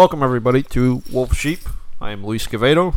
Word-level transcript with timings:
Welcome 0.00 0.22
everybody 0.22 0.62
to 0.62 1.02
Wolf 1.12 1.36
Sheep. 1.36 1.60
I 2.00 2.12
am 2.12 2.24
Luis 2.24 2.46
Quevedo. 2.46 2.94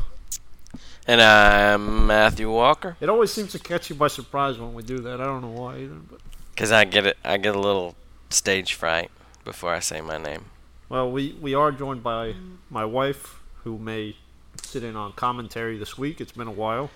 And 1.05 1.21
I'm 1.21 2.07
Matthew 2.07 2.49
Walker. 2.49 2.95
It 3.01 3.09
always 3.09 3.29
seems 3.29 3.51
to 3.51 3.59
catch 3.59 3.89
you 3.89 3.95
by 3.97 4.07
surprise 4.07 4.57
when 4.57 4.73
we 4.73 4.83
do 4.83 4.99
that. 4.99 5.19
I 5.19 5.25
don't 5.25 5.41
know 5.41 5.50
why 5.50 5.79
either, 5.79 5.97
but 6.09 6.21
Cause 6.55 6.71
I 6.71 6.86
get 6.86 7.05
it, 7.05 7.18
I 7.21 7.36
get 7.36 7.57
a 7.57 7.59
little 7.59 7.95
stage 8.29 8.75
fright 8.75 9.11
before 9.43 9.73
I 9.73 9.79
say 9.79 10.00
my 10.00 10.18
name. 10.18 10.45
well, 10.87 11.11
we 11.11 11.37
we 11.41 11.54
are 11.54 11.73
joined 11.73 12.04
by 12.04 12.36
my 12.69 12.86
wife, 12.86 13.42
who 13.65 13.78
may 13.78 14.15
sit 14.61 14.81
in 14.81 14.95
on 14.95 15.11
commentary 15.11 15.78
this 15.78 15.97
week. 15.97 16.21
It's 16.21 16.31
been 16.31 16.47
a 16.47 16.51
while. 16.51 16.89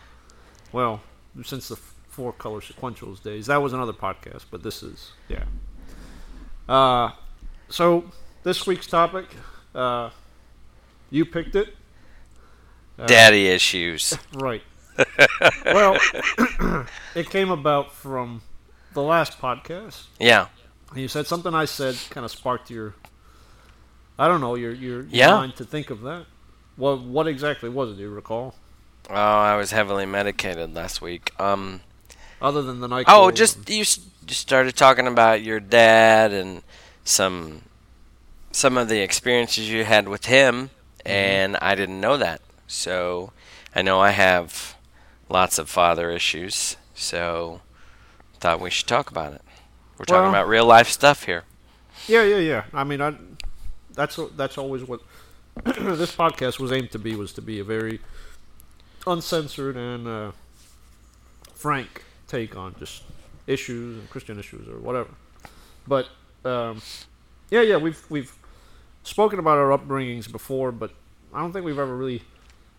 Well, 0.72 1.02
since 1.44 1.68
the 1.68 1.76
four 1.76 2.32
color 2.32 2.62
sequentials 2.62 3.22
days. 3.22 3.48
That 3.48 3.62
was 3.62 3.74
another 3.74 3.92
podcast, 3.92 4.46
but 4.52 4.64
this 4.64 4.84
is 4.84 5.12
yeah. 5.28 5.44
Uh, 6.70 7.12
so 7.68 8.06
this 8.44 8.66
week's 8.66 8.88
topic, 8.88 9.26
uh, 9.78 10.10
you 11.10 11.26
picked 11.26 11.56
it. 11.56 11.76
Uh, 13.00 13.06
Daddy 13.06 13.48
issues. 13.48 14.18
Right. 14.34 14.64
well, 15.66 15.98
it 17.16 17.30
came 17.30 17.52
about 17.52 17.94
from 17.94 18.42
the 18.94 19.04
last 19.04 19.40
podcast. 19.40 20.06
Yeah. 20.20 20.48
You 20.96 21.08
said 21.08 21.28
something 21.28 21.54
I 21.54 21.66
said 21.66 21.96
kind 22.10 22.26
of 22.26 22.32
sparked 22.32 22.72
your, 22.72 22.96
I 24.18 24.28
don't 24.28 24.42
know, 24.42 24.56
your 24.56 24.74
your, 24.74 25.02
your 25.02 25.08
Yeah. 25.12 25.32
mind 25.32 25.56
to 25.58 25.66
think 25.66 25.92
of 25.92 26.02
that. 26.02 26.26
What 26.78 27.02
what 27.02 27.28
exactly 27.28 27.70
was 27.70 27.92
it? 27.92 27.98
Do 27.98 28.02
you 28.02 28.10
recall? 28.10 28.56
Oh, 29.10 29.14
I 29.14 29.56
was 29.56 29.72
heavily 29.72 30.06
medicated 30.08 30.74
last 30.74 31.02
week. 31.02 31.32
Um. 31.40 31.82
Other 32.42 32.62
than 32.62 32.80
the 32.80 32.88
night. 32.88 33.06
Oh, 33.08 33.32
just 33.32 33.70
you 33.70 33.84
just 33.84 34.42
started 34.42 34.76
talking 34.76 35.08
about 35.08 35.42
your 35.44 35.60
dad 35.60 36.34
and 36.34 36.62
some 37.04 37.62
some 38.58 38.76
of 38.76 38.90
the 38.90 39.02
experiences 39.02 39.70
you 39.70 39.84
had 39.84 40.10
with 40.10 40.26
him, 40.26 40.72
and 41.06 41.56
I 41.62 41.76
didn't 41.76 42.02
know 42.02 42.18
that. 42.18 42.42
So 42.66 43.32
I 43.76 43.84
know 43.84 44.00
I 44.00 44.10
have 44.10 44.76
lots 45.30 45.60
of 45.60 45.70
father 45.70 46.10
issues. 46.10 46.76
So 46.96 47.62
thought 48.40 48.60
we 48.60 48.72
should 48.72 48.88
talk 48.88 49.12
about 49.12 49.34
it. 49.34 49.44
We're 50.00 50.06
talking 50.06 50.30
about 50.30 50.48
real 50.48 50.66
life 50.66 50.90
stuff 50.90 51.26
here. 51.26 51.44
Yeah, 52.08 52.24
yeah, 52.24 52.38
yeah. 52.38 52.64
I 52.74 52.84
mean, 52.84 53.00
I 53.00 53.14
that's 53.94 54.20
that's 54.36 54.58
always 54.58 54.84
what 54.84 55.02
this 55.64 56.16
podcast 56.16 56.60
was 56.60 56.72
aimed 56.72 56.92
to 56.92 57.00
be 57.00 57.16
was 57.16 57.34
to 57.34 57.44
be 57.44 57.60
a 57.60 57.64
very 57.64 58.00
uncensored 59.06 59.78
and 59.78 60.08
uh, 60.08 60.32
frank 61.54 62.04
take 62.28 62.58
on 62.58 62.76
just 62.80 63.04
issues 63.46 64.00
and 64.00 64.10
Christian 64.10 64.40
issues 64.40 64.68
or 64.68 64.80
whatever. 64.80 65.10
But 65.88 66.08
um, 66.44 66.82
yeah, 67.52 67.62
yeah, 67.62 67.78
we've 67.78 68.04
we've 68.10 68.34
spoken 69.08 69.40
about 69.40 69.58
our 69.58 69.78
upbringings 69.78 70.32
before, 70.32 70.72
but 70.72 70.92
I 71.34 71.40
don't 71.42 71.54
think 71.54 71.66
we've 71.66 71.80
ever 71.80 71.96
really 71.96 72.24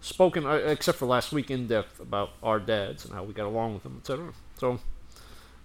spoken 0.00 0.46
uh, 0.46 0.52
except 0.54 0.98
for 0.98 1.06
last 1.06 1.32
week 1.32 1.50
in 1.50 1.66
depth 1.66 1.98
about 2.00 2.30
our 2.42 2.58
dads 2.60 3.04
and 3.04 3.14
how 3.14 3.22
we 3.24 3.32
got 3.32 3.46
along 3.46 3.74
with 3.74 3.82
them, 3.82 3.96
etc. 4.00 4.32
So 4.58 4.78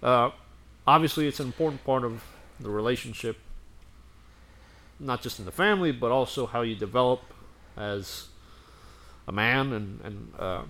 uh, 0.01 0.31
obviously, 0.87 1.27
it's 1.27 1.39
an 1.39 1.47
important 1.47 1.83
part 1.83 2.03
of 2.03 2.23
the 2.59 2.69
relationship 2.69 3.37
not 4.99 5.21
just 5.21 5.39
in 5.39 5.45
the 5.45 5.51
family, 5.51 5.91
but 5.91 6.11
also 6.11 6.45
how 6.45 6.61
you 6.61 6.75
develop 6.75 7.21
as 7.75 8.27
a 9.27 9.31
man 9.31 9.73
and 9.73 9.99
and 10.03 10.33
uh, 10.39 10.61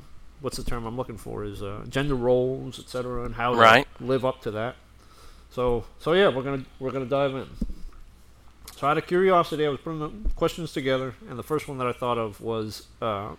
what's 0.41 0.57
the 0.57 0.63
term 0.63 0.85
I'm 0.85 0.97
looking 0.97 1.17
for 1.17 1.43
is 1.43 1.61
uh, 1.61 1.85
gender 1.89 2.15
roles, 2.15 2.79
etc., 2.79 3.25
and 3.25 3.35
how 3.35 3.53
Right. 3.53 3.85
to 3.97 4.03
live 4.03 4.25
up 4.25 4.41
to 4.41 4.51
that. 4.51 4.75
So 5.51 5.85
so 5.99 6.13
yeah, 6.13 6.29
we're 6.29 6.41
gonna 6.43 6.63
we're 6.79 6.91
gonna 6.91 7.05
dive 7.05 7.35
in. 7.35 7.47
So 8.75 8.87
out 8.87 8.97
of 8.97 9.07
curiosity, 9.07 9.65
I 9.65 9.69
was 9.69 9.79
putting 9.79 9.99
the 9.99 10.29
questions 10.35 10.73
together, 10.73 11.13
and 11.29 11.39
the 11.39 11.43
first 11.43 11.67
one 11.67 11.77
that 11.77 11.87
I 11.87 11.93
thought 11.93 12.17
of 12.17 12.41
was, 12.41 12.87
uh, 13.01 13.29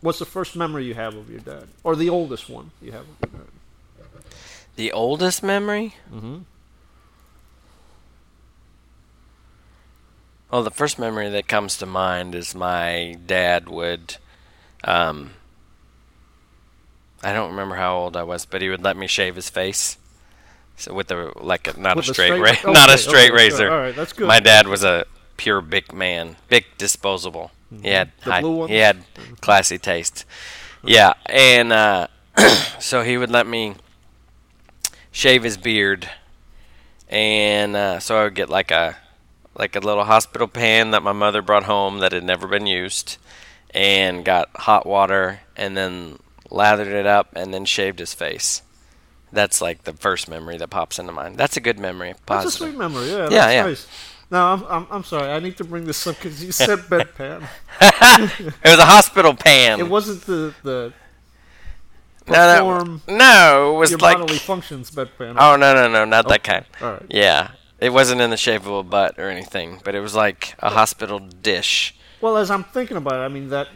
"What's 0.00 0.18
the 0.18 0.26
first 0.26 0.54
memory 0.54 0.84
you 0.84 0.94
have 0.94 1.14
of 1.14 1.30
your 1.30 1.40
dad, 1.40 1.68
or 1.82 1.96
the 1.96 2.10
oldest 2.10 2.50
one 2.50 2.72
you 2.82 2.92
have 2.92 3.02
of 3.02 3.16
your 3.22 3.40
dad?" 3.40 4.24
The 4.76 4.92
oldest 4.92 5.42
memory? 5.42 5.94
Mm-hmm. 6.12 6.38
Well, 10.50 10.62
the 10.62 10.70
first 10.70 10.98
memory 10.98 11.28
that 11.30 11.46
comes 11.46 11.76
to 11.78 11.86
mind 11.86 12.34
is 12.34 12.54
my 12.54 13.16
dad 13.26 13.68
would, 13.68 14.16
um, 14.84 15.30
I 17.22 17.32
don't 17.32 17.50
remember 17.50 17.76
how 17.76 17.96
old 17.96 18.16
I 18.16 18.22
was, 18.22 18.46
but 18.46 18.62
he 18.62 18.68
would 18.68 18.82
let 18.82 18.96
me 18.96 19.06
shave 19.06 19.36
his 19.36 19.50
face. 19.50 19.98
So 20.78 20.94
with 20.94 21.10
a 21.10 21.32
like 21.36 21.66
a, 21.66 21.78
not 21.78 21.96
With 21.96 22.08
a 22.08 22.14
straight, 22.14 22.32
straight- 22.34 22.64
ra- 22.64 22.72
not 22.72 22.88
a 22.88 22.96
straight 22.98 23.30
okay, 23.32 23.36
razor. 23.36 23.56
sure. 23.58 23.70
All 23.72 23.78
right, 23.80 23.94
that's 23.96 24.12
good. 24.12 24.26
My 24.28 24.40
dad 24.40 24.68
was 24.68 24.84
a 24.84 25.04
pure 25.36 25.60
big 25.60 25.92
man, 25.92 26.36
big 26.48 26.64
disposable. 26.78 27.50
He 27.82 27.88
had 27.90 28.12
high, 28.22 28.40
he 28.66 28.76
had 28.76 29.04
classy 29.40 29.76
taste. 29.76 30.24
Yeah, 30.82 31.14
and 31.26 31.72
uh, 31.72 32.06
so 32.78 33.02
he 33.02 33.18
would 33.18 33.30
let 33.30 33.46
me 33.46 33.74
shave 35.10 35.42
his 35.42 35.56
beard, 35.56 36.08
and 37.08 37.76
uh, 37.76 37.98
so 37.98 38.16
I 38.18 38.24
would 38.24 38.34
get 38.34 38.48
like 38.48 38.70
a 38.70 38.96
like 39.56 39.74
a 39.74 39.80
little 39.80 40.04
hospital 40.04 40.46
pan 40.48 40.92
that 40.92 41.02
my 41.02 41.12
mother 41.12 41.42
brought 41.42 41.64
home 41.64 41.98
that 41.98 42.12
had 42.12 42.22
never 42.24 42.46
been 42.46 42.66
used, 42.66 43.18
and 43.72 44.24
got 44.24 44.48
hot 44.54 44.86
water, 44.86 45.40
and 45.56 45.76
then 45.76 46.20
lathered 46.50 46.88
it 46.88 47.06
up, 47.06 47.28
and 47.34 47.52
then 47.52 47.64
shaved 47.64 47.98
his 47.98 48.14
face. 48.14 48.62
That's 49.32 49.60
like 49.60 49.84
the 49.84 49.92
first 49.92 50.28
memory 50.28 50.56
that 50.58 50.68
pops 50.68 50.98
into 50.98 51.12
mind. 51.12 51.36
That's 51.36 51.56
a 51.56 51.60
good 51.60 51.78
memory. 51.78 52.08
That's 52.08 52.20
a 52.20 52.24
Positive. 52.24 52.68
sweet 52.68 52.78
memory. 52.78 53.08
Yeah, 53.10 53.28
Yeah, 53.30 53.50
yeah. 53.50 53.62
nice. 53.64 53.86
No, 54.30 54.44
I'm, 54.44 54.64
I'm, 54.64 54.86
I'm 54.90 55.04
sorry. 55.04 55.30
I 55.30 55.38
need 55.38 55.56
to 55.56 55.64
bring 55.64 55.84
this 55.84 56.06
up 56.06 56.16
because 56.16 56.44
you 56.44 56.52
said 56.52 56.78
bedpan. 56.90 57.48
it 57.80 58.54
was 58.64 58.78
a 58.78 58.84
hospital 58.84 59.34
pan. 59.34 59.80
It 59.80 59.88
wasn't 59.88 60.22
the 60.26 60.54
the 60.62 60.92
no, 62.26 62.34
perform 62.34 63.02
no, 63.08 63.74
it 63.74 63.78
was 63.78 63.90
your 63.90 63.98
like 64.00 64.18
bodily 64.18 64.38
functions 64.38 64.90
bedpan. 64.90 65.36
oh 65.38 65.56
no, 65.56 65.74
no, 65.74 65.88
no, 65.88 66.04
not 66.04 66.28
that 66.28 66.40
oh, 66.40 66.42
kind. 66.42 66.64
all 66.82 66.92
right. 66.92 67.06
Yeah, 67.08 67.52
it 67.80 67.90
wasn't 67.90 68.20
in 68.20 68.28
the 68.28 68.36
shape 68.36 68.62
of 68.62 68.72
a 68.72 68.82
butt 68.82 69.18
or 69.18 69.30
anything, 69.30 69.80
but 69.82 69.94
it 69.94 70.00
was 70.00 70.14
like 70.14 70.54
a 70.58 70.70
hospital 70.70 71.20
dish. 71.20 71.94
Well, 72.20 72.36
as 72.36 72.50
I'm 72.50 72.64
thinking 72.64 72.96
about 72.96 73.14
it, 73.14 73.24
I 73.24 73.28
mean 73.28 73.48
that 73.48 73.68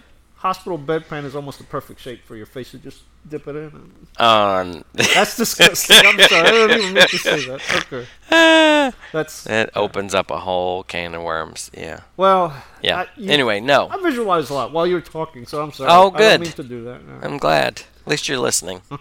hospital 0.43 0.77
bedpan 0.77 1.25
is 1.25 1.37
almost 1.37 1.59
the 1.59 1.65
perfect 1.65 2.01
shape 2.01 2.25
for 2.25 2.35
your 2.35 2.47
face 2.47 2.73
to 2.73 2.79
just 2.79 3.03
dip 3.29 3.47
it 3.47 3.55
in. 3.55 3.93
On 4.19 4.85
that's 4.93 5.37
disgusting. 5.37 5.97
I'm 6.05 6.19
sorry. 6.21 6.49
I 6.49 6.51
don't 6.51 6.71
even 6.73 6.95
mean 6.95 7.07
to 7.07 7.19
say 7.19 7.47
that. 7.47 7.61
Okay. 7.93 8.07
That's 9.13 9.47
it 9.47 9.71
opens 9.77 10.13
up 10.13 10.33
a 10.33 10.41
whole 10.41 10.83
can 10.83 11.15
of 11.15 11.23
worms. 11.23 11.71
Yeah, 11.73 12.01
well. 12.17 12.53
yeah. 12.83 13.03
I, 13.03 13.07
you- 13.17 13.31
anyway, 13.31 13.61
no, 13.61 13.87
I 13.89 13.97
visualized 14.03 14.51
a 14.51 14.55
lot 14.55 14.73
while 14.73 14.89
you 14.89 14.95
were 14.97 15.01
talking, 15.01 15.47
so 15.47 15.63
I'm 15.63 15.71
sorry. 15.73 15.89
Oh, 15.93 16.11
good. 16.11 16.21
I 16.21 16.31
don't 16.31 16.41
mean 16.41 16.53
to 16.53 16.63
do 16.65 16.85
that. 16.85 17.07
no. 17.07 17.21
I'm 17.23 17.39
glad. 17.39 17.83
At 18.05 18.09
least 18.11 18.29
you're 18.29 18.39
listening. 18.41 18.83
All 18.91 18.99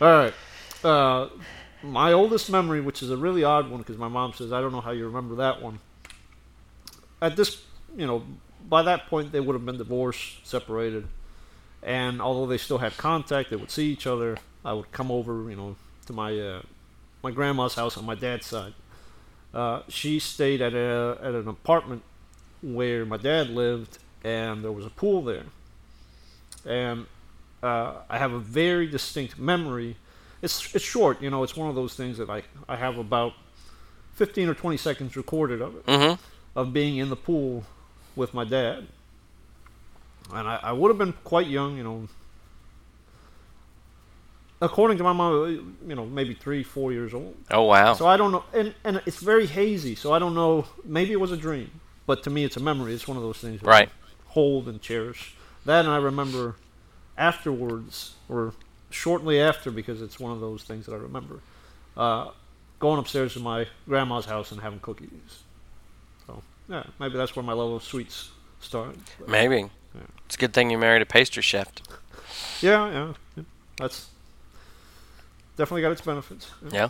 right. 0.00 0.34
Uh, 0.84 1.28
my 1.82 2.12
oldest 2.12 2.48
memory, 2.48 2.80
which 2.80 3.02
is 3.02 3.10
a 3.10 3.16
really 3.16 3.42
odd 3.42 3.68
one, 3.68 3.80
because 3.80 3.98
my 3.98 4.06
mom 4.08 4.32
says 4.34 4.52
I 4.52 4.60
don't 4.60 4.70
know 4.70 4.80
how 4.80 4.92
you 4.92 5.06
remember 5.06 5.34
that 5.36 5.60
one. 5.60 5.80
At 7.20 7.34
this, 7.34 7.60
you 7.96 8.06
know, 8.06 8.22
by 8.68 8.82
that 8.82 9.06
point 9.06 9.32
they 9.32 9.40
would 9.40 9.54
have 9.54 9.64
been 9.64 9.78
divorced, 9.78 10.46
separated, 10.46 11.06
and 11.82 12.20
although 12.20 12.46
they 12.46 12.58
still 12.58 12.78
had 12.78 12.96
contact, 12.96 13.50
they 13.50 13.56
would 13.56 13.70
see 13.70 13.86
each 13.92 14.06
other. 14.06 14.36
I 14.64 14.72
would 14.72 14.90
come 14.92 15.10
over, 15.10 15.48
you 15.50 15.56
know, 15.56 15.76
to 16.06 16.12
my 16.12 16.38
uh, 16.38 16.62
my 17.22 17.30
grandma's 17.30 17.74
house 17.74 17.96
on 17.96 18.04
my 18.04 18.14
dad's 18.14 18.46
side. 18.46 18.74
Uh, 19.54 19.82
she 19.88 20.18
stayed 20.18 20.60
at 20.60 20.74
a 20.74 21.18
at 21.22 21.34
an 21.34 21.48
apartment 21.48 22.02
where 22.62 23.04
my 23.06 23.16
dad 23.16 23.50
lived, 23.50 23.98
and 24.24 24.64
there 24.64 24.72
was 24.72 24.84
a 24.84 24.90
pool 24.90 25.22
there. 25.22 25.44
And 26.64 27.06
uh, 27.62 27.94
I 28.10 28.18
have 28.18 28.32
a 28.32 28.38
very 28.38 28.86
distinct 28.86 29.38
memory. 29.38 29.96
It's 30.42 30.74
it's 30.74 30.84
short, 30.84 31.22
you 31.22 31.30
know. 31.30 31.42
It's 31.44 31.56
one 31.56 31.68
of 31.68 31.74
those 31.76 31.94
things 31.94 32.18
that 32.18 32.28
I 32.28 32.42
I 32.68 32.76
have 32.76 32.98
about 32.98 33.34
fifteen 34.14 34.48
or 34.48 34.54
twenty 34.54 34.76
seconds 34.76 35.16
recorded 35.16 35.62
of 35.62 35.76
it 35.76 35.86
Mm-hmm. 35.86 36.20
of 36.58 36.72
being 36.72 36.96
in 36.96 37.08
the 37.08 37.16
pool 37.16 37.64
with 38.16 38.34
my 38.34 38.44
dad. 38.44 38.86
And 40.32 40.48
I, 40.48 40.58
I 40.62 40.72
would 40.72 40.88
have 40.88 40.98
been 40.98 41.12
quite 41.22 41.46
young, 41.46 41.76
you 41.76 41.84
know. 41.84 42.08
According 44.60 44.96
to 44.98 45.04
my 45.04 45.12
mom, 45.12 45.76
you 45.86 45.94
know, 45.94 46.06
maybe 46.06 46.34
three, 46.34 46.62
four 46.62 46.90
years 46.90 47.12
old. 47.12 47.36
Oh 47.50 47.64
wow. 47.64 47.92
So 47.92 48.06
I 48.06 48.16
don't 48.16 48.32
know, 48.32 48.42
and 48.54 48.74
and 48.84 49.02
it's 49.04 49.20
very 49.20 49.46
hazy. 49.46 49.94
So 49.94 50.12
I 50.12 50.18
don't 50.18 50.34
know. 50.34 50.66
Maybe 50.82 51.12
it 51.12 51.20
was 51.20 51.30
a 51.30 51.36
dream, 51.36 51.70
but 52.06 52.22
to 52.24 52.30
me, 52.30 52.42
it's 52.42 52.56
a 52.56 52.60
memory. 52.60 52.94
It's 52.94 53.06
one 53.06 53.18
of 53.18 53.22
those 53.22 53.36
things 53.38 53.60
that 53.60 53.66
Right. 53.66 53.88
I 53.88 54.32
hold 54.32 54.66
and 54.66 54.80
cherish. 54.80 55.34
That 55.66 55.84
and 55.84 55.92
I 55.92 55.98
remember 55.98 56.56
afterwards, 57.18 58.14
or 58.30 58.54
shortly 58.88 59.38
after, 59.38 59.70
because 59.70 60.00
it's 60.00 60.18
one 60.18 60.32
of 60.32 60.40
those 60.40 60.64
things 60.64 60.86
that 60.86 60.92
I 60.92 60.98
remember. 60.98 61.40
Uh, 61.94 62.30
going 62.78 62.98
upstairs 62.98 63.34
to 63.34 63.40
my 63.40 63.66
grandma's 63.86 64.24
house 64.24 64.52
and 64.52 64.60
having 64.60 64.80
cookies. 64.80 65.42
Yeah, 66.68 66.84
maybe 66.98 67.16
that's 67.16 67.34
where 67.36 67.44
my 67.44 67.52
love 67.52 67.72
of 67.72 67.82
sweets 67.82 68.30
started. 68.60 69.00
Maybe. 69.26 69.70
Yeah. 69.94 70.00
It's 70.26 70.34
a 70.34 70.38
good 70.38 70.52
thing 70.52 70.70
you 70.70 70.78
married 70.78 71.02
a 71.02 71.06
pastry 71.06 71.42
chef. 71.42 71.68
yeah, 72.60 72.90
yeah, 72.90 73.12
yeah, 73.36 73.42
that's 73.76 74.08
definitely 75.56 75.82
got 75.82 75.92
its 75.92 76.00
benefits. 76.00 76.50
Yeah. 76.70 76.88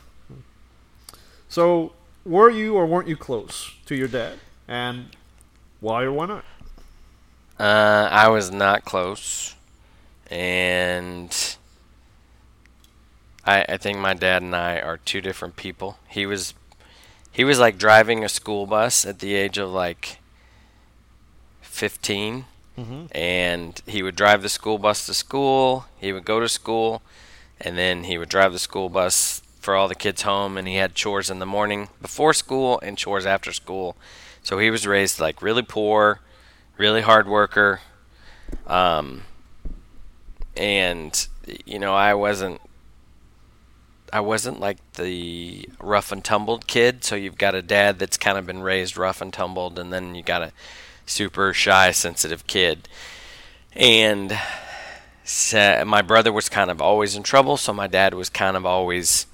So, 1.49 1.93
were 2.25 2.51
you 2.51 2.75
or 2.75 2.87
weren't 2.87 3.09
you 3.09 3.17
close 3.17 3.73
to 3.87 3.95
your 3.95 4.09
dad? 4.09 4.39
And 4.67 5.11
Why 5.81 6.03
or 6.05 6.13
why 6.13 6.27
not? 6.27 6.45
Uh, 7.59 8.09
I 8.11 8.29
was 8.29 8.51
not 8.51 8.85
close, 8.85 9.55
and 10.31 11.57
I 13.45 13.65
I 13.69 13.77
think 13.77 13.99
my 13.99 14.13
dad 14.15 14.43
and 14.43 14.55
I 14.57 14.81
are 14.81 14.97
two 14.99 15.21
different 15.21 15.57
people. 15.57 15.99
He 16.09 16.27
was 16.27 16.53
he 17.37 17.45
was 17.45 17.59
like 17.59 17.77
driving 17.79 18.25
a 18.25 18.29
school 18.29 18.67
bus 18.67 19.05
at 19.05 19.19
the 19.19 19.35
age 19.35 19.59
of 19.59 19.71
like 19.71 20.19
15 21.61 22.47
Mm-hmm. 22.79 23.07
and 23.13 23.81
he 23.87 24.03
would 24.03 24.17
drive 24.17 24.43
the 24.43 24.51
school 24.51 24.77
bus 24.79 25.07
to 25.07 25.15
school. 25.15 25.87
He 25.97 26.13
would 26.13 26.27
go 26.27 26.41
to 26.41 26.49
school, 26.49 27.01
and 27.59 27.79
then 27.79 28.05
he 28.05 28.19
would 28.19 28.29
drive 28.29 28.53
the 28.53 28.59
school 28.59 28.91
bus 28.91 29.41
for 29.61 29.75
all 29.75 29.89
the 29.89 29.95
kids 29.95 30.23
home. 30.23 30.59
And 30.59 30.69
he 30.69 30.75
had 30.75 30.95
chores 30.95 31.31
in 31.31 31.39
the 31.39 31.47
morning 31.47 31.89
before 32.03 32.35
school 32.35 32.79
and 32.83 32.99
chores 32.99 33.25
after 33.25 33.51
school. 33.51 33.97
So 34.43 34.59
he 34.59 34.71
was 34.71 34.87
raised 34.87 35.19
like 35.19 35.41
really 35.41 35.63
poor, 35.63 36.21
really 36.77 37.01
hard 37.01 37.27
worker. 37.27 37.81
Um, 38.67 39.23
and 40.55 41.27
you 41.65 41.79
know, 41.79 41.95
I 41.95 42.13
wasn't. 42.13 42.61
I 44.17 44.21
wasn't 44.21 44.61
like 44.61 44.79
the 44.95 45.69
rough 45.79 46.11
and 46.11 46.25
tumbled 46.25 46.67
kid. 46.67 47.05
So 47.05 47.17
you've 47.17 47.37
got 47.37 47.55
a 47.55 47.61
dad 47.61 47.99
that's 47.99 48.17
kind 48.17 48.39
of 48.39 48.47
been 48.47 48.63
raised 48.63 48.97
rough 48.97 49.21
and 49.21 49.31
tumbled, 49.31 49.79
and 49.79 49.93
then 49.93 50.15
you 50.15 50.23
got 50.23 50.41
a 50.41 50.53
super 51.05 51.53
shy, 51.53 51.91
sensitive 51.91 52.47
kid. 52.47 52.89
And 53.75 54.39
so 55.23 55.85
my 55.87 56.01
brother 56.01 56.33
was 56.33 56.49
kind 56.49 56.71
of 56.71 56.81
always 56.81 57.15
in 57.15 57.25
trouble, 57.25 57.59
so 57.59 57.75
my 57.75 57.87
dad 57.89 58.15
was 58.15 58.31
kind 58.31 58.57
of 58.57 58.65
always 58.65 59.27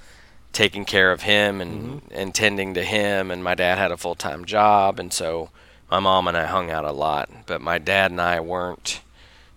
taking 0.52 0.84
care 0.84 1.12
of 1.12 1.22
him 1.22 1.60
and, 1.60 1.82
mm-hmm. 1.84 2.06
and 2.10 2.34
tending 2.34 2.74
to 2.74 2.82
him. 2.82 3.30
And 3.30 3.44
my 3.44 3.54
dad 3.54 3.78
had 3.78 3.92
a 3.92 3.96
full 3.96 4.16
time 4.16 4.44
job, 4.44 4.98
and 4.98 5.12
so 5.12 5.50
my 5.92 6.00
mom 6.00 6.26
and 6.26 6.36
I 6.36 6.46
hung 6.46 6.72
out 6.72 6.84
a 6.84 6.90
lot. 6.90 7.30
But 7.46 7.60
my 7.60 7.78
dad 7.78 8.10
and 8.10 8.20
I 8.20 8.40
weren't 8.40 9.00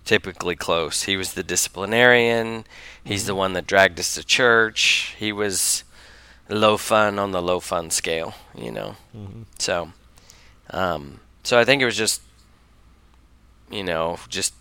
typically 0.06 0.56
close. 0.56 1.04
He 1.04 1.18
was 1.18 1.34
the 1.34 1.44
disciplinarian, 1.44 2.66
he's 3.04 3.26
the 3.26 3.36
one 3.36 3.54
that 3.54 3.68
dragged 3.68 4.00
us 4.00 4.16
to 4.16 4.24
church. 4.24 5.16
He 5.18 5.32
was 5.32 5.84
low 6.48 6.78
fun 6.78 7.20
on 7.20 7.32
the 7.32 7.42
low 7.42 7.60
fun 7.60 7.90
scale, 7.90 8.36
you 8.56 8.72
know. 8.72 8.96
So, 9.60 9.92
um, 10.70 11.20
so 11.44 11.60
I 11.60 11.66
think 11.66 11.82
it 11.82 11.86
was 11.86 11.98
just, 11.98 12.22
you 13.70 13.84
know, 13.84 14.20
just 14.30 14.54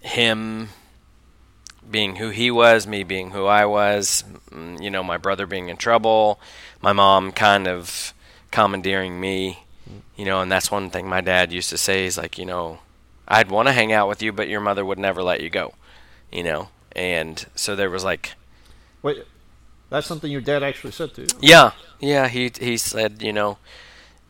him 0.00 0.68
being 1.90 2.16
who 2.16 2.30
he 2.30 2.50
was, 2.50 2.86
me 2.86 3.02
being 3.02 3.30
who 3.30 3.46
I 3.46 3.64
was, 3.64 4.22
mm, 4.50 4.80
you 4.82 4.90
know, 4.90 5.02
my 5.02 5.16
brother 5.16 5.46
being 5.46 5.68
in 5.68 5.76
trouble, 5.76 6.38
my 6.80 6.92
mom 6.92 7.32
kind 7.32 7.66
of 7.66 8.12
commandeering 8.50 9.20
me, 9.20 9.64
you 10.16 10.24
know, 10.24 10.40
and 10.40 10.50
that's 10.52 10.70
one 10.70 10.90
thing 10.90 11.08
my 11.08 11.20
dad 11.20 11.52
used 11.52 11.70
to 11.70 11.78
say. 11.78 12.04
He's 12.04 12.18
like, 12.18 12.38
you 12.38 12.46
know, 12.46 12.78
I'd 13.28 13.50
want 13.50 13.68
to 13.68 13.72
hang 13.72 13.92
out 13.92 14.08
with 14.08 14.22
you, 14.22 14.32
but 14.32 14.48
your 14.48 14.60
mother 14.60 14.84
would 14.84 14.98
never 14.98 15.22
let 15.22 15.40
you 15.42 15.50
go, 15.50 15.74
you 16.32 16.42
know, 16.42 16.70
and 16.92 17.44
so 17.54 17.76
there 17.76 17.90
was 17.90 18.02
like, 18.04 18.32
Wait, 19.02 19.24
that's 19.90 20.06
something 20.06 20.30
your 20.32 20.40
dad 20.40 20.62
actually 20.62 20.92
said 20.92 21.14
to 21.14 21.22
you. 21.22 21.28
yeah, 21.40 21.72
yeah, 22.00 22.28
he 22.28 22.50
he 22.58 22.76
said, 22.76 23.22
you 23.22 23.32
know, 23.32 23.58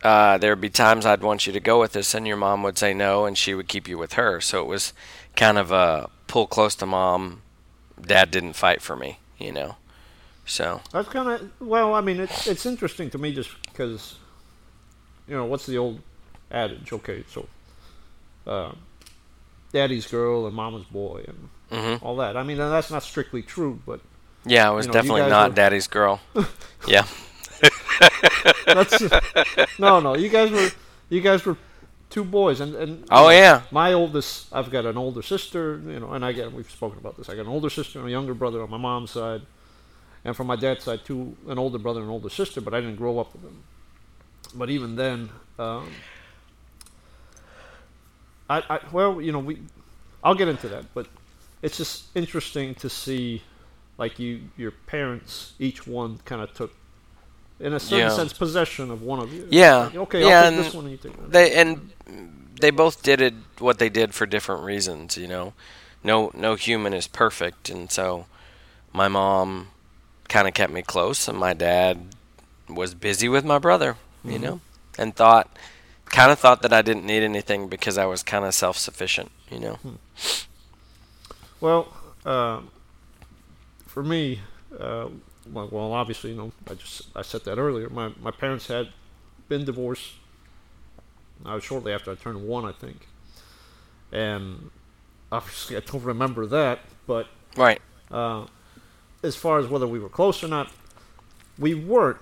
uh, 0.02 0.36
there'd 0.38 0.60
be 0.60 0.68
times 0.70 1.06
I'd 1.06 1.22
want 1.22 1.46
you 1.46 1.52
to 1.52 1.60
go 1.60 1.80
with 1.80 1.96
us, 1.96 2.14
and 2.14 2.26
your 2.26 2.36
mom 2.36 2.62
would 2.64 2.76
say 2.78 2.92
no, 2.92 3.24
and 3.24 3.38
she 3.38 3.54
would 3.54 3.68
keep 3.68 3.88
you 3.88 3.96
with 3.98 4.14
her. 4.14 4.40
So 4.40 4.62
it 4.62 4.66
was 4.68 4.92
kind 5.36 5.58
of 5.58 5.70
a 5.72 6.10
pull 6.26 6.46
close 6.46 6.74
to 6.76 6.86
mom. 6.86 7.42
Dad 8.00 8.30
didn't 8.30 8.52
fight 8.54 8.82
for 8.82 8.94
me, 8.96 9.18
you 9.38 9.52
know. 9.52 9.76
So 10.46 10.80
That's 10.92 11.08
kind 11.08 11.28
of 11.28 11.50
well. 11.60 11.94
I 11.94 12.00
mean, 12.00 12.20
it's 12.20 12.46
it's 12.46 12.64
interesting 12.66 13.10
to 13.10 13.18
me 13.18 13.34
just 13.34 13.50
because, 13.62 14.16
you 15.26 15.34
know, 15.34 15.44
what's 15.44 15.66
the 15.66 15.78
old 15.78 16.00
adage? 16.50 16.92
Okay, 16.92 17.24
so, 17.28 17.46
uh, 18.46 18.72
daddy's 19.72 20.06
girl 20.06 20.46
and 20.46 20.54
mama's 20.54 20.84
boy 20.84 21.24
and 21.26 21.48
hmm 21.70 22.04
all 22.04 22.16
that. 22.16 22.36
I 22.36 22.42
mean, 22.42 22.56
that's 22.58 22.90
not 22.90 23.02
strictly 23.02 23.42
true, 23.42 23.80
but 23.86 24.00
yeah, 24.44 24.68
I 24.68 24.70
was 24.72 24.86
You 24.86 24.88
know, 24.88 24.92
definitely 24.94 25.22
not 25.30 25.50
were- 25.50 25.54
daddy's 25.56 25.86
girl. 25.88 26.20
yeah, 26.86 27.04
that's 28.66 29.02
no, 29.78 30.00
no. 30.00 30.14
You 30.14 30.28
guys 30.28 30.50
were 30.50 30.70
you 31.08 31.20
guys 31.20 31.44
were 31.44 31.56
two 32.10 32.24
boys, 32.24 32.60
and 32.60 32.74
and 32.74 33.04
Oh, 33.10 33.24
know, 33.24 33.30
yeah. 33.30 33.62
My 33.70 33.92
oldest, 33.92 34.46
I've 34.52 34.70
got 34.70 34.86
an 34.86 34.96
older 34.96 35.22
sister, 35.22 35.80
you 35.86 36.00
know, 36.00 36.12
and 36.12 36.24
I 36.24 36.32
get 36.32 36.52
we've 36.52 36.70
spoken 36.70 36.98
about 36.98 37.16
this. 37.16 37.28
I 37.28 37.34
got 37.34 37.42
an 37.42 37.48
older 37.52 37.70
sister 37.70 37.98
and 37.98 38.08
a 38.08 38.10
younger 38.10 38.34
brother 38.34 38.62
on 38.62 38.70
my 38.70 38.76
mom's 38.78 39.10
side, 39.10 39.42
and 40.24 40.36
from 40.36 40.46
my 40.46 40.56
dad's 40.56 40.84
side, 40.84 41.04
two 41.04 41.36
an 41.48 41.58
older 41.58 41.78
brother 41.78 42.00
and 42.00 42.08
an 42.08 42.12
older 42.12 42.30
sister. 42.30 42.60
But 42.60 42.74
I 42.74 42.80
didn't 42.80 42.96
grow 42.96 43.18
up 43.18 43.32
with 43.32 43.42
them. 43.42 43.62
But 44.54 44.70
even 44.70 44.96
then, 44.96 45.28
um, 45.58 45.90
I, 48.48 48.62
I 48.68 48.80
well, 48.92 49.20
you 49.20 49.32
know, 49.32 49.38
we 49.40 49.58
I'll 50.22 50.34
get 50.34 50.48
into 50.48 50.68
that, 50.68 50.86
but 50.94 51.08
it's 51.62 51.76
just 51.76 52.06
interesting 52.16 52.74
to 52.76 52.90
see, 52.90 53.42
like 53.98 54.18
you, 54.18 54.42
your 54.56 54.72
parents, 54.72 55.54
each 55.58 55.86
one 55.86 56.18
kind 56.24 56.42
of 56.42 56.52
took. 56.54 56.72
In 57.60 57.72
a 57.74 57.80
certain 57.80 58.08
Yeah. 58.08 58.10
sense, 58.10 58.32
possession 58.32 58.90
of 58.90 59.02
one 59.02 59.20
of 59.20 59.32
you. 59.32 59.46
Yeah. 59.50 59.90
Like, 59.90 59.94
okay, 59.96 60.22
Yeah, 60.22 60.26
I'll 60.26 60.34
take 60.34 60.54
and 60.54 60.56
this 60.56 60.74
one 60.74 60.84
and 60.84 60.92
you 60.92 60.98
take 60.98 61.16
that. 61.16 61.30
they 61.30 61.54
and 61.54 61.92
they 62.60 62.70
both 62.70 63.02
did 63.02 63.20
it 63.20 63.34
what 63.58 63.78
they 63.78 63.88
did 63.88 64.14
for 64.14 64.26
different 64.26 64.62
reasons. 64.64 65.16
You 65.16 65.28
know, 65.28 65.52
no 66.02 66.30
no 66.34 66.54
human 66.54 66.94
is 66.94 67.06
perfect, 67.06 67.68
and 67.70 67.90
so 67.90 68.26
my 68.92 69.08
mom 69.08 69.68
kind 70.28 70.48
of 70.48 70.54
kept 70.54 70.72
me 70.72 70.82
close, 70.82 71.28
and 71.28 71.38
my 71.38 71.54
dad 71.54 71.98
was 72.68 72.94
busy 72.94 73.28
with 73.28 73.44
my 73.44 73.58
brother. 73.58 73.96
You 74.26 74.38
Mhm. 74.38 74.40
know, 74.40 74.60
and 74.98 75.14
thought 75.16 75.48
kind 76.10 76.30
of 76.30 76.38
thought 76.38 76.62
that 76.62 76.72
I 76.72 76.82
didn't 76.82 77.04
need 77.06 77.22
anything 77.22 77.68
because 77.68 77.98
I 77.98 78.06
was 78.06 78.22
kind 78.22 78.44
of 78.44 78.54
self 78.54 78.76
sufficient. 78.76 79.30
You 79.50 79.60
know. 79.60 79.78
Well, 81.60 81.88
um, 82.24 82.70
for 83.86 84.02
me, 84.02 84.40
uh, 84.78 85.08
well, 85.52 85.68
well, 85.70 85.92
obviously, 85.92 86.30
you 86.30 86.36
know, 86.36 86.52
I 86.70 86.74
just 86.74 87.08
I 87.16 87.22
said 87.22 87.44
that 87.44 87.58
earlier. 87.58 87.88
My 87.88 88.12
my 88.20 88.30
parents 88.30 88.66
had 88.68 88.88
been 89.48 89.64
divorced. 89.64 90.12
Uh, 91.46 91.60
shortly 91.60 91.92
after 91.92 92.10
I 92.10 92.16
turned 92.16 92.42
one, 92.48 92.64
I 92.64 92.72
think, 92.72 93.06
and 94.10 94.70
obviously 95.30 95.76
I 95.76 95.80
don't 95.80 96.02
remember 96.02 96.46
that. 96.46 96.80
But 97.06 97.28
Right. 97.56 97.80
uh, 98.10 98.46
as 99.22 99.36
far 99.36 99.60
as 99.60 99.68
whether 99.68 99.86
we 99.86 100.00
were 100.00 100.08
close 100.08 100.42
or 100.42 100.48
not, 100.48 100.70
we 101.56 101.74
weren't. 101.74 102.18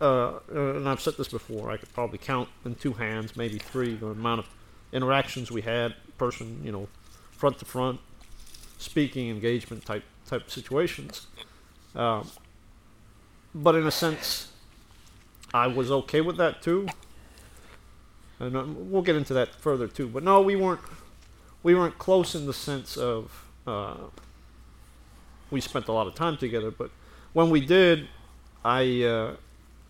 Uh, 0.00 0.04
uh, 0.04 0.40
and 0.50 0.88
I've 0.88 1.00
said 1.00 1.16
this 1.16 1.28
before. 1.28 1.70
I 1.70 1.76
could 1.76 1.92
probably 1.92 2.18
count 2.18 2.48
in 2.64 2.74
two 2.76 2.92
hands, 2.92 3.36
maybe 3.36 3.58
three, 3.58 3.94
the 3.96 4.08
amount 4.08 4.40
of 4.40 4.48
interactions 4.92 5.50
we 5.50 5.62
had, 5.62 5.94
person, 6.16 6.60
you 6.64 6.70
know, 6.70 6.88
front 7.32 7.58
to 7.58 7.64
front, 7.64 8.00
speaking, 8.78 9.30
engagement 9.30 9.84
type 9.84 10.04
type 10.26 10.50
situations. 10.50 11.26
Um, 11.94 12.30
but 13.54 13.74
in 13.74 13.86
a 13.86 13.90
sense, 13.90 14.50
I 15.52 15.66
was 15.66 15.90
okay 15.90 16.20
with 16.20 16.36
that 16.38 16.62
too. 16.62 16.88
And 18.40 18.56
um, 18.56 18.90
we'll 18.90 19.02
get 19.02 19.16
into 19.16 19.34
that 19.34 19.54
further 19.54 19.88
too. 19.88 20.08
But 20.08 20.22
no, 20.22 20.40
we 20.40 20.56
weren't. 20.56 20.80
We 21.62 21.74
weren't 21.74 21.98
close 21.98 22.34
in 22.34 22.46
the 22.46 22.52
sense 22.52 22.96
of. 22.96 23.46
Uh, 23.66 23.94
we 25.50 25.60
spent 25.60 25.88
a 25.88 25.92
lot 25.92 26.06
of 26.06 26.14
time 26.14 26.36
together, 26.36 26.70
but 26.70 26.90
when 27.32 27.48
we 27.48 27.60
did, 27.60 28.08
I 28.64 29.02
uh, 29.02 29.36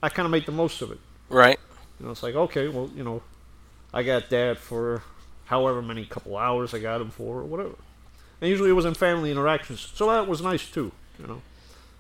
I 0.04 0.10
kind 0.10 0.26
of 0.26 0.32
made 0.32 0.44
the 0.44 0.52
most 0.52 0.82
of 0.82 0.92
it. 0.92 0.98
Right. 1.30 1.58
You 1.98 2.04
know, 2.04 2.12
it's 2.12 2.22
like 2.22 2.34
okay, 2.34 2.68
well, 2.68 2.90
you 2.94 3.02
know, 3.02 3.22
I 3.92 4.02
got 4.02 4.28
that 4.28 4.58
for 4.58 5.02
however 5.46 5.80
many 5.80 6.04
couple 6.04 6.36
hours 6.36 6.74
I 6.74 6.78
got 6.78 7.00
him 7.00 7.10
for, 7.10 7.38
or 7.40 7.44
whatever. 7.44 7.76
And 8.40 8.50
usually 8.50 8.68
it 8.68 8.74
was 8.74 8.84
in 8.84 8.92
family 8.92 9.30
interactions, 9.30 9.80
so 9.94 10.10
that 10.10 10.28
was 10.28 10.42
nice 10.42 10.70
too. 10.70 10.92
You 11.18 11.26
know, 11.26 11.42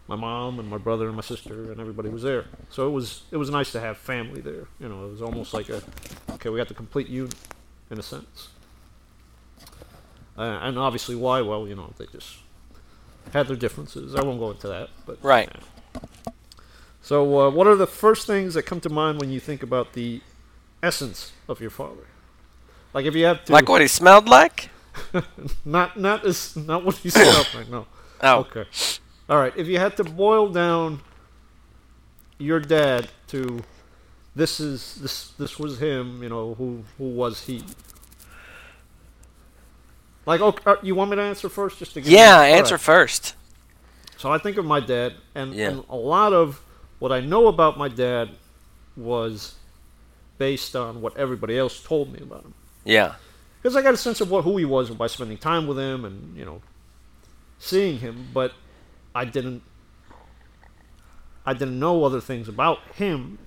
my 0.06 0.16
mom 0.16 0.58
and 0.58 0.68
my 0.68 0.76
brother 0.76 1.06
and 1.06 1.16
my 1.16 1.22
sister 1.22 1.72
and 1.72 1.80
everybody 1.80 2.10
was 2.10 2.22
there, 2.22 2.44
so 2.68 2.86
it 2.86 2.90
was 2.90 3.22
it 3.30 3.38
was 3.38 3.48
nice 3.48 3.72
to 3.72 3.80
have 3.80 3.96
family 3.96 4.42
there. 4.42 4.66
You 4.78 4.88
know, 4.90 5.06
it 5.06 5.10
was 5.12 5.22
almost 5.22 5.54
like 5.54 5.70
a 5.70 5.80
okay, 6.32 6.50
we 6.50 6.58
got 6.58 6.68
the 6.68 6.74
complete 6.74 7.08
unit 7.08 7.34
in 7.90 7.98
a 7.98 8.02
sense. 8.02 8.48
Uh, 10.36 10.58
and 10.60 10.78
obviously, 10.78 11.14
why? 11.14 11.40
Well, 11.40 11.66
you 11.66 11.74
know, 11.74 11.94
they 11.96 12.06
just 12.06 12.36
had 13.32 13.46
their 13.48 13.56
differences. 13.56 14.14
I 14.14 14.22
won't 14.22 14.40
go 14.40 14.50
into 14.50 14.68
that, 14.68 14.90
but 15.06 15.16
Right. 15.22 15.48
So, 17.04 17.38
uh, 17.38 17.50
what 17.50 17.66
are 17.66 17.76
the 17.76 17.86
first 17.86 18.26
things 18.26 18.54
that 18.54 18.62
come 18.64 18.80
to 18.80 18.88
mind 18.88 19.20
when 19.20 19.30
you 19.30 19.38
think 19.38 19.62
about 19.62 19.92
the 19.92 20.22
essence 20.82 21.32
of 21.48 21.60
your 21.60 21.68
father? 21.70 22.06
Like, 22.94 23.04
if 23.04 23.14
you 23.14 23.26
have 23.26 23.44
to, 23.44 23.52
Like 23.52 23.68
what 23.68 23.82
he 23.82 23.88
smelled 23.88 24.26
like? 24.26 24.70
not 25.66 25.98
not 25.98 26.24
as 26.24 26.56
not 26.56 26.82
what 26.84 26.96
he 26.96 27.10
smelled 27.10 27.48
like. 27.54 27.68
No. 27.68 27.86
Oh. 28.22 28.38
Okay. 28.40 28.64
All 29.28 29.36
right. 29.38 29.52
If 29.54 29.66
you 29.66 29.78
had 29.78 29.96
to 29.98 30.04
boil 30.04 30.48
down 30.48 31.00
your 32.38 32.58
dad 32.60 33.08
to 33.28 33.62
this 34.34 34.60
is 34.60 34.94
this 35.02 35.28
this 35.36 35.58
was 35.58 35.78
him. 35.78 36.22
You 36.22 36.30
know 36.30 36.54
who 36.54 36.84
who 36.96 37.04
was 37.10 37.44
he? 37.44 37.62
Like, 40.26 40.40
okay, 40.40 40.62
uh, 40.64 40.76
you 40.82 40.94
want 40.94 41.10
me 41.10 41.16
to 41.16 41.22
answer 41.22 41.48
first, 41.50 41.78
just 41.78 41.94
to 41.94 42.00
Yeah. 42.00 42.40
Answer 42.40 42.74
right. 42.76 42.80
first. 42.80 43.34
So 44.16 44.32
I 44.32 44.38
think 44.38 44.56
of 44.56 44.64
my 44.64 44.80
dad, 44.80 45.14
and, 45.34 45.52
Yeah. 45.54 45.70
and 45.70 45.84
a 45.90 45.96
lot 45.96 46.32
of 46.32 46.60
what 46.98 47.12
I 47.12 47.20
know 47.20 47.48
about 47.48 47.78
my 47.78 47.88
dad 47.88 48.30
was 48.96 49.54
based 50.38 50.74
on 50.76 51.00
what 51.00 51.16
everybody 51.16 51.58
else 51.58 51.82
told 51.82 52.12
me 52.12 52.20
about 52.20 52.44
him. 52.44 52.54
Yeah. 52.84 53.14
Because 53.60 53.76
I 53.76 53.82
got 53.82 53.94
a 53.94 53.98
sense 53.98 54.20
of 54.20 54.30
what 54.30 54.44
who 54.44 54.56
he 54.56 54.64
was 54.64 54.90
by 54.90 55.06
spending 55.06 55.38
time 55.38 55.66
with 55.66 55.78
him 55.78 56.04
and 56.04 56.36
you 56.36 56.44
know 56.44 56.60
seeing 57.58 57.98
him, 57.98 58.28
but 58.32 58.52
I 59.14 59.24
didn't. 59.24 59.62
I 61.46 61.52
didn't 61.52 61.78
know 61.78 62.04
other 62.04 62.20
things 62.20 62.48
about 62.48 62.78
him. 62.94 63.38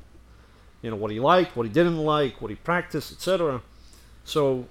You 0.81 0.91
know 0.91 0.95
what 0.95 1.11
he 1.11 1.19
liked, 1.19 1.55
what 1.55 1.65
he 1.65 1.71
didn't 1.71 1.97
like, 1.97 2.41
what 2.41 2.49
he 2.49 2.55
practiced, 2.55 3.11
etc. 3.11 3.61
So, 4.23 4.67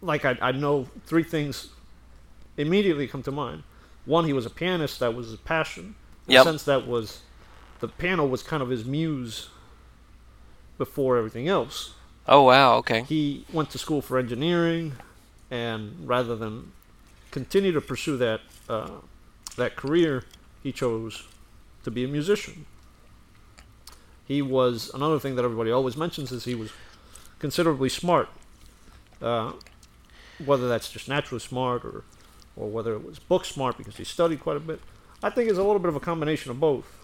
like 0.00 0.24
I, 0.24 0.36
I 0.40 0.52
know 0.52 0.88
three 1.06 1.24
things 1.24 1.70
immediately 2.56 3.08
come 3.08 3.22
to 3.24 3.32
mind. 3.32 3.64
One, 4.06 4.24
he 4.24 4.32
was 4.32 4.46
a 4.46 4.50
pianist. 4.50 5.00
That 5.00 5.14
was 5.14 5.28
his 5.28 5.38
passion. 5.38 5.96
In 6.26 6.32
Yep. 6.34 6.44
the 6.44 6.50
sense 6.50 6.62
that 6.64 6.86
was 6.86 7.20
the 7.80 7.88
piano 7.88 8.24
was 8.24 8.42
kind 8.42 8.62
of 8.62 8.70
his 8.70 8.84
muse 8.84 9.48
before 10.78 11.16
everything 11.16 11.48
else. 11.48 11.94
Oh 12.26 12.42
wow. 12.44 12.76
Okay. 12.76 13.02
He 13.02 13.44
went 13.52 13.70
to 13.70 13.78
school 13.78 14.00
for 14.00 14.18
engineering, 14.18 14.94
and 15.50 16.08
rather 16.08 16.34
than 16.36 16.72
continue 17.30 17.72
to 17.72 17.80
pursue 17.80 18.16
that 18.16 18.40
uh, 18.68 18.90
that 19.56 19.76
career, 19.76 20.24
he 20.62 20.72
chose 20.72 21.24
to 21.84 21.90
be 21.90 22.04
a 22.04 22.08
musician. 22.08 22.64
He 24.26 24.40
was 24.40 24.90
another 24.94 25.18
thing 25.18 25.34
that 25.36 25.44
everybody 25.44 25.70
always 25.70 25.96
mentions 25.96 26.32
is 26.32 26.44
he 26.44 26.54
was 26.54 26.70
considerably 27.38 27.90
smart. 27.90 28.28
Uh, 29.20 29.52
whether 30.44 30.66
that's 30.68 30.90
just 30.90 31.08
naturally 31.08 31.40
smart 31.40 31.84
or 31.84 32.04
or 32.56 32.68
whether 32.68 32.94
it 32.94 33.04
was 33.04 33.18
book 33.18 33.44
smart 33.44 33.76
because 33.76 33.96
he 33.96 34.04
studied 34.04 34.40
quite 34.40 34.56
a 34.56 34.60
bit. 34.60 34.80
I 35.24 35.30
think 35.30 35.48
it's 35.48 35.58
a 35.58 35.62
little 35.62 35.78
bit 35.78 35.88
of 35.88 35.96
a 35.96 36.00
combination 36.00 36.50
of 36.50 36.60
both. 36.60 36.98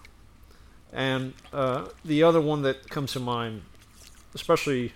And 0.93 1.33
uh, 1.51 1.87
the 2.05 2.21
other 2.21 2.39
one 2.39 2.61
that 2.61 2.87
comes 2.87 3.13
to 3.13 3.19
mind, 3.19 3.63
especially 4.35 4.93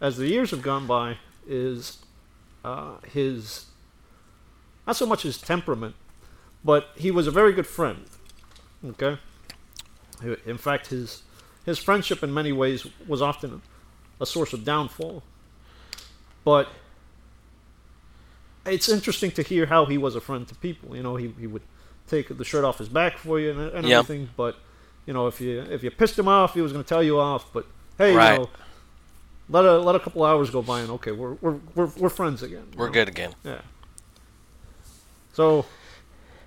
as 0.00 0.16
the 0.16 0.26
years 0.26 0.52
have 0.52 0.62
gone 0.62 0.86
by, 0.86 1.18
is 1.46 1.98
uh, 2.64 2.94
his 3.06 3.66
not 4.86 4.96
so 4.96 5.04
much 5.04 5.22
his 5.22 5.38
temperament, 5.38 5.94
but 6.64 6.88
he 6.96 7.10
was 7.10 7.26
a 7.26 7.30
very 7.30 7.52
good 7.52 7.66
friend. 7.66 8.06
Okay, 8.86 9.18
in 10.46 10.56
fact, 10.56 10.86
his 10.86 11.24
his 11.66 11.78
friendship 11.78 12.22
in 12.22 12.32
many 12.32 12.52
ways 12.52 12.86
was 13.06 13.20
often 13.20 13.60
a 14.18 14.24
source 14.24 14.54
of 14.54 14.64
downfall. 14.64 15.22
But 16.42 16.68
it's 18.64 18.88
interesting 18.88 19.30
to 19.32 19.42
hear 19.42 19.66
how 19.66 19.84
he 19.84 19.98
was 19.98 20.16
a 20.16 20.22
friend 20.22 20.48
to 20.48 20.54
people. 20.54 20.96
You 20.96 21.02
know, 21.02 21.16
he, 21.16 21.34
he 21.38 21.46
would 21.46 21.62
take 22.08 22.36
the 22.36 22.44
shirt 22.44 22.64
off 22.64 22.78
his 22.78 22.88
back 22.88 23.18
for 23.18 23.38
you 23.40 23.50
and, 23.50 23.60
and 23.74 23.86
Yeah. 23.86 24.00
everything. 24.00 24.28
But 24.36 24.56
you 25.06 25.12
know, 25.12 25.26
if 25.26 25.40
you 25.40 25.60
if 25.60 25.82
you 25.82 25.90
pissed 25.90 26.18
him 26.18 26.28
off, 26.28 26.54
he 26.54 26.60
was 26.60 26.72
going 26.72 26.84
to 26.84 26.88
tell 26.88 27.02
you 27.02 27.18
off. 27.18 27.52
But 27.52 27.66
hey, 27.98 28.14
Right. 28.14 28.32
you 28.34 28.38
know, 28.44 28.50
let 29.48 29.64
a 29.64 29.78
let 29.78 29.94
a 29.94 30.00
couple 30.00 30.24
hours 30.24 30.50
go 30.50 30.62
by 30.62 30.80
and 30.80 30.90
okay, 30.92 31.12
we're 31.12 31.34
we're 31.40 31.58
we're, 31.74 31.86
we're 31.96 32.08
friends 32.08 32.42
again. 32.42 32.66
We're 32.76 32.86
know? 32.86 32.92
good 32.92 33.08
again. 33.08 33.34
Yeah. 33.44 33.60
So 35.32 35.64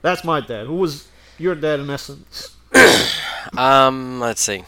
that's 0.01 0.23
my 0.23 0.41
dad. 0.41 0.67
Who 0.67 0.75
was 0.75 1.07
your 1.37 1.55
dad 1.55 1.79
in 1.79 1.89
essence? 1.89 2.55
Um. 3.57 4.19
Let's 4.19 4.41
see. 4.41 4.63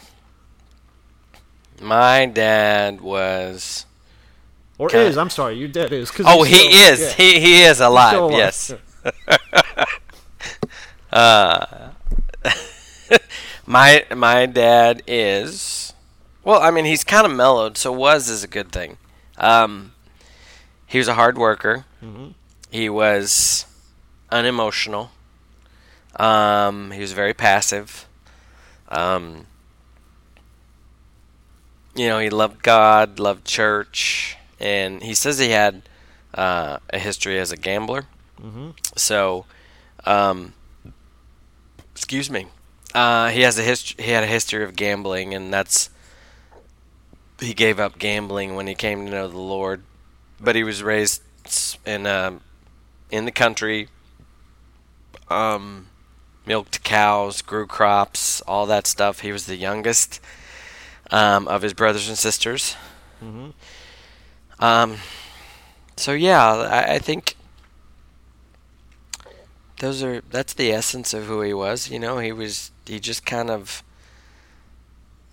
My 1.82 2.26
dad 2.28 3.02
was. 3.02 3.86
Or 4.78 4.94
is? 4.96 5.18
I'm 5.18 5.32
sorry, 5.32 5.56
your 5.58 5.68
dad 5.68 5.92
is. 5.92 6.12
Oh, 6.24 6.44
he 6.44 6.54
still- 6.54 6.72
is. 6.94 7.00
yeah, 7.02 7.10
He 7.14 7.40
he 7.40 7.62
is 7.64 7.68
he's 7.70 7.80
alive. 7.80 8.10
still 8.12 8.26
alive. 8.28 8.38
Yes. 8.38 8.74
Uh, 11.12 11.90
my 13.66 14.06
my 14.16 14.46
dad 14.46 15.04
is 15.08 15.94
well. 16.44 16.62
I 16.62 16.72
mean, 16.72 16.86
he's 16.86 17.04
kind 17.04 17.26
of 17.26 17.32
mellowed, 17.32 17.78
so 17.78 17.92
was 17.92 18.30
is 18.30 18.44
a 18.44 18.48
good 18.48 18.72
thing. 18.72 18.98
Um, 19.38 19.94
he 20.86 20.98
was 20.98 21.08
a 21.08 21.14
hard 21.16 21.38
worker. 21.38 21.86
Mhm. 22.04 22.34
He 22.72 22.90
was 22.90 23.66
unemotional. 24.32 25.12
Um, 26.18 26.92
he 26.92 27.00
was 27.02 27.14
very 27.14 27.34
passive. 27.34 28.08
Um, 28.90 29.46
you 31.96 32.08
know, 32.08 32.20
he 32.20 32.30
loved 32.30 32.64
God, 32.64 33.20
loved 33.20 33.46
church, 33.46 34.38
and 34.60 35.02
he 35.04 35.14
says 35.14 35.40
he 35.40 35.50
had 35.50 35.84
uh, 36.34 36.78
a 36.92 37.00
history 37.00 37.40
as 37.40 37.52
a 37.52 37.58
gambler. 37.58 38.06
Mhm. 38.42 38.76
So, 38.96 39.46
um, 40.06 40.54
excuse 41.98 42.30
me. 42.30 42.46
Uh, 42.94 43.30
he 43.30 43.42
has 43.42 43.58
a 43.58 43.64
history. 43.64 44.04
He 44.04 44.12
had 44.12 44.24
a 44.24 44.28
history 44.28 44.64
of 44.64 44.76
gambling, 44.76 45.34
and 45.34 45.52
that's 45.52 45.90
he 47.40 47.54
gave 47.56 47.80
up 47.80 47.98
gambling 47.98 48.56
when 48.56 48.68
he 48.68 48.76
came 48.76 49.06
to 49.06 49.12
know 49.12 49.28
the 49.28 49.38
Lord. 49.40 49.82
But 50.40 50.56
he 50.56 50.64
was 50.64 50.84
raised 50.84 51.24
in 51.86 52.06
um 52.06 52.42
in 53.10 53.26
the 53.26 53.32
country. 53.32 53.90
Um, 55.30 55.88
milked 56.46 56.84
cows, 56.84 57.42
grew 57.42 57.66
crops, 57.66 58.42
all 58.42 58.66
that 58.68 58.88
stuff. 58.88 59.22
He 59.22 59.32
was 59.32 59.48
the 59.48 59.58
youngest 59.58 60.22
um, 61.12 61.48
of 61.48 61.64
his 61.64 61.74
brothers 61.74 62.08
and 62.08 62.18
sisters. 62.18 62.76
Mhm. 63.22 63.54
Um, 64.60 64.98
so 65.98 66.14
yeah, 66.14 66.46
I, 66.46 66.94
I 66.94 67.00
think 67.00 67.37
those 69.80 70.02
are 70.04 70.22
that's 70.30 70.54
the 70.54 70.72
essence 70.72 71.14
of 71.14 71.26
who 71.26 71.42
he 71.42 71.54
was. 71.54 71.90
You 71.90 72.00
know, 72.00 72.20
he 72.20 72.32
was 72.32 72.72
he 72.86 73.00
just 73.00 73.26
kind 73.26 73.50
of 73.50 73.84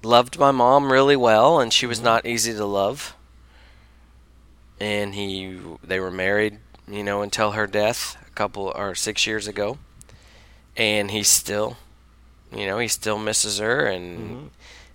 loved 0.03 0.39
my 0.39 0.51
mom 0.51 0.93
really 0.93 1.17
well, 1.17 1.61
and 1.61 1.73
she 1.73 1.87
was 1.87 2.01
not 2.01 2.27
easy 2.27 2.53
to 2.53 2.65
love. 2.67 3.17
And 4.81 5.15
he 5.15 5.59
they 5.83 6.01
were 6.01 6.11
married, 6.11 6.59
you 6.89 7.03
know, 7.05 7.23
until 7.23 7.53
her 7.53 7.67
death 7.67 8.17
a 8.27 8.31
couple 8.31 8.73
or 8.75 8.95
six 8.95 9.27
years 9.27 9.47
ago, 9.47 9.79
and 10.77 11.11
he 11.11 11.23
still, 11.23 11.77
you 12.55 12.67
know, 12.67 12.79
he 12.79 12.89
still 12.89 13.19
misses 13.19 13.59
her 13.59 13.87
and 13.87 14.19
Mhm. 14.19 14.49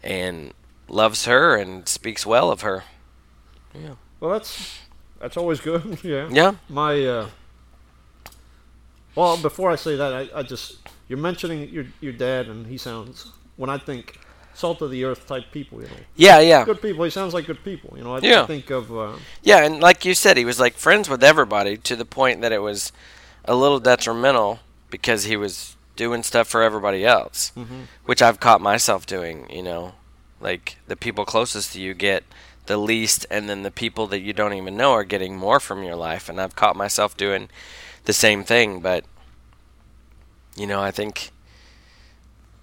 and 0.03 0.53
loves 0.89 1.25
her 1.25 1.55
and 1.55 1.87
speaks 1.87 2.25
well 2.25 2.51
of 2.51 2.61
her. 2.61 2.83
Yeah. 3.73 3.95
Well, 4.19 4.31
that's 4.31 4.79
that's 5.19 5.37
always 5.37 5.61
good. 5.61 5.99
yeah. 6.03 6.27
Yeah. 6.29 6.55
My 6.67 7.03
uh, 7.05 7.29
well, 9.15 9.37
before 9.37 9.71
I 9.71 9.75
say 9.75 9.95
that, 9.95 10.13
I, 10.13 10.39
I 10.39 10.43
just 10.43 10.77
you're 11.07 11.19
mentioning 11.19 11.69
your 11.69 11.85
your 12.01 12.13
dad, 12.13 12.47
and 12.47 12.67
he 12.67 12.77
sounds 12.77 13.31
when 13.57 13.69
I 13.69 13.77
think 13.77 14.19
salt 14.53 14.81
of 14.81 14.91
the 14.91 15.03
earth 15.05 15.25
type 15.27 15.45
people. 15.51 15.81
You 15.81 15.87
know, 15.87 15.93
Yeah, 16.15 16.39
yeah. 16.39 16.65
good 16.65 16.81
people. 16.81 17.03
He 17.05 17.09
sounds 17.09 17.33
like 17.33 17.45
good 17.45 17.63
people. 17.63 17.97
You 17.97 18.03
know, 18.03 18.15
I, 18.15 18.19
Yeah. 18.19 18.45
Think 18.45 18.69
of 18.69 18.91
uh, 18.95 19.13
Yeah, 19.41 19.63
and 19.63 19.79
like 19.79 20.03
you 20.05 20.13
said, 20.13 20.35
he 20.37 20.45
was 20.45 20.59
like 20.59 20.73
friends 20.75 21.07
with 21.09 21.23
everybody 21.23 21.77
to 21.77 21.95
the 21.95 22.05
point 22.05 22.41
that 22.41 22.51
it 22.51 22.59
was 22.61 22.91
a 23.45 23.55
little 23.55 23.79
detrimental 23.79 24.59
because 24.89 25.23
he 25.25 25.37
was 25.37 25.75
doing 25.95 26.23
stuff 26.23 26.47
for 26.47 26.61
everybody 26.61 27.05
else, 27.05 27.51
Mhm. 27.57 27.85
which 28.05 28.21
I've 28.21 28.39
caught 28.39 28.59
myself 28.61 29.05
doing. 29.05 29.49
You 29.49 29.63
know, 29.63 29.93
like 30.41 30.77
the 30.87 30.95
people 30.97 31.25
closest 31.25 31.73
to 31.73 31.81
you 31.81 31.93
get 31.93 32.23
the 32.65 32.77
least, 32.77 33.25
and 33.31 33.49
then 33.49 33.63
the 33.63 33.71
people 33.71 34.07
that 34.07 34.19
you 34.19 34.33
don't 34.33 34.53
even 34.53 34.75
know 34.77 34.91
are 34.91 35.03
getting 35.05 35.35
more 35.37 35.59
from 35.59 35.83
your 35.83 35.95
life. 35.95 36.27
And 36.29 36.39
I've 36.39 36.55
caught 36.55 36.75
myself 36.75 37.15
doing 37.17 37.49
the 38.09 38.13
same 38.13 38.43
thing, 38.43 38.79
but 38.79 39.03
you 40.57 40.65
know, 40.65 40.81
I 40.81 40.89
think 40.89 41.29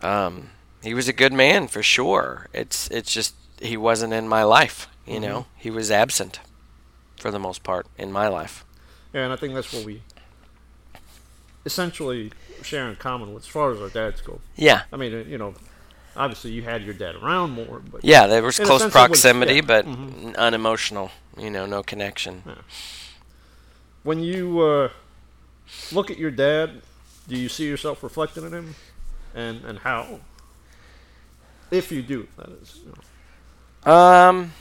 um, 0.03 0.51
he 0.83 0.93
was 0.93 1.07
a 1.07 1.13
good 1.13 1.33
man 1.33 1.69
for 1.69 1.85
sure. 1.85 2.49
It's 2.53 2.89
it's 2.91 3.13
just 3.15 3.35
he 3.61 3.77
wasn't 3.77 4.13
in 4.13 4.27
my 4.27 4.43
life. 4.43 4.89
You 5.07 5.21
know, 5.21 5.47
he 5.57 5.71
was 5.71 5.89
absent 5.89 6.41
for 7.21 7.31
the 7.31 7.39
most 7.39 7.63
part 7.63 7.87
in 7.97 8.11
my 8.11 8.27
life. 8.27 8.65
yeah, 9.15 9.23
and 9.23 9.33
I 9.33 9.37
think 9.37 9.55
that's 9.55 9.73
what 9.73 9.85
we 9.85 10.03
essentially 11.65 12.33
share 12.63 12.89
in 12.89 12.97
common 12.97 13.33
with 13.33 13.45
as 13.45 13.49
far 13.49 13.71
as 13.71 13.81
our 13.81 13.89
dads 13.89 14.21
go. 14.21 14.41
Yeah, 14.57 14.83
I 14.93 14.97
mean, 14.97 15.15
uh, 15.15 15.19
you 15.19 15.39
know, 15.39 15.55
obviously 16.17 16.51
you 16.51 16.63
had 16.63 16.83
your 16.83 16.95
dad 16.95 17.15
around 17.23 17.51
more, 17.53 17.81
but 17.93 18.05
yeah, 18.05 18.27
there 18.27 18.43
was 18.43 18.57
close 18.59 18.81
it 18.83 18.87
was- 18.87 18.93
proximity, 18.93 19.55
yeah. 19.57 19.61
but 19.73 19.87
Mhm. 19.87 20.35
unemotional. 20.37 21.13
You 21.39 21.51
know, 21.51 21.67
no 21.67 21.83
connection. 21.85 22.43
when 24.03 24.19
you 24.21 24.61
uh, 24.61 24.89
look 25.93 26.11
at 26.11 26.19
your 26.19 26.31
dad, 26.31 26.83
do 27.29 27.37
you 27.37 27.49
see 27.49 27.67
yourself 27.67 28.03
reflected 28.03 28.45
in 28.45 28.53
him, 28.53 28.75
and 29.35 29.65
and 29.65 29.79
how? 29.81 30.21
If 31.71 31.91
you 31.91 32.03
do, 32.03 32.29
that 32.37 32.49
is. 32.63 32.81
You 32.85 32.93
know. 33.85 33.93
Um. 33.93 34.53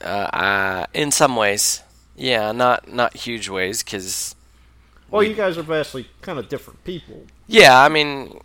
Uh, 0.00 0.04
uh, 0.04 0.86
in 0.92 1.10
some 1.10 1.36
ways, 1.36 1.82
yeah, 2.16 2.52
not 2.52 2.92
not 2.92 3.16
huge 3.16 3.48
ways, 3.48 3.82
because 3.82 4.34
Well, 5.10 5.20
We- 5.20 5.28
you 5.28 5.34
guys 5.34 5.56
are 5.56 5.62
vastly 5.62 6.08
kind 6.20 6.38
of 6.38 6.48
different 6.48 6.84
people. 6.84 7.24
Yeah, 7.46 7.80
I 7.82 7.88
mean, 7.88 8.40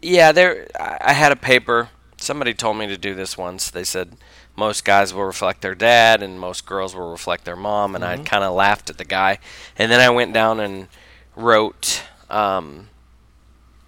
yeah, 0.00 0.32
there. 0.32 0.68
I 0.78 0.98
I 1.00 1.12
had 1.12 1.32
a 1.32 1.36
paper. 1.36 1.90
Somebody 2.20 2.54
told 2.54 2.76
me 2.76 2.86
to 2.86 2.96
do 2.98 3.14
this 3.14 3.36
once. 3.38 3.70
They 3.70 3.84
said 3.84 4.16
most 4.54 4.84
guys 4.84 5.12
will 5.14 5.24
reflect 5.24 5.62
their 5.62 5.74
dad, 5.74 6.22
and 6.22 6.38
most 6.38 6.66
girls 6.66 6.94
will 6.94 7.10
reflect 7.10 7.44
their 7.44 7.56
mom. 7.56 7.94
And 7.94 8.04
I 8.04 8.18
kind 8.18 8.44
of 8.44 8.52
laughed 8.54 8.90
at 8.90 8.98
the 8.98 9.04
guy. 9.04 9.38
And 9.76 9.90
then 9.90 10.00
I 10.00 10.10
went 10.10 10.32
down 10.32 10.60
and 10.60 10.88
wrote. 11.34 12.02
Um, 12.28 12.88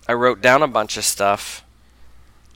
I 0.09 0.15
wrote 0.15 0.41
down 0.43 0.63
a 0.63 0.69
bunch 0.69 0.97
of 0.97 1.05
stuff 1.05 1.63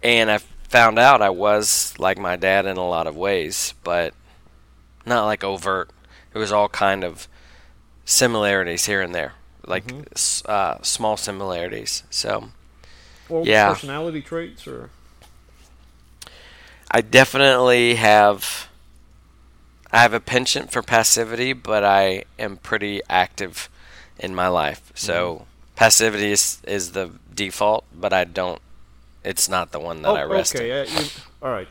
and 0.02 0.30
I 0.30 0.38
found 0.38 0.98
out 0.98 1.22
I 1.22 1.30
was 1.30 1.94
like 1.96 2.18
my 2.18 2.34
dad 2.34 2.66
in 2.66 2.76
a 2.76 2.86
lot 2.86 3.06
of 3.06 3.16
ways, 3.16 3.72
but 3.84 4.14
not 5.06 5.26
like 5.26 5.44
overt. 5.44 5.90
It 6.34 6.38
was 6.38 6.50
all 6.50 6.68
kind 6.68 7.04
of 7.04 7.28
similarities 8.04 8.86
here 8.86 9.00
and 9.00 9.14
there, 9.14 9.34
like 9.64 9.86
Mm-hmm. 9.86 10.50
uh, 10.50 10.82
small 10.82 11.16
similarities. 11.16 12.02
So 12.10 12.50
Or 13.28 13.46
Yeah. 13.46 13.72
personality 13.74 14.22
traits, 14.22 14.66
or 14.66 14.90
I 16.90 17.00
definitely 17.00 17.96
have. 17.96 18.68
I 19.92 19.98
have 20.02 20.12
a 20.12 20.20
penchant 20.20 20.72
for 20.72 20.82
passivity, 20.82 21.52
but 21.52 21.84
I 21.84 22.24
am 22.38 22.56
pretty 22.56 23.00
active 23.08 23.68
in 24.18 24.34
my 24.34 24.48
life. 24.48 24.92
So 24.94 25.46
passivity 25.76 26.32
is, 26.32 26.60
is 26.66 26.92
the 26.92 27.12
default, 27.34 27.84
but 27.94 28.12
I 28.12 28.24
don't. 28.24 28.60
It's 29.24 29.48
not 29.48 29.72
the 29.72 29.80
one 29.80 30.02
that 30.02 30.14
I 30.16 30.22
Oh, 30.22 30.28
rest 30.28 30.54
in. 30.54 30.62
okay. 30.62 30.80
Uh, 30.82 30.84
you, 31.00 31.06
all 31.42 31.50
right. 31.50 31.68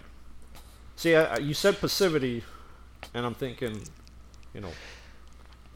See, 0.95 1.15
I, 1.15 1.35
I- 1.35 1.37
you 1.37 1.53
said 1.53 1.79
passivity, 1.79 2.43
and 3.13 3.25
I'm 3.25 3.33
thinking, 3.35 3.81
you 4.53 4.61
know, 4.61 4.71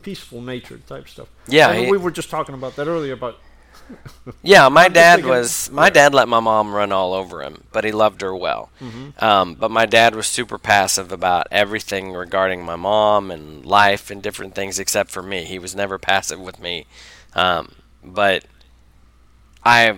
peaceful 0.02 0.42
nature 0.42 0.78
type 0.88 1.08
stuff. 1.10 1.28
Yeah, 1.48 1.70
I 1.70 1.80
he- 1.82 1.92
we 1.92 1.98
were 1.98 2.12
just 2.12 2.30
talking 2.30 2.56
about 2.56 2.76
that 2.78 2.88
earlier. 2.88 3.16
But 3.16 3.40
Yeah, 4.44 4.70
my 4.70 4.90
dad 4.90 5.26
was 5.26 5.72
my 5.72 5.90
dad 5.90 6.14
let 6.14 6.28
my 6.28 6.40
mom 6.40 6.74
run 6.74 6.92
all 6.92 7.14
over 7.14 7.42
him, 7.42 7.64
but 7.72 7.84
he 7.84 7.92
loved 7.92 8.22
her 8.22 8.36
well. 8.36 8.70
Mm-hmm. 8.80 9.24
Um, 9.24 9.56
but 9.56 9.72
my 9.72 9.88
dad 9.88 10.14
was 10.14 10.28
super 10.28 10.60
passive 10.60 11.12
about 11.12 11.48
everything 11.50 12.14
regarding 12.14 12.64
my 12.64 12.76
mom 12.76 13.32
and 13.32 13.66
life 13.66 14.12
and 14.12 14.22
different 14.22 14.54
things, 14.54 14.78
except 14.78 15.10
for 15.10 15.24
me. 15.24 15.46
He 15.46 15.58
was 15.58 15.76
never 15.76 15.98
passive 15.98 16.40
with 16.40 16.60
me. 16.60 16.86
Um, 17.34 17.74
but 18.04 18.46
I 19.64 19.98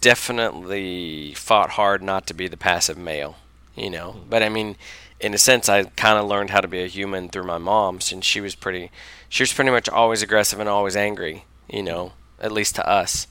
definitely 0.00 1.34
fought 1.34 1.70
hard 1.70 2.02
not 2.02 2.26
to 2.28 2.34
be 2.34 2.48
the 2.48 2.56
passive 2.56 2.96
male, 2.96 3.36
you 3.74 3.90
know. 3.90 4.12
Hmm. 4.12 4.28
But 4.30 4.42
I 4.42 4.48
mean, 4.48 4.76
in 5.20 5.34
a 5.34 5.38
sense, 5.38 5.68
I 5.68 5.84
kind 5.84 6.18
of 6.18 6.26
learned 6.26 6.50
how 6.50 6.60
to 6.60 6.68
be 6.68 6.82
a 6.82 6.86
human 6.86 7.28
through 7.28 7.44
my 7.44 7.58
mom, 7.58 8.00
since 8.00 8.24
she 8.24 8.40
was 8.40 8.54
pretty, 8.54 8.90
she 9.28 9.42
was 9.42 9.52
pretty 9.52 9.70
much 9.70 9.88
always 9.88 10.22
aggressive 10.22 10.60
and 10.60 10.68
always 10.68 10.96
angry, 10.96 11.44
you 11.68 11.82
know, 11.82 12.12
at 12.40 12.52
least 12.52 12.74
to 12.76 12.88
us. 12.88 13.26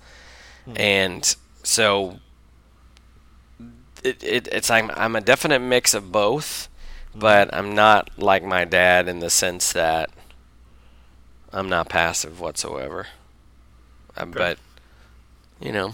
And 0.75 1.35
so 1.63 2.19
it, 4.03 4.23
it 4.23 4.47
it's 4.51 4.69
I'm 4.69 4.89
I'm 4.91 5.15
a 5.15 5.21
definite 5.21 5.59
mix 5.59 5.93
of 5.93 6.11
both, 6.11 6.69
but 7.13 7.53
I'm 7.53 7.75
not 7.75 8.09
like 8.17 8.43
my 8.43 8.65
dad 8.65 9.07
in 9.07 9.19
the 9.19 9.29
sense 9.29 9.73
that 9.73 10.09
I'm 11.51 11.69
not 11.69 11.89
passive 11.89 12.39
whatsoever. 12.39 13.07
Uh, 14.17 14.25
But 14.25 14.57
you 15.59 15.71
know, 15.71 15.93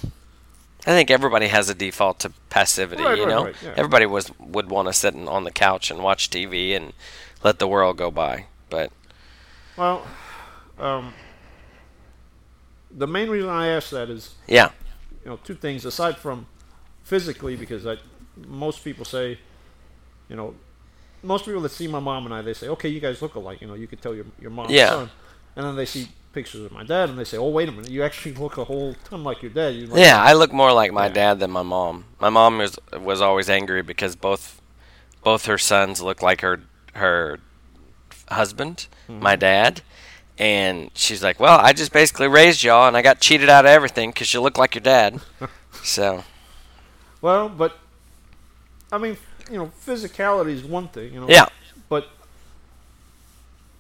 I 0.86 0.92
think 0.92 1.12
everybody 1.12 1.48
has 1.48 1.70
a 1.70 1.76
default 1.76 2.20
to 2.22 2.32
passivity. 2.50 3.04
Right, 3.04 3.18
you 3.18 3.26
right, 3.26 3.30
know, 3.30 3.46
right, 3.46 3.56
yeah. 3.64 3.74
everybody 3.78 4.06
was 4.06 4.32
would 4.40 4.70
want 4.70 4.88
to 4.88 4.94
sit 4.94 5.16
on 5.16 5.44
the 5.44 5.52
couch 5.52 5.92
and 5.92 6.02
watch 6.04 6.30
TV 6.30 6.76
and 6.76 6.94
let 7.44 7.60
the 7.60 7.68
world 7.68 7.98
go 7.98 8.10
by. 8.10 8.46
But 8.70 8.92
well, 9.78 10.06
um, 10.80 11.14
the 12.98 13.08
main 13.08 13.30
reason 13.30 13.50
I 13.50 13.68
ask 13.68 13.90
that 13.92 14.10
is 14.10 14.36
yeah, 14.48 14.72
you 15.24 15.30
know 15.32 15.40
two 15.44 15.56
things 15.56 15.86
aside 15.86 16.18
from 16.18 16.46
physically 17.04 17.56
because 17.56 17.86
I, 17.86 17.98
most 18.48 18.84
people 18.84 19.06
say 19.06 19.38
you 20.30 20.36
know 20.36 20.54
most 21.24 21.46
people 21.46 21.62
that 21.62 21.70
see 21.70 21.88
my 21.88 22.00
mom 22.00 22.26
and 22.26 22.34
I 22.34 22.42
they 22.42 22.54
say 22.54 22.68
okay 22.70 22.90
you 22.90 23.00
guys 23.00 23.22
look 23.22 23.36
alike 23.36 23.62
you 23.62 23.68
know 23.68 23.74
you 23.76 23.88
could 23.88 24.02
tell 24.02 24.16
your 24.16 24.26
your 24.40 24.52
mom's 24.52 24.72
Yeah. 24.72 24.90
son 24.90 25.10
and 25.56 25.66
then 25.66 25.76
they 25.76 25.86
see 25.86 26.08
pictures 26.34 26.62
of 26.66 26.72
my 26.72 26.84
dad 26.84 27.10
and 27.10 27.20
they 27.20 27.26
say 27.26 27.38
oh 27.38 27.50
wait 27.50 27.68
a 27.70 27.72
minute 27.72 27.90
you 27.92 28.04
actually 28.04 28.34
look 28.34 28.58
a 28.58 28.64
whole 28.64 28.96
ton 29.04 29.24
like 29.24 29.42
your 29.42 29.52
dad 29.52 29.76
you 29.76 29.86
like, 29.88 30.00
Yeah, 30.00 30.22
I 30.22 30.34
look 30.34 30.54
more 30.54 30.72
like 30.72 30.94
my 30.94 31.08
Yeah. 31.08 31.14
dad 31.14 31.40
than 31.40 31.52
my 31.52 31.64
mom. 31.64 32.06
My 32.20 32.30
mom 32.30 32.58
was 32.60 32.78
was 32.94 33.20
always 33.22 33.50
angry 33.50 33.82
because 33.82 34.16
both 34.16 34.62
both 35.24 35.46
her 35.46 35.58
sons 35.58 36.02
look 36.02 36.22
like 36.22 36.42
her 36.42 36.62
her 36.94 37.40
husband, 38.30 38.88
Mm-hmm. 39.10 39.24
my 39.24 39.36
dad, 39.36 39.82
and 40.42 40.90
she's 40.96 41.22
like, 41.24 41.40
"Well, 41.40 41.60
I 41.60 41.74
just 41.74 41.94
basically 41.94 42.28
raised 42.28 42.64
y'all, 42.64 42.88
and 42.88 42.98
I 42.98 43.02
got 43.02 43.20
cheated 43.20 43.50
out 43.50 43.66
of 43.66 43.70
everything 43.70 44.10
because 44.10 44.34
you 44.34 44.42
look 44.42 44.58
like 44.58 44.76
your 44.76 44.82
dad." 44.82 45.22
so 45.84 46.24
well 47.22 47.50
but 47.50 47.78
I 48.92 48.98
mean 48.98 49.18
you 49.50 49.58
know 49.58 49.72
physicality 49.86 50.52
is 50.52 50.64
one 50.64 50.88
thing 50.90 51.14
you 51.14 51.22
know. 51.22 51.30
Yeah, 51.30 51.48
but 51.90 52.08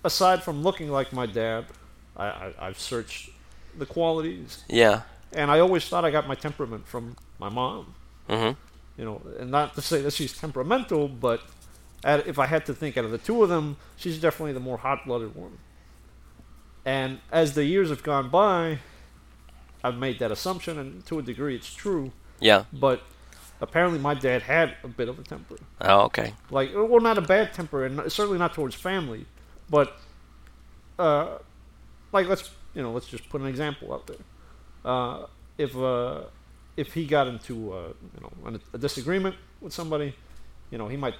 aside 0.03 0.41
from 0.43 0.63
looking 0.63 0.89
like 0.89 1.11
my 1.11 1.25
dad 1.25 1.65
I, 2.15 2.25
I 2.25 2.53
I've 2.59 2.79
searched 2.79 3.29
the 3.77 3.85
qualities. 3.85 4.63
Yeah, 4.67 5.01
and 5.33 5.51
I 5.51 5.59
always 5.59 5.87
thought 5.87 6.05
I 6.05 6.11
got 6.11 6.27
my 6.27 6.35
temperament 6.35 6.87
from 6.87 7.15
my 7.39 7.49
mom. 7.49 7.93
Hmm 8.29 8.51
you 9.01 9.05
know, 9.05 9.21
and 9.39 9.49
not 9.49 9.73
to 9.73 9.81
say 9.81 10.01
that 10.01 10.13
she's 10.13 10.37
temperamental, 10.37 11.07
but 11.07 11.41
at, 12.03 12.27
if 12.27 12.37
I 12.37 12.45
had 12.45 12.65
to 12.67 12.73
think 12.73 12.97
out 12.97 13.05
of 13.05 13.11
the 13.11 13.17
two 13.17 13.41
of 13.41 13.49
them, 13.49 13.77
she's 13.97 14.19
definitely 14.19 14.53
the 14.53 14.59
more 14.59 14.77
hot-blooded 14.77 15.35
one. 15.35 15.57
And 16.85 17.19
as 17.31 17.53
the 17.53 17.63
years 17.65 17.89
have 17.89 18.03
gone 18.03 18.29
by, 18.29 18.79
I've 19.83 19.97
made 19.97 20.19
that 20.19 20.31
assumption, 20.31 20.77
and 20.79 21.05
to 21.07 21.19
a 21.19 21.21
degree, 21.21 21.55
it's 21.55 21.73
true. 21.73 22.11
yeah. 22.39 22.63
But 22.73 23.01
apparently, 23.59 23.99
my 23.99 24.13
dad 24.15 24.41
had 24.43 24.75
a 24.83 24.87
bit 24.87 25.07
of 25.09 25.19
a 25.19 25.23
temper, 25.23 25.57
Oh, 25.81 26.01
okay. 26.01 26.33
like 26.49 26.71
well, 26.73 26.99
not 26.99 27.17
a 27.17 27.21
bad 27.21 27.53
temper, 27.53 27.85
and 27.85 28.11
certainly 28.11 28.39
not 28.39 28.53
towards 28.53 28.75
family, 28.75 29.25
but 29.69 29.95
uh, 30.99 31.37
like 32.11 32.27
let's 32.27 32.49
you 32.73 32.81
know, 32.81 32.91
let's 32.91 33.07
just 33.07 33.27
put 33.29 33.41
an 33.41 33.47
example 33.47 33.93
out 33.93 34.07
there. 34.07 34.17
Uh, 34.83 35.25
if 35.57 35.75
uh, 35.77 36.21
if 36.77 36.93
he 36.93 37.05
got 37.05 37.27
into 37.27 37.73
uh, 37.73 37.87
you 38.15 38.21
know 38.21 38.31
an- 38.47 38.61
a 38.73 38.77
disagreement 38.77 39.35
with 39.61 39.73
somebody, 39.73 40.15
you 40.71 40.77
know, 40.77 40.87
he 40.87 40.97
might 40.97 41.15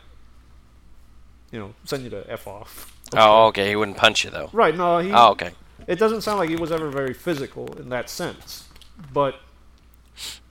you 1.51 1.59
know 1.59 1.73
send 1.85 2.03
you 2.03 2.09
to 2.11 2.25
f 2.31 2.47
off. 2.47 2.91
Oh, 3.13 3.43
oh, 3.43 3.47
okay. 3.47 3.67
He 3.69 3.75
wouldn't 3.75 3.97
punch 3.97 4.23
you 4.23 4.29
though. 4.29 4.49
Right? 4.53 4.75
No, 4.75 4.99
he. 4.99 5.11
Oh, 5.11 5.31
okay. 5.31 5.51
It 5.87 5.99
doesn't 5.99 6.21
sound 6.21 6.39
like 6.39 6.49
he 6.49 6.55
was 6.55 6.71
ever 6.71 6.89
very 6.89 7.13
physical 7.13 7.67
in 7.77 7.89
that 7.89 8.09
sense, 8.09 8.67
but 9.13 9.35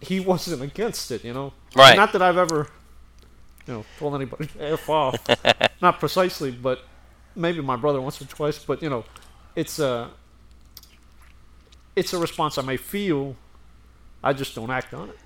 he 0.00 0.20
wasn't 0.20 0.62
against 0.62 1.10
it. 1.10 1.24
You 1.24 1.32
know. 1.32 1.52
Right. 1.74 1.96
Not 1.96 2.12
that 2.12 2.20
I've 2.22 2.36
ever, 2.36 2.68
you 3.66 3.74
know, 3.74 3.84
told 3.98 4.14
anybody 4.14 4.46
to 4.46 4.72
f 4.72 4.88
off. 4.90 5.16
Not 5.80 6.00
precisely, 6.00 6.50
but 6.50 6.80
maybe 7.36 7.60
my 7.62 7.76
brother 7.76 8.00
once 8.00 8.20
or 8.20 8.26
twice. 8.26 8.58
But 8.62 8.82
you 8.82 8.90
know, 8.90 9.04
it's 9.56 9.78
a 9.78 10.10
it's 11.96 12.12
a 12.12 12.18
response 12.18 12.58
I 12.58 12.62
may 12.62 12.76
feel. 12.76 13.36
I 14.22 14.32
just 14.32 14.54
don't 14.54 14.70
act 14.70 14.92
on 14.94 15.08
it. 15.10 15.18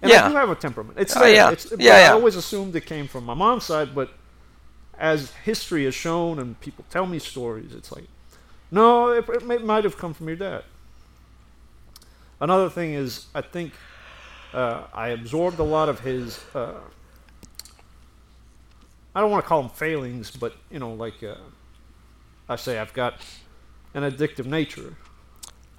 And 0.00 0.10
Yeah. 0.10 0.26
I 0.26 0.28
do 0.30 0.34
have 0.36 0.50
a 0.50 0.54
temperament. 0.56 0.98
It's 0.98 1.16
Oh, 1.16 1.20
there. 1.20 1.32
yeah. 1.34 1.50
It's, 1.50 1.66
but 1.66 1.80
Yeah, 1.80 1.94
I 1.94 2.12
always 2.12 2.34
assumed 2.36 2.74
it 2.74 2.86
came 2.86 3.06
from 3.06 3.24
my 3.24 3.34
mom's 3.34 3.64
side, 3.64 3.94
but 3.94 4.10
as 5.02 5.32
history 5.44 5.84
has 5.84 5.94
shown 5.96 6.38
and 6.38 6.58
people 6.60 6.84
tell 6.88 7.06
me 7.06 7.18
stories, 7.18 7.74
it's 7.74 7.90
like, 7.90 8.04
no, 8.70 9.10
it, 9.10 9.28
it 9.28 9.44
may, 9.44 9.58
might 9.58 9.82
have 9.82 9.98
come 9.98 10.14
from 10.14 10.28
your 10.28 10.36
dad. 10.36 10.62
Another 12.40 12.70
thing 12.70 12.94
is, 12.94 13.26
I 13.34 13.40
think 13.40 13.72
uh, 14.54 14.84
I 14.94 15.08
absorbed 15.08 15.58
a 15.58 15.64
lot 15.64 15.88
of 15.88 16.00
his. 16.00 16.40
Uh, 16.54 16.74
I 19.14 19.20
don't 19.20 19.30
want 19.30 19.44
to 19.44 19.48
call 19.48 19.62
them 19.62 19.70
failings, 19.70 20.30
but 20.30 20.54
you 20.70 20.78
know, 20.78 20.94
like 20.94 21.22
uh, 21.22 21.34
I 22.48 22.56
say, 22.56 22.78
I've 22.78 22.94
got 22.94 23.20
an 23.94 24.04
addictive 24.04 24.46
nature, 24.46 24.94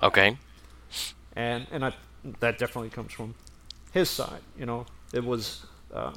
Okay. 0.02 0.38
and 1.36 1.66
and 1.72 1.86
I, 1.86 1.94
that 2.42 2.58
definitely 2.60 2.90
comes 2.90 3.12
from 3.14 3.36
his 3.92 4.10
side. 4.10 4.42
You 4.58 4.66
know, 4.66 4.86
it 5.14 5.24
was 5.24 5.66
uh, 5.94 6.12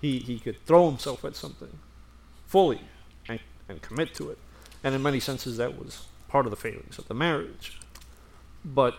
he 0.00 0.18
he 0.18 0.38
could 0.38 0.64
throw 0.66 0.88
himself 0.88 1.24
at 1.24 1.36
something 1.36 1.78
fully 2.46 2.80
and 3.28 3.40
and 3.68 3.82
commit 3.82 4.14
to 4.14 4.30
it, 4.30 4.38
and 4.82 4.94
in 4.94 5.02
many 5.02 5.20
senses 5.20 5.56
that 5.58 5.78
was 5.78 6.06
part 6.28 6.46
of 6.46 6.50
the 6.50 6.56
failings 6.56 6.98
of 6.98 7.08
the 7.08 7.14
marriage. 7.14 7.78
But 8.64 8.96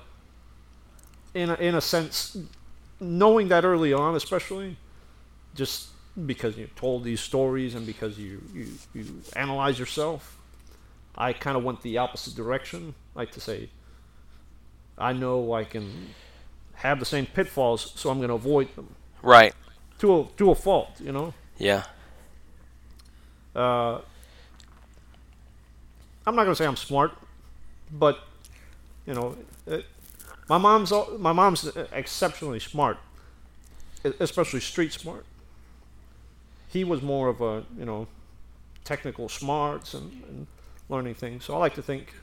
in 1.33 1.49
a, 1.49 1.55
in 1.55 1.75
a 1.75 1.81
sense, 1.81 2.37
knowing 2.99 3.47
that 3.49 3.63
early 3.63 3.93
on, 3.93 4.15
especially, 4.15 4.77
just 5.55 5.89
because 6.25 6.57
you 6.57 6.67
told 6.75 7.03
these 7.03 7.21
stories 7.21 7.75
and 7.75 7.85
because 7.85 8.17
you 8.19 8.41
you, 8.53 8.67
you 8.93 9.21
analyze 9.35 9.79
yourself, 9.79 10.37
I 11.15 11.33
kind 11.33 11.57
of 11.57 11.63
went 11.63 11.81
the 11.81 11.97
opposite 11.97 12.35
direction. 12.35 12.95
Like 13.15 13.31
to 13.33 13.41
say, 13.41 13.69
I 14.97 15.13
know 15.13 15.53
I 15.53 15.63
can 15.63 16.09
have 16.75 16.99
the 16.99 17.05
same 17.05 17.25
pitfalls, 17.25 17.93
so 17.95 18.09
I'm 18.09 18.17
going 18.17 18.29
to 18.29 18.35
avoid 18.35 18.75
them 18.75 18.95
Right. 19.23 19.53
To 20.01 20.19
a 20.19 20.27
to 20.37 20.51
a 20.51 20.55
fault. 20.55 20.99
You 20.99 21.11
know, 21.11 21.33
Yeah. 21.57 21.83
uh, 23.55 24.01
I'm 26.25 26.35
not 26.35 26.43
going 26.43 26.51
to 26.51 26.55
say 26.55 26.65
I'm 26.67 26.75
smart, 26.75 27.11
but 27.91 28.19
you 29.07 29.13
know, 29.13 29.35
it, 29.65 29.85
my 30.49 30.57
mom's 30.57 30.91
my 31.17 31.31
mom's 31.31 31.65
exceptionally 31.91 32.59
smart, 32.59 32.97
especially 34.19 34.59
street 34.59 34.93
smart. 34.93 35.25
He 36.67 36.83
was 36.83 37.01
more 37.01 37.27
of 37.29 37.41
a 37.41 37.63
you 37.77 37.85
know, 37.85 38.07
technical 38.83 39.29
smarts 39.29 39.93
and, 39.93 40.11
and 40.29 40.47
learning 40.89 41.15
things. 41.15 41.45
So 41.45 41.53
I 41.53 41.57
like 41.57 41.75
to 41.75 41.81
think, 41.81 42.13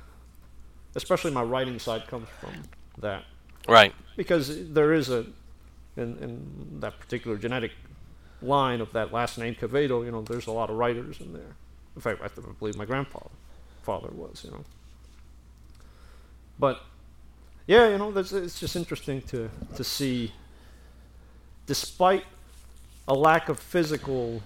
especially 0.95 1.31
my 1.33 1.43
writing 1.43 1.79
side 1.79 2.07
comes 2.07 2.29
from 2.41 2.55
that 2.99 3.25
Right. 3.69 3.93
because 4.17 4.71
there 4.73 4.93
is 4.95 5.11
a, 5.11 5.27
in, 5.99 6.17
in 6.19 6.81
that 6.81 6.99
particular 6.99 7.37
genetic 7.37 7.73
line 8.41 8.81
of 8.81 8.93
that 8.93 9.13
last 9.13 9.37
name 9.39 9.55
Quevedo, 9.55 10.05
you 10.05 10.11
know, 10.11 10.23
there's 10.23 10.47
a 10.47 10.53
lot 10.53 10.71
of 10.71 10.77
writers 10.77 11.21
in 11.21 11.33
there. 11.33 11.57
In 11.97 12.01
fact, 12.01 12.23
I 12.23 12.29
believe 12.59 12.77
my 12.77 12.85
grandfather 12.85 13.31
father 13.83 14.11
was, 14.13 14.45
you 14.45 14.51
know. 14.51 14.65
But 16.59 16.83
yeah, 17.67 17.89
you 17.89 17.99
know, 17.99 18.11
that's, 18.13 18.33
it's 18.33 18.61
just 18.61 18.77
interesting 18.77 19.23
to 19.23 19.51
to 19.77 19.85
see, 19.85 20.33
despite 21.67 22.25
a 23.07 23.15
lack 23.15 23.49
of 23.49 23.59
physical 23.59 24.43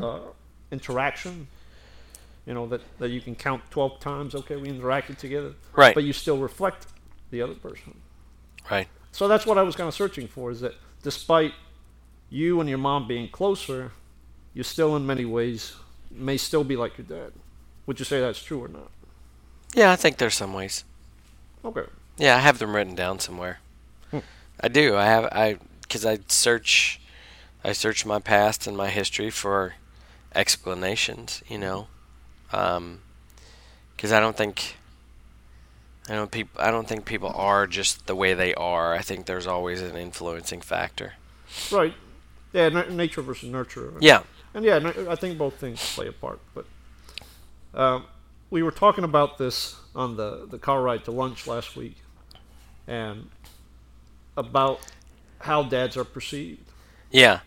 uh, 0.00 0.20
interaction, 0.70 1.48
you 2.46 2.54
know, 2.54 2.66
that, 2.68 2.80
that 2.98 3.10
you 3.10 3.20
can 3.20 3.34
count 3.34 3.62
12 3.70 4.00
times, 4.00 4.34
okay, 4.34 4.56
we 4.56 4.68
interacted 4.68 5.16
together. 5.16 5.54
Right. 5.74 5.94
But 5.94 6.04
you 6.04 6.12
still 6.12 6.38
reflect 6.38 6.86
the 7.30 7.42
other 7.42 7.54
person. 7.54 7.94
Right. 8.70 8.86
So 9.12 9.28
that's 9.28 9.46
what 9.46 9.58
I 9.58 9.62
was 9.62 9.76
kind 9.76 9.88
of 9.88 9.94
searching 9.94 10.28
for 10.28 10.50
is 10.50 10.60
that 10.60 10.74
despite 11.02 11.52
you 12.30 12.60
and 12.60 12.68
your 12.68 12.78
mom 12.78 13.08
being 13.08 13.28
closer, 13.28 13.92
you 14.54 14.62
still, 14.62 14.96
in 14.96 15.06
many 15.06 15.24
ways, 15.24 15.74
may 16.10 16.36
still 16.36 16.64
be 16.64 16.76
like 16.76 16.96
your 16.98 17.06
dad. 17.06 17.32
Would 17.86 17.98
you 17.98 18.04
say 18.04 18.20
that's 18.20 18.42
true 18.42 18.64
or 18.64 18.68
not? 18.68 18.90
Yeah, 19.74 19.92
I 19.92 19.96
think 19.96 20.18
there's 20.18 20.34
some 20.34 20.52
ways. 20.52 20.84
Okay. 21.64 21.84
Yeah, 22.18 22.36
I 22.36 22.38
have 22.40 22.58
them 22.58 22.74
written 22.74 22.94
down 22.94 23.18
somewhere. 23.18 23.60
Hmm. 24.10 24.18
I 24.60 24.68
do. 24.68 24.96
I 24.96 25.06
have 25.06 25.24
I 25.26 25.58
because 25.82 26.04
I 26.04 26.18
search, 26.28 27.00
I 27.64 27.72
search 27.72 28.04
my 28.04 28.18
past 28.18 28.66
and 28.66 28.76
my 28.76 28.88
history 28.88 29.30
for 29.30 29.74
explanations. 30.34 31.42
You 31.48 31.58
know, 31.58 31.88
because 32.50 34.12
I 34.12 34.20
don't 34.20 34.36
think. 34.36 34.76
I 36.10 36.14
don't 36.14 36.30
people. 36.30 36.60
I 36.60 36.70
don't 36.70 36.88
think 36.88 37.04
people 37.04 37.32
are 37.34 37.66
just 37.66 38.06
the 38.06 38.14
way 38.16 38.34
they 38.34 38.52
are. 38.54 38.92
I 38.94 39.00
think 39.00 39.26
there's 39.26 39.46
always 39.46 39.80
an 39.80 39.96
influencing 39.96 40.60
factor. 40.60 41.14
Right. 41.70 41.94
Yeah, 42.52 42.62
n- 42.62 42.96
nature 42.96 43.22
versus 43.22 43.48
nurture. 43.48 43.92
Yeah. 44.00 44.22
And 44.52 44.64
yeah, 44.64 44.74
n- 44.76 45.06
I 45.08 45.14
think 45.14 45.38
both 45.38 45.54
things 45.54 45.78
play 45.94 46.08
a 46.08 46.12
part. 46.12 46.40
But 46.54 46.66
um, 47.74 48.04
we 48.50 48.62
were 48.64 48.72
talking 48.72 49.04
about 49.04 49.38
this 49.38 49.76
on 49.94 50.16
the, 50.16 50.46
the 50.50 50.58
car 50.58 50.82
ride 50.82 51.04
to 51.04 51.12
lunch 51.12 51.46
last 51.46 51.76
week, 51.76 51.96
and 52.88 53.30
about 54.36 54.80
how 55.40 55.62
dads 55.62 55.96
are 55.96 56.04
perceived 56.04 56.60
Yeah. 57.10 57.40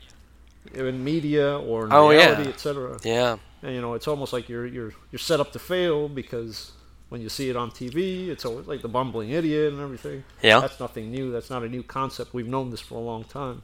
in 0.73 1.03
media 1.03 1.59
or 1.59 1.85
in 1.85 1.93
Oh, 1.93 2.09
yeah. 2.11 2.27
reality, 2.29 2.49
etc. 2.49 2.97
Yeah. 3.03 3.37
And 3.61 3.75
you 3.75 3.81
know, 3.81 3.93
it's 3.93 4.07
almost 4.07 4.31
like 4.33 4.47
you're 4.49 4.65
you're 4.65 4.93
you're 5.11 5.19
set 5.19 5.39
up 5.39 5.51
to 5.53 5.59
fail 5.59 6.07
because 6.09 6.71
when 7.13 7.21
you 7.21 7.29
see 7.29 7.47
it 7.47 7.55
on 7.55 7.69
TV, 7.69 8.29
it's 8.29 8.43
always 8.43 8.65
like 8.65 8.81
the 8.81 8.87
bumbling 8.87 9.29
idiot 9.29 9.71
and 9.71 9.79
everything. 9.79 10.23
Yeah. 10.41 10.59
That's 10.61 10.79
nothing 10.79 11.11
new. 11.11 11.31
That's 11.31 11.51
not 11.51 11.61
a 11.61 11.69
new 11.69 11.83
concept. 11.83 12.33
We've 12.33 12.47
known 12.47 12.71
this 12.71 12.79
for 12.81 12.95
a 12.95 13.01
long 13.01 13.23
time. 13.23 13.61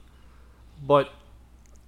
But 0.85 1.09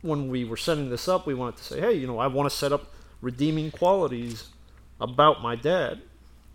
when 0.01 0.29
we 0.29 0.43
were 0.43 0.57
setting 0.57 0.89
this 0.89 1.07
up, 1.07 1.27
we 1.27 1.35
wanted 1.35 1.57
to 1.57 1.63
say, 1.63 1.79
hey, 1.79 1.93
you 1.93 2.07
know, 2.07 2.17
I 2.17 2.25
want 2.25 2.49
to 2.49 2.55
set 2.55 2.71
up 2.71 2.91
redeeming 3.21 3.69
qualities 3.69 4.45
about 4.99 5.43
my 5.43 5.55
dad. 5.55 6.01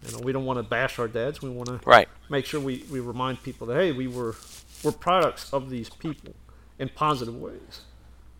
You 0.04 0.10
know, 0.16 0.24
we 0.24 0.32
don't 0.32 0.44
want 0.44 0.58
to 0.58 0.64
bash 0.64 0.98
our 0.98 1.06
dads. 1.06 1.40
We 1.40 1.50
want 1.50 1.68
to 1.68 1.80
Right. 1.88 2.08
make 2.28 2.44
sure 2.44 2.58
we, 2.58 2.84
we 2.90 2.98
remind 2.98 3.44
people 3.44 3.68
that 3.68 3.76
hey, 3.76 3.92
we 3.92 4.08
were 4.08 4.34
we're 4.82 4.90
products 4.90 5.52
of 5.52 5.70
these 5.70 5.88
people 5.88 6.34
in 6.80 6.88
positive 6.88 7.36
ways, 7.36 7.82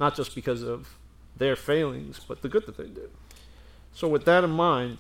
not 0.01 0.17
just 0.17 0.35
because 0.35 0.63
of 0.65 0.97
their 1.37 1.55
failings, 1.55 2.21
but 2.27 2.43
the 2.43 2.49
good 2.49 2.67
that 2.67 2.77
they 2.77 2.89
did. 2.89 3.11
So 3.95 4.09
with 4.09 4.25
that 4.25 4.43
in 4.43 4.51
mind, 4.51 4.99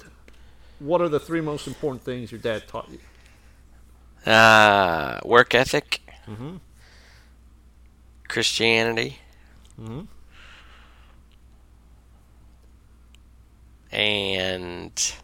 what 0.79 1.01
are 1.01 1.09
the 1.09 1.21
three 1.21 1.41
most 1.41 1.67
important 1.67 2.03
things 2.03 2.31
your 2.33 2.41
dad 2.41 2.67
taught 2.69 2.89
you? 2.91 4.31
Uh, 4.31 5.21
work 5.25 5.55
ethic, 5.55 6.01
Mm-hmm. 6.29 6.57
Christianity, 8.29 9.19
Mm-hmm. 9.81 10.01
and 13.93 15.15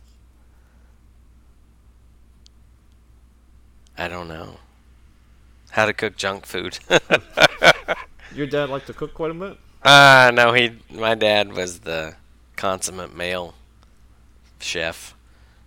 I 3.99 4.09
don't 4.09 4.29
know 4.29 4.57
how 5.71 5.87
to 5.87 5.93
cook 5.93 6.17
junk 6.17 6.47
food. 6.47 6.79
Your 8.35 8.47
dad 8.47 8.71
liked 8.71 8.87
to 8.87 8.93
cook 8.95 9.15
quite 9.15 9.31
a 9.31 9.35
bit. 9.35 9.59
Ah, 9.85 10.31
no, 10.33 10.53
he. 10.53 10.79
My 10.91 11.15
dad 11.15 11.53
was 11.53 11.81
the 11.81 12.15
consummate 12.57 13.15
male 13.15 13.55
chef 14.61 15.15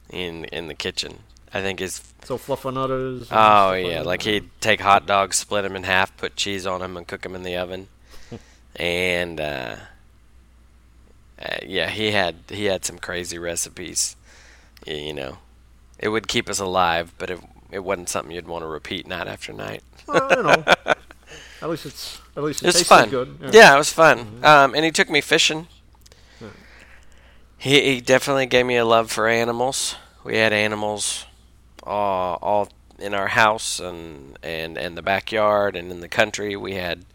in 0.09 0.45
in 0.45 0.67
the 0.67 0.73
kitchen. 0.73 1.19
I 1.53 1.61
think 1.61 1.79
his. 1.79 2.01
So 2.23 2.37
fluffernutters. 2.37 3.27
Oh 3.31 3.73
yeah, 3.73 4.01
like 4.01 4.23
he'd 4.23 4.49
take 4.59 4.81
hot 4.81 5.05
dogs, 5.05 5.37
split 5.37 5.63
them 5.63 5.75
in 5.75 5.83
half, 5.83 6.15
put 6.17 6.35
cheese 6.35 6.65
on 6.65 6.81
them, 6.81 6.97
and 6.97 7.07
cook 7.07 7.21
them 7.21 7.35
in 7.35 7.43
the 7.43 7.55
oven. 7.55 7.87
and 8.75 9.39
uh, 9.39 9.75
uh, 11.39 11.57
yeah, 11.65 11.89
he 11.89 12.11
had 12.11 12.35
he 12.49 12.65
had 12.65 12.83
some 12.85 12.97
crazy 12.97 13.37
recipes. 13.37 14.15
You 14.85 15.13
know, 15.13 15.37
it 15.99 16.09
would 16.09 16.27
keep 16.27 16.49
us 16.49 16.59
alive, 16.59 17.13
but 17.17 17.29
it 17.29 17.39
it 17.71 17.79
wasn't 17.83 18.09
something 18.09 18.33
you'd 18.35 18.47
want 18.47 18.63
to 18.63 18.67
repeat 18.67 19.07
night 19.07 19.27
after 19.27 19.53
night. 19.53 19.83
Well, 20.07 20.27
you 20.35 20.43
know, 20.43 20.63
at 21.61 21.69
least 21.69 21.85
it's 21.85 22.21
at 22.35 22.43
least 22.43 22.63
it 22.63 22.67
It's 22.69 22.77
tasted 22.79 22.87
fun. 22.89 23.09
good. 23.09 23.37
Yeah. 23.53 23.73
it 23.75 23.77
was 23.77 23.91
fun. 23.93 24.39
Um, 24.43 24.75
and 24.75 24.83
he 24.85 24.91
took 24.91 25.09
me 25.09 25.21
fishing. 25.21 25.67
He, 27.65 27.81
he 27.95 27.99
definitely 27.99 28.45
gave 28.45 28.63
me 28.67 28.75
a 28.75 28.85
love 28.85 29.11
for 29.11 29.27
animals. 29.27 29.95
We 30.23 30.37
had 30.37 30.53
animals 30.53 31.25
all, 31.81 32.37
all 32.39 32.69
in 32.99 33.15
our 33.15 33.29
house 33.29 33.79
and, 33.79 34.37
and, 34.43 34.77
and 34.77 34.95
the 34.95 35.01
backyard 35.01 35.75
and 35.75 35.91
in 35.91 35.99
the 35.99 36.07
country. 36.07 36.55
We 36.55 36.75
had 36.75 37.05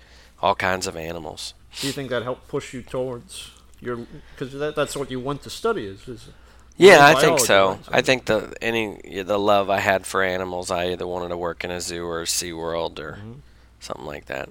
all 0.42 0.56
kinds 0.56 0.88
of 0.88 0.96
animals. 0.96 1.54
Do 1.80 1.86
you 1.86 1.92
think 1.92 2.10
that 2.10 2.24
helped 2.24 2.48
push 2.48 2.74
you 2.74 2.82
towards 2.82 3.52
your? 3.80 3.98
Because 4.34 4.52
that, 4.54 4.74
that's 4.74 4.96
what 4.96 5.08
you 5.08 5.20
want 5.20 5.42
to 5.42 5.50
study 5.50 5.86
is. 5.86 6.08
is 6.08 6.30
Yeah, 6.76 7.06
I 7.06 7.14
think 7.14 7.38
so. 7.38 7.78
I 7.88 8.02
think 8.02 8.24
the 8.24 8.52
any 8.60 9.22
the 9.22 9.38
love 9.38 9.70
I 9.70 9.78
had 9.78 10.04
for 10.04 10.20
animals, 10.20 10.68
I 10.68 10.86
either 10.90 11.06
wanted 11.06 11.28
to 11.28 11.36
work 11.36 11.62
in 11.62 11.70
a 11.70 11.80
zoo 11.80 12.04
or 12.04 12.22
a 12.22 12.26
Sea 12.26 12.52
World 12.52 12.98
or 12.98 13.20
Mhm. 13.22 13.36
something 13.78 14.04
like 14.04 14.26
that. 14.26 14.48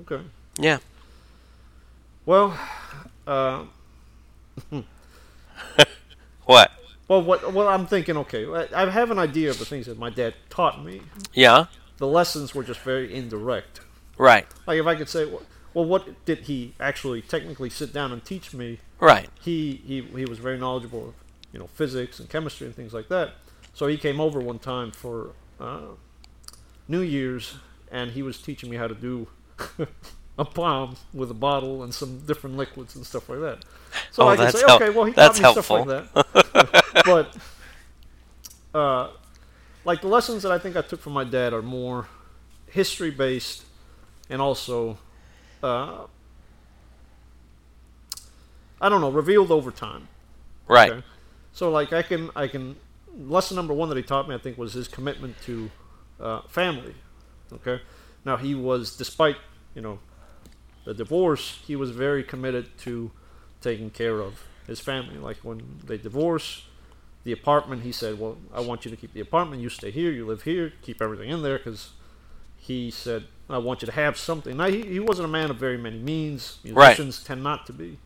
Okay. 0.00 0.24
Yeah. 0.56 0.78
Well, 2.24 2.58
uh, 3.26 3.64
What? 6.46 6.72
well, 7.08 7.22
what? 7.22 7.52
Well, 7.52 7.68
I'm 7.68 7.86
thinking. 7.86 8.16
Okay, 8.18 8.46
I 8.46 8.82
I 8.82 8.90
have 8.90 9.10
an 9.10 9.18
idea 9.18 9.50
of 9.50 9.58
the 9.58 9.64
things 9.64 9.86
that 9.86 9.98
my 9.98 10.10
dad 10.10 10.34
taught 10.50 10.84
me. 10.84 11.00
Yeah. 11.32 11.66
The 11.98 12.06
lessons 12.06 12.54
were 12.54 12.64
just 12.64 12.80
very 12.80 13.14
indirect. 13.14 13.80
Right. 14.18 14.46
Like 14.66 14.78
if 14.78 14.86
I 14.86 14.94
could 14.94 15.08
say, 15.08 15.26
well, 15.72 15.84
what 15.84 16.24
did 16.24 16.40
he 16.40 16.74
actually 16.78 17.22
technically 17.22 17.70
sit 17.70 17.92
down 17.92 18.12
and 18.12 18.24
teach 18.24 18.52
me? 18.52 18.80
Right. 19.00 19.28
He 19.40 19.82
he 19.86 20.02
he 20.02 20.24
was 20.24 20.38
very 20.38 20.58
knowledgeable 20.58 21.08
of 21.08 21.14
you 21.52 21.58
know 21.58 21.68
physics 21.68 22.18
and 22.20 22.28
chemistry 22.28 22.66
and 22.66 22.76
things 22.76 22.92
like 22.92 23.08
that. 23.08 23.34
So 23.72 23.86
he 23.86 23.96
came 23.96 24.20
over 24.20 24.38
one 24.40 24.58
time 24.58 24.92
for 24.92 25.30
uh, 25.58 25.96
New 26.86 27.00
Year's, 27.00 27.56
and 27.90 28.12
he 28.12 28.22
was 28.22 28.40
teaching 28.40 28.70
me 28.70 28.76
how 28.76 28.86
to 28.86 28.94
do 28.94 29.28
a 30.38 30.44
bomb 30.44 30.96
with 31.12 31.30
a 31.30 31.34
bottle 31.34 31.82
and 31.82 31.94
some 31.94 32.20
different 32.26 32.56
liquids 32.56 32.96
and 32.96 33.06
stuff 33.06 33.28
like 33.28 33.40
that. 33.40 33.64
So 34.10 34.24
Oh, 34.24 34.28
I 34.28 34.36
can 34.36 34.50
say, 34.52 34.64
okay, 34.68 34.90
well, 34.90 35.04
he 35.04 35.12
taught 35.12 35.34
me 35.34 35.50
stuff 35.52 35.70
like 35.70 35.86
that. 35.86 36.84
but 37.04 37.36
uh, 38.78 39.10
like 39.84 40.00
the 40.00 40.08
lessons 40.08 40.42
that 40.42 40.50
I 40.50 40.58
think 40.58 40.76
I 40.76 40.82
took 40.82 41.00
from 41.00 41.12
my 41.12 41.24
dad 41.24 41.52
are 41.52 41.62
more 41.62 42.08
history 42.66 43.10
based, 43.10 43.64
and 44.28 44.42
also 44.42 44.98
uh, 45.62 46.06
I 48.80 48.88
don't 48.88 49.00
know, 49.00 49.10
revealed 49.10 49.50
over 49.50 49.70
time. 49.70 50.08
Right. 50.68 50.92
Okay? 50.92 51.04
So 51.52 51.70
like 51.70 51.92
I 51.92 52.02
can 52.02 52.30
I 52.34 52.48
can 52.48 52.76
lesson 53.16 53.54
number 53.54 53.72
one 53.72 53.88
that 53.88 53.96
he 53.96 54.02
taught 54.02 54.28
me 54.28 54.34
I 54.34 54.38
think 54.38 54.58
was 54.58 54.72
his 54.72 54.88
commitment 54.88 55.40
to 55.42 55.70
uh, 56.20 56.42
family. 56.48 56.94
Okay, 57.52 57.80
now 58.24 58.36
he 58.36 58.54
was 58.54 58.96
despite 58.96 59.36
you 59.74 59.82
know 59.82 60.00
the 60.84 60.94
divorce 60.94 61.60
he 61.66 61.76
was 61.76 61.90
very 61.90 62.22
committed 62.22 62.76
to 62.78 63.10
taking 63.60 63.90
care 63.90 64.20
of 64.20 64.44
his 64.66 64.80
family. 64.80 65.16
Like 65.16 65.38
when 65.38 65.80
they 65.84 65.96
divorced, 65.96 66.64
the 67.24 67.32
apartment 67.32 67.82
he 67.82 67.92
said, 67.92 68.18
well 68.18 68.36
I 68.52 68.60
want 68.60 68.84
you 68.84 68.90
to 68.90 68.96
keep 68.96 69.12
the 69.12 69.20
apartment. 69.20 69.62
You 69.62 69.68
stay 69.68 69.90
here. 69.90 70.10
You 70.10 70.26
live 70.26 70.42
here. 70.42 70.72
Keep 70.82 71.00
everything 71.00 71.30
in 71.30 71.42
there 71.42 71.58
because 71.58 71.90
he 72.56 72.90
said 72.90 73.24
I 73.48 73.58
want 73.58 73.82
you 73.82 73.86
to 73.86 73.92
have 73.92 74.16
something. 74.16 74.56
Now 74.56 74.68
he, 74.68 74.82
he 74.82 75.00
wasn't 75.00 75.26
a 75.26 75.30
man 75.30 75.50
of 75.50 75.56
very 75.56 75.78
many 75.78 75.98
means. 75.98 76.58
Right. 76.64 76.96
Tend 76.96 77.42
not 77.42 77.66
to 77.66 77.72
be 77.72 77.98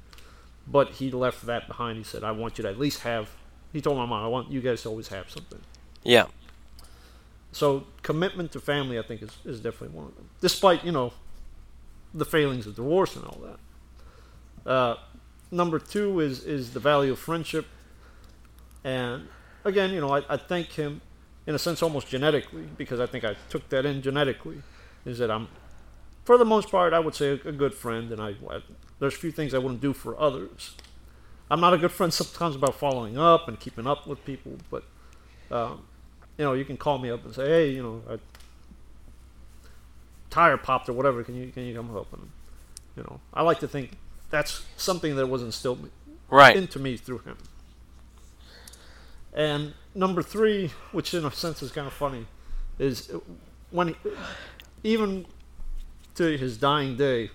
but 0.71 0.93
he 0.93 1.11
left 1.11 1.47
that 1.47 1.67
behind. 1.67 1.99
He 1.99 2.05
said, 2.05 2.23
"I 2.23 2.33
want 2.33 2.59
you 2.59 2.63
to 2.63 2.69
at 2.69 2.79
least 2.79 3.03
have." 3.03 3.31
He 3.73 3.81
told 3.81 3.97
my 3.97 4.07
mom, 4.07 4.25
"I 4.25 4.29
want 4.29 4.51
you 4.51 4.61
guys 4.61 4.83
to 4.83 4.89
always 4.89 5.09
have 5.09 5.31
something." 5.31 5.61
Yeah. 6.03 6.27
So 7.53 7.87
commitment 8.03 8.53
to 8.53 8.61
family, 8.61 8.99
I 8.99 9.03
think, 9.03 9.23
is, 9.23 9.37
is 9.45 9.61
definitely 9.61 9.97
one 9.97 10.07
of 10.07 10.17
them. 10.17 10.29
Despite 10.41 10.85
you 10.85 10.93
know 10.93 11.13
the 12.15 12.25
failings 12.25 12.67
of 12.67 12.77
divorce 12.77 13.17
and 13.17 13.25
all 13.25 13.41
that. 13.43 14.71
Uh, 14.71 14.97
number 15.51 15.79
two 15.79 16.21
is 16.21 16.45
is 16.45 16.73
the 16.73 16.81
value 16.81 17.13
of 17.13 17.19
friendship, 17.19 17.67
and 18.85 19.29
again, 19.65 19.91
you 19.91 20.01
know, 20.01 20.15
I, 20.15 20.23
I 20.29 20.37
thank 20.37 20.73
him 20.73 21.01
in 21.47 21.55
a 21.55 21.59
sense 21.59 21.83
almost 21.83 22.09
genetically 22.09 22.69
because 22.77 23.01
I 23.01 23.07
think 23.07 23.25
I 23.25 23.37
took 23.49 23.69
that 23.71 23.87
in 23.87 24.03
genetically. 24.03 24.63
Is 25.05 25.19
that 25.19 25.31
I'm 25.31 25.49
for 26.25 26.37
the 26.37 26.45
most 26.45 26.71
part, 26.71 26.93
I 26.93 26.99
would 26.99 27.15
say 27.15 27.31
a, 27.31 27.49
a 27.49 27.53
good 27.53 27.73
friend, 27.73 28.13
and 28.13 28.21
I, 28.21 28.35
I 28.51 28.61
there's 28.99 29.15
a 29.15 29.19
few 29.19 29.33
things 29.33 29.55
I 29.55 29.59
wouldn't 29.59 29.81
do 29.81 29.95
for 29.95 30.19
others. 30.21 30.75
I'm 31.51 31.61
not 31.61 31.73
a 31.73 31.79
good 31.79 31.93
friend 31.93 32.13
sometimes 32.13 32.55
about 32.55 32.75
following 32.75 33.17
up 33.17 33.49
and 33.49 33.59
keeping 33.59 33.87
up 33.87 34.07
with 34.07 34.23
people, 34.27 34.53
but 34.71 34.85
um, 35.51 35.85
you 36.37 36.45
know, 36.45 36.53
you 36.53 36.67
can 36.67 36.77
call 36.77 36.99
me 36.99 37.11
up 37.11 37.25
and 37.25 37.35
say, 37.35 37.49
hey, 37.49 37.71
you 37.71 37.83
know, 37.83 38.03
I, 38.11 38.19
tire 40.31 40.57
popped 40.57 40.89
or 40.89 40.93
whatever. 40.93 41.23
Can 41.25 41.35
you 41.37 41.51
can 41.53 41.65
you 41.65 41.75
come 41.75 41.89
help? 41.91 42.13
And 42.13 42.31
you 42.97 43.03
know, 43.05 43.21
I 43.33 43.43
like 43.43 43.61
to 43.61 43.69
think 43.69 43.93
that's 44.31 44.63
something 44.77 45.17
that 45.17 45.27
was 45.27 45.43
instilled 45.43 45.91
Right. 46.31 46.57
into 46.57 46.79
me 46.79 46.97
through 46.97 47.19
him. 47.19 47.37
And 49.33 49.75
number 49.95 50.23
three, 50.23 50.71
which 50.93 51.15
in 51.15 51.25
a 51.25 51.31
sense 51.31 51.63
is 51.63 51.71
kind 51.71 51.87
of 51.87 51.93
funny, 51.93 52.27
is 52.79 53.11
when 53.71 53.89
he, 53.89 53.97
even 54.85 55.27
to 56.17 56.37
his 56.37 56.57
dying 56.59 56.97
day, 56.97 57.31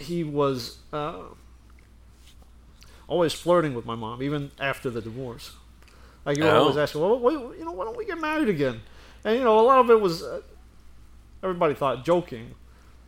he 0.00 0.22
was 0.24 0.78
uh, 0.92 1.22
always 3.08 3.32
flirting 3.32 3.74
with 3.74 3.86
my 3.86 3.94
mom, 3.94 4.22
even 4.22 4.50
after 4.60 4.90
the 4.90 5.00
divorce. 5.00 5.52
Like 6.24 6.36
you 6.38 6.44
Oh. 6.44 6.58
always 6.60 6.76
ask, 6.76 6.94
well, 6.94 7.18
wait, 7.18 7.34
you 7.58 7.64
know, 7.64 7.72
why 7.72 7.84
don't 7.84 7.96
we 7.96 8.04
get 8.04 8.20
married 8.20 8.48
again? 8.48 8.80
And 9.24 9.38
you 9.38 9.44
know, 9.44 9.58
a 9.58 9.62
lot 9.62 9.78
of 9.78 9.90
it 9.90 10.00
was 10.00 10.22
uh, 10.22 10.42
everybody 11.42 11.74
thought 11.74 12.04
joking, 12.04 12.54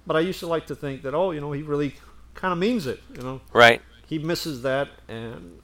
but 0.06 0.16
I 0.16 0.20
used 0.20 0.40
to 0.40 0.46
like 0.46 0.66
to 0.68 0.74
think 0.74 1.02
that, 1.02 1.14
oh, 1.14 1.30
you 1.32 1.40
know, 1.40 1.52
he 1.52 1.62
really 1.62 1.94
kind 2.34 2.52
of 2.52 2.58
means 2.58 2.86
it. 2.86 3.00
You 3.16 3.22
know, 3.22 3.40
Right. 3.52 3.80
he 4.06 4.18
misses 4.18 4.62
that, 4.62 4.88
and 5.08 5.60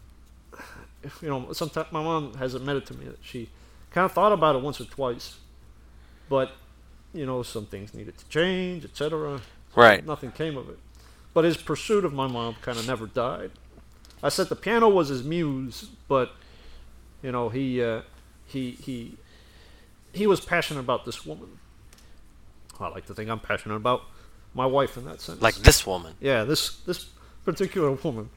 you 1.22 1.28
know, 1.28 1.52
sometimes 1.52 1.90
my 1.92 2.02
mom 2.02 2.34
has 2.34 2.54
admitted 2.54 2.86
to 2.86 2.94
me 2.94 3.06
that 3.06 3.18
she 3.22 3.48
kind 3.90 4.04
of 4.04 4.12
thought 4.12 4.32
about 4.32 4.56
it 4.56 4.62
once 4.62 4.80
or 4.80 4.84
twice, 4.84 5.36
but 6.28 6.52
you 7.12 7.24
know, 7.26 7.42
some 7.42 7.66
things 7.66 7.94
needed 7.94 8.18
to 8.18 8.26
change, 8.28 8.84
etc. 8.84 9.40
Right. 9.76 10.04
Nothing 10.04 10.32
came 10.32 10.56
of 10.56 10.68
it, 10.68 10.78
but 11.32 11.44
his 11.44 11.56
pursuit 11.56 12.04
of 12.04 12.12
my 12.12 12.26
mom 12.26 12.56
kind 12.60 12.78
of 12.78 12.86
never 12.86 13.06
died. 13.06 13.50
I 14.22 14.30
said 14.30 14.48
the 14.48 14.56
piano 14.56 14.88
was 14.88 15.08
his 15.08 15.22
muse, 15.22 15.88
but 16.08 16.32
you 17.22 17.30
know, 17.30 17.50
he 17.50 17.82
uh, 17.82 18.02
he 18.46 18.72
he 18.72 19.16
he 20.12 20.26
was 20.26 20.40
passionate 20.40 20.80
about 20.80 21.04
this 21.04 21.24
woman. 21.26 21.58
I 22.80 22.88
like 22.88 23.06
to 23.06 23.14
think 23.14 23.30
I'm 23.30 23.40
passionate 23.40 23.76
about 23.76 24.02
my 24.54 24.66
wife 24.66 24.96
in 24.96 25.04
that 25.06 25.20
sense. 25.20 25.40
Like 25.42 25.54
this 25.56 25.86
woman. 25.86 26.14
Yeah, 26.20 26.44
this 26.44 26.76
this 26.80 27.06
particular 27.44 27.90
woman. 27.92 28.30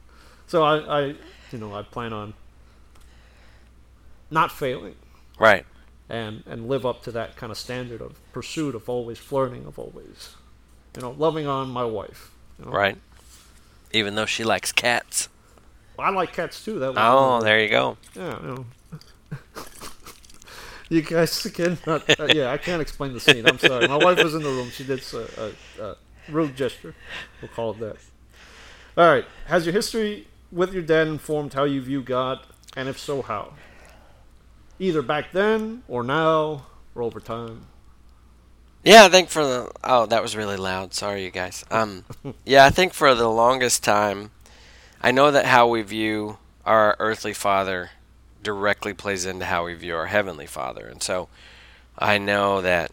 So 0.46 0.62
I, 0.64 0.76
I 0.78 1.02
you 1.52 1.58
know, 1.58 1.74
I 1.74 1.82
plan 1.82 2.12
on 2.12 2.34
not 4.30 4.52
failing 4.52 4.94
Right. 5.38 5.64
and 6.08 6.42
and 6.46 6.68
live 6.68 6.84
up 6.84 7.02
to 7.04 7.12
that 7.12 7.36
kind 7.36 7.50
of 7.52 7.58
standard 7.58 8.00
of 8.00 8.18
pursuit 8.32 8.74
of 8.74 8.88
always 8.88 9.18
flirting 9.18 9.64
of 9.66 9.78
always 9.78 10.34
you 10.96 11.02
know 11.02 11.12
loving 11.12 11.46
on 11.46 11.70
my 11.70 11.84
wife 11.84 12.30
you 12.58 12.64
know? 12.66 12.70
Right. 12.72 12.96
Even 13.92 14.16
though 14.16 14.26
she 14.26 14.44
likes 14.44 14.70
cats. 14.72 15.28
i 15.98 16.10
like 16.10 16.32
cats 16.32 16.62
too 16.64 16.78
that 16.80 16.92
Oh, 16.96 17.40
there 17.40 17.60
you 17.62 17.68
go. 17.70 17.96
yeah 18.14 18.40
you 18.42 18.46
know 18.48 18.66
you 20.88 21.02
guys 21.02 21.42
cannot 21.54 22.08
uh, 22.20 22.28
yeah 22.34 22.50
i 22.50 22.56
can't 22.56 22.80
explain 22.82 23.12
the 23.12 23.20
scene. 23.20 23.46
I'm 23.46 23.58
sorry. 23.58 23.86
My 23.88 23.96
wife 23.96 24.22
was 24.22 24.34
in 24.34 24.42
the 24.42 24.50
room. 24.50 24.70
She 24.70 24.84
did 24.84 25.02
a, 25.12 25.52
a, 25.78 25.84
a 25.84 25.96
rude 26.28 26.56
gesture. 26.56 26.94
We'll 27.40 27.50
call 27.50 27.72
it 27.72 27.80
that. 27.80 27.96
All 28.96 29.08
right. 29.08 29.24
Has 29.46 29.66
your 29.66 29.72
history 29.72 30.26
with 30.50 30.72
your 30.72 30.82
dad 30.82 31.08
informed 31.08 31.54
how 31.54 31.64
you 31.64 31.80
view 31.80 32.02
god? 32.02 32.40
And 32.76 32.88
if 32.88 32.98
so 32.98 33.22
how? 33.22 33.54
Either 34.78 35.02
back 35.02 35.32
then 35.32 35.82
or 35.88 36.02
now 36.02 36.66
or 36.94 37.02
over 37.02 37.20
time? 37.20 37.66
Yeah, 38.84 39.04
I 39.04 39.08
think 39.08 39.28
for 39.28 39.44
the 39.44 39.72
oh, 39.84 40.06
that 40.06 40.22
was 40.22 40.36
really 40.36 40.56
loud. 40.56 40.94
Sorry, 40.94 41.24
you 41.24 41.30
guys. 41.30 41.64
Um, 41.70 42.04
yeah, 42.44 42.64
I 42.64 42.70
think 42.70 42.94
for 42.94 43.14
the 43.14 43.28
longest 43.28 43.82
time, 43.82 44.30
I 45.02 45.10
know 45.10 45.30
that 45.30 45.46
how 45.46 45.68
we 45.68 45.82
view 45.82 46.38
our 46.64 46.96
earthly 46.98 47.32
father 47.32 47.90
directly 48.42 48.94
plays 48.94 49.24
into 49.26 49.44
how 49.46 49.64
we 49.66 49.74
view 49.74 49.94
our 49.96 50.06
heavenly 50.06 50.46
father, 50.46 50.86
and 50.86 51.02
so 51.02 51.28
I 51.98 52.18
know 52.18 52.60
that 52.62 52.92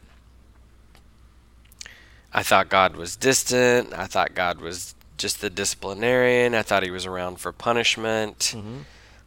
I 2.34 2.44
thought 2.44 2.70
God 2.70 2.96
was 2.96 3.16
distant. 3.16 3.94
I 3.94 4.06
thought 4.08 4.34
God 4.36 4.60
was 4.60 4.94
just 5.18 5.40
the 5.40 5.50
disciplinarian. 5.50 6.54
I 6.54 6.64
thought 6.64 6.84
he 6.84 6.92
was 6.92 7.06
around 7.06 7.40
for 7.40 7.52
punishment, 7.52 8.54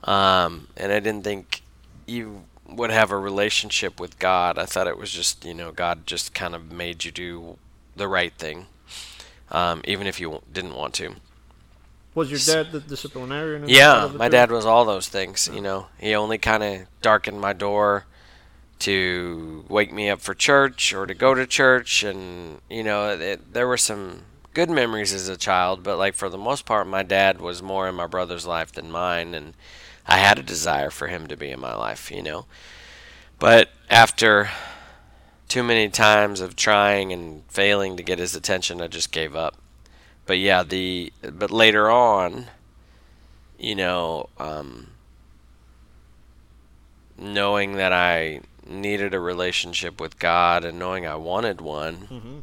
um, 0.05 0.69
and 0.77 0.93
I 0.93 1.01
didn't 1.01 1.25
think 1.25 1.63
you 2.07 2.45
would 2.67 2.91
have 2.91 3.11
a 3.11 3.17
relationship 3.19 3.99
with 3.99 4.19
God. 4.19 4.59
I 4.59 4.67
thought 4.67 4.87
it 4.87 4.99
was 4.99 5.11
just, 5.11 5.45
you 5.45 5.55
know, 5.55 5.73
God 5.73 6.07
just 6.07 6.35
kind 6.35 6.55
of 6.55 6.71
made 6.71 7.05
you 7.05 7.11
do 7.11 7.57
the 7.97 8.07
right 8.09 8.33
thing, 8.35 8.67
um, 9.51 9.81
even 9.85 10.07
if 10.07 10.21
you 10.21 10.43
didn't 10.53 10.75
want 10.75 10.93
to. 10.95 11.15
Was 12.19 12.33
your 12.33 12.41
dad 12.41 12.73
the 12.73 12.81
disciplinarian? 12.81 13.69
Yeah, 13.69 14.11
my 14.13 14.29
dad 14.29 14.51
was 14.51 14.67
all 14.67 14.85
those 14.85 15.09
things. 15.09 15.49
You 15.55 15.61
know, 15.61 15.87
he 15.99 16.17
only 16.17 16.37
kind 16.37 16.65
of 16.65 16.87
darkened 17.01 17.41
my 17.41 17.53
door 17.53 18.07
to 18.81 19.65
wake 19.69 19.93
me 19.93 20.11
up 20.11 20.21
for 20.21 20.35
church 20.35 20.93
or 20.93 21.07
to 21.07 21.15
go 21.15 21.33
to 21.33 21.47
church, 21.47 22.03
and 22.03 22.61
you 22.69 22.83
know, 22.83 23.11
it, 23.11 23.55
there 23.55 23.69
were 23.69 23.77
some 23.77 24.23
good 24.53 24.69
memories 24.69 25.15
as 25.15 25.29
a 25.29 25.37
child, 25.37 25.85
but 25.85 25.97
like 25.97 26.15
for 26.15 26.29
the 26.29 26.37
most 26.37 26.67
part, 26.67 26.89
my 26.89 27.05
dad 27.05 27.41
was 27.41 27.63
more 27.63 27.89
in 27.89 27.95
my 27.95 28.09
brother's 28.09 28.49
life 28.49 28.73
than 28.73 28.91
mine, 28.91 29.33
and 29.33 29.55
I 30.05 30.17
had 30.17 30.41
a 30.41 30.43
desire 30.43 30.91
for 30.91 31.07
him 31.07 31.29
to 31.29 31.37
be 31.37 31.53
in 31.53 31.61
my 31.61 31.77
life. 31.77 32.11
You 32.11 32.25
know, 32.25 32.47
but 33.39 33.71
after 33.89 34.51
too 35.47 35.63
many 35.63 35.89
times 35.89 36.41
of 36.41 36.57
trying 36.57 37.13
and 37.13 37.45
failing 37.47 37.97
to 37.97 38.03
get 38.03 38.19
his 38.19 38.35
attention, 38.35 38.81
I 38.81 38.89
just 38.89 39.13
gave 39.13 39.37
up. 39.37 39.55
But 40.29 40.39
yeah, 40.39 40.63
the 40.63 41.11
but 41.23 41.51
later 41.51 41.91
on, 41.91 42.49
you 43.59 43.75
know, 43.75 44.29
um, 44.39 44.89
knowing 47.17 47.77
that 47.77 47.95
I 47.95 48.43
needed 48.67 49.15
a 49.15 49.21
relationship 49.21 49.99
with 49.99 50.19
God 50.19 50.67
and 50.67 50.79
knowing 50.79 51.07
I 51.07 51.15
wanted 51.15 51.63
one, 51.63 52.09
Mhm. 52.13 52.43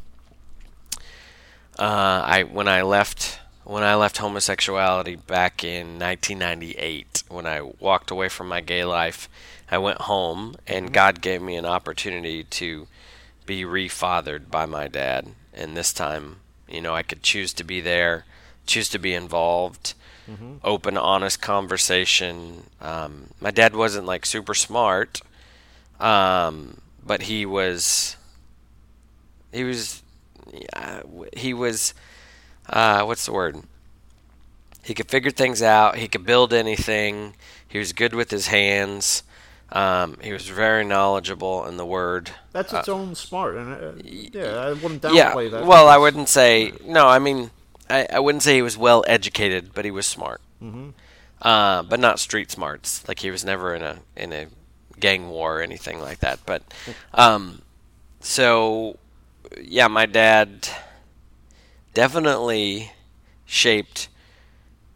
uh, 1.78 2.24
I 2.26 2.42
when 2.42 2.68
I 2.68 2.82
left 2.82 3.40
when 3.64 3.84
I 3.84 3.94
left 3.94 4.18
homosexuality 4.18 5.16
back 5.16 5.64
in 5.64 6.00
1998, 6.00 7.22
when 7.30 7.46
I 7.46 7.62
walked 7.62 8.10
away 8.10 8.30
from 8.30 8.48
my 8.48 8.62
gay 8.62 8.84
life, 8.84 9.30
I 9.70 9.78
went 9.78 10.02
home 10.02 10.56
and 10.66 10.92
God 10.92 11.22
gave 11.22 11.42
me 11.44 11.56
an 11.56 11.68
opportunity 11.68 12.44
to 12.44 12.88
be 13.46 13.64
refathered 13.64 14.50
by 14.50 14.66
my 14.66 14.88
dad. 14.88 15.36
And 15.54 15.78
this 15.78 15.94
time, 15.94 16.38
you 16.68 16.82
know, 16.82 16.96
I 16.96 17.04
could 17.04 17.22
choose 17.24 17.54
to 17.54 17.64
be 17.64 17.82
there, 17.82 18.26
choose 18.66 18.90
to 18.90 19.00
be 19.00 19.14
involved, 19.14 19.94
open, 20.64 20.98
honest 20.98 21.42
conversation. 21.42 22.64
Um, 22.82 23.28
my 23.40 23.52
dad 23.52 23.76
wasn't 23.76 24.08
like 24.08 24.26
super 24.26 24.56
smart, 24.56 25.22
um, 26.00 26.78
but 27.06 27.24
he 27.24 27.46
was. 27.46 28.18
He 29.54 29.64
was. 29.64 30.02
Yeah, 30.52 31.04
he 31.38 31.54
was. 31.54 31.94
Uh, 32.68 33.04
what's 33.04 33.26
the 33.28 33.34
word? 33.34 33.58
He 34.84 34.94
could 34.94 35.10
figure 35.10 35.32
things 35.32 35.62
out. 35.62 35.98
He 35.98 36.08
could 36.08 36.26
build 36.26 36.54
anything. 36.54 37.36
He 37.68 37.78
was 37.78 37.94
good 37.94 38.14
with 38.14 38.32
his 38.32 38.48
hands. 38.48 39.24
Um, 39.76 40.18
he 40.22 40.32
was 40.32 40.48
very 40.48 40.86
knowledgeable 40.86 41.66
in 41.66 41.76
the 41.76 41.86
word. 41.86 42.32
That's 42.54 42.72
its 42.72 42.88
own 42.88 43.14
smart, 43.14 43.58
and 43.58 43.74
uh, 43.74 43.92
yeah, 44.06 44.56
I 44.56 44.72
wouldn't 44.72 45.02
downplay 45.02 45.44
yeah. 45.44 45.50
that. 45.50 45.66
Well, 45.66 45.90
I 45.90 45.98
wouldn't 45.98 46.30
say 46.30 46.72
no. 46.86 47.06
I 47.06 47.20
mean, 47.20 47.52
I, 47.90 48.08
I 48.14 48.20
wouldn't 48.20 48.42
say 48.42 48.56
he 48.56 48.62
was 48.62 48.78
well 48.78 49.04
educated, 49.06 49.74
but 49.74 49.84
he 49.84 49.92
was 49.92 50.06
smart. 50.06 50.40
Mhm. 50.64 50.94
Uh, 51.42 51.84
but 51.84 52.00
not 52.00 52.20
street 52.20 52.52
smarts. 52.52 53.06
Like 53.06 53.20
he 53.20 53.30
was 53.30 53.44
never 53.44 53.76
in 53.76 53.82
a 53.82 53.98
in 54.16 54.32
a 54.32 54.48
gang 54.98 55.30
war 55.30 55.60
or 55.60 55.62
anything 55.62 56.00
like 56.00 56.20
that. 56.20 56.40
But 56.46 56.64
um, 57.14 57.62
so 58.22 58.98
yeah, 59.62 59.90
my 59.90 60.06
dad 60.06 60.70
definitely 61.94 62.94
shaped 63.46 64.08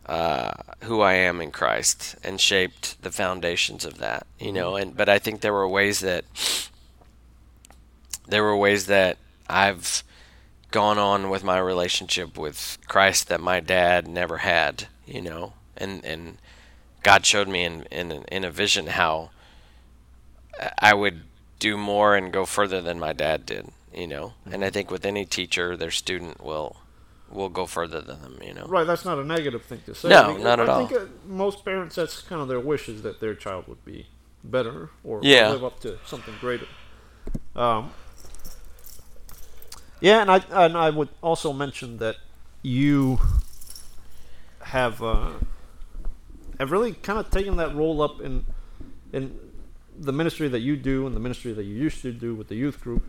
uh, 0.09 0.51
who 0.85 1.01
I 1.01 1.13
am 1.13 1.39
in 1.39 1.51
Christ 1.51 2.15
and 2.23 2.41
shaped 2.41 2.99
the 3.03 3.11
foundations 3.11 3.85
of 3.85 3.99
that. 3.99 4.25
You 4.39 4.51
know, 4.51 4.75
and 4.75 4.97
but 4.97 5.07
I 5.07 5.19
think 5.19 5.41
there 5.41 5.53
were 5.53 5.67
ways 5.67 5.99
that 5.99 6.25
there 8.27 8.43
were 8.43 8.57
ways 8.57 8.87
that 8.87 9.17
I've 9.47 10.03
gone 10.71 10.97
on 10.97 11.29
with 11.29 11.43
my 11.43 11.59
relationship 11.59 12.39
with 12.39 12.79
Christ 12.87 13.27
that 13.27 13.39
my 13.39 13.59
dad 13.59 14.07
never 14.07 14.37
had, 14.37 14.87
you 15.05 15.21
know, 15.21 15.53
and 15.77 16.03
and 16.03 16.39
God 17.03 17.23
showed 17.23 17.47
me 17.47 17.63
in 17.63 17.83
in 17.91 18.11
in 18.11 18.43
a 18.43 18.49
vision 18.49 18.87
how 18.87 19.29
I 20.79 20.95
would 20.95 21.21
do 21.59 21.77
more 21.77 22.15
and 22.15 22.33
go 22.33 22.45
further 22.45 22.81
than 22.81 22.99
my 22.99 23.13
dad 23.13 23.45
did, 23.45 23.67
you 23.93 24.07
know. 24.07 24.33
And 24.51 24.65
I 24.65 24.71
think 24.71 24.89
with 24.89 25.05
any 25.05 25.25
teacher, 25.25 25.77
their 25.77 25.91
student 25.91 26.43
will 26.43 26.77
will 27.31 27.49
go 27.49 27.65
further 27.65 28.01
than 28.01 28.21
them, 28.21 28.39
you 28.43 28.53
know. 28.53 28.65
Right, 28.65 28.85
that's 28.87 29.05
not 29.05 29.19
a 29.19 29.23
negative 29.23 29.63
thing 29.63 29.81
to 29.85 29.93
say. 29.95 30.09
No, 30.09 30.21
I 30.23 30.27
think- 30.27 30.41
not 30.43 30.59
at 30.59 30.69
I 30.69 30.73
all. 30.73 30.87
think 30.87 31.01
uh, 31.01 31.05
most 31.27 31.63
parents, 31.63 31.95
that's 31.95 32.21
kind 32.21 32.41
of 32.41 32.47
their 32.47 32.59
wish 32.59 32.89
is 32.89 33.01
that 33.03 33.19
their 33.19 33.35
child 33.35 33.67
would 33.67 33.83
be 33.85 34.07
better 34.43 34.89
or 35.03 35.19
Yeah. 35.23 35.49
live 35.49 35.63
up 35.63 35.79
to 35.81 35.97
something 36.05 36.33
greater. 36.41 36.67
Um, 37.55 37.91
Yeah, 40.01 40.21
and 40.21 40.31
I 40.31 40.37
and 40.51 40.77
I 40.77 40.89
would 40.91 41.09
also 41.21 41.51
mention 41.51 41.97
that 41.97 42.15
you 42.61 43.19
have 44.61 45.03
uh, 45.03 45.31
have 46.57 46.71
really 46.71 46.93
kind 46.93 47.19
of 47.19 47.29
taken 47.29 47.57
that 47.57 47.75
role 47.75 48.01
up 48.01 48.21
in 48.21 48.45
in 49.11 49.37
the 49.97 50.13
ministry 50.13 50.47
that 50.47 50.59
you 50.61 50.77
do 50.77 51.05
and 51.05 51.13
the 51.15 51.19
ministry 51.19 51.51
that 51.51 51.63
you 51.65 51.75
used 51.75 52.01
to 52.03 52.13
do 52.13 52.33
with 52.33 52.47
the 52.47 52.55
youth 52.55 52.79
group. 52.81 53.03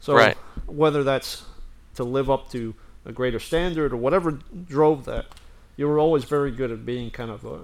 So 0.00 0.14
Right. 0.14 0.36
whether 0.66 1.04
that's 1.04 1.42
to 1.96 2.04
live 2.04 2.30
up 2.30 2.50
to 2.52 2.74
a 3.04 3.12
greater 3.12 3.38
standard 3.38 3.92
or 3.92 3.96
whatever 3.96 4.38
drove 4.66 5.04
that, 5.06 5.26
you 5.76 5.88
were 5.88 5.98
always 5.98 6.24
very 6.24 6.50
good 6.50 6.70
at 6.70 6.84
being 6.84 7.10
kind 7.10 7.30
of 7.30 7.44
a, 7.44 7.60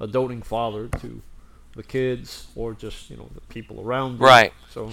a 0.00 0.06
doting 0.06 0.42
father 0.42 0.88
to 1.00 1.22
the 1.76 1.82
kids 1.82 2.48
or 2.56 2.74
just 2.74 3.10
you 3.10 3.16
know 3.16 3.28
the 3.34 3.40
people 3.42 3.80
around 3.80 4.18
you. 4.18 4.26
Right. 4.26 4.52
So, 4.70 4.90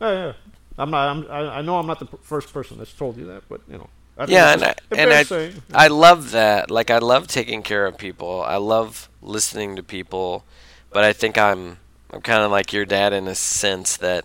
yeah, 0.00 0.12
yeah. 0.12 0.32
I'm 0.78 0.90
not. 0.90 1.08
I'm, 1.08 1.30
I, 1.30 1.58
I 1.58 1.62
know 1.62 1.78
I'm 1.78 1.86
not 1.86 1.98
the 1.98 2.06
first 2.22 2.52
person 2.52 2.78
that's 2.78 2.92
told 2.92 3.16
you 3.16 3.26
that, 3.26 3.42
but 3.48 3.60
you 3.68 3.78
know. 3.78 3.88
I 4.16 4.24
Yeah, 4.26 4.52
and 4.52 4.64
I, 4.64 4.74
and 4.92 5.12
I, 5.12 5.22
saying. 5.22 5.62
I 5.72 5.88
love 5.88 6.32
that. 6.32 6.70
Like 6.70 6.90
I 6.90 6.98
love 6.98 7.26
taking 7.26 7.62
care 7.62 7.86
of 7.86 7.98
people. 7.98 8.42
I 8.42 8.56
love 8.56 9.08
listening 9.22 9.76
to 9.76 9.82
people, 9.82 10.44
but 10.90 11.04
I 11.04 11.12
think 11.12 11.38
I'm 11.38 11.78
I'm 12.10 12.20
kind 12.22 12.42
of 12.42 12.50
like 12.50 12.72
your 12.72 12.84
dad 12.84 13.12
in 13.12 13.28
a 13.28 13.34
sense 13.34 13.96
that 13.98 14.24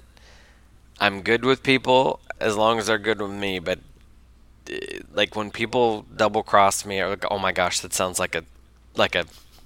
I'm 1.00 1.22
good 1.22 1.46
with 1.46 1.62
people 1.62 2.20
as 2.40 2.56
long 2.56 2.80
as 2.80 2.88
they're 2.88 2.98
good 2.98 3.22
with 3.22 3.32
me. 3.32 3.60
But 3.60 3.80
like 5.14 5.36
when 5.36 5.52
people 5.52 6.04
double 6.16 6.44
cross 6.44 6.86
me, 6.86 7.00
or 7.02 7.10
like, 7.10 7.26
oh 7.30 7.40
my 7.40 7.52
gosh, 7.52 7.80
that 7.82 7.94
sounds 7.94 8.20
like 8.20 8.36
a 8.36 8.44
like 8.96 9.16
a 9.16 9.26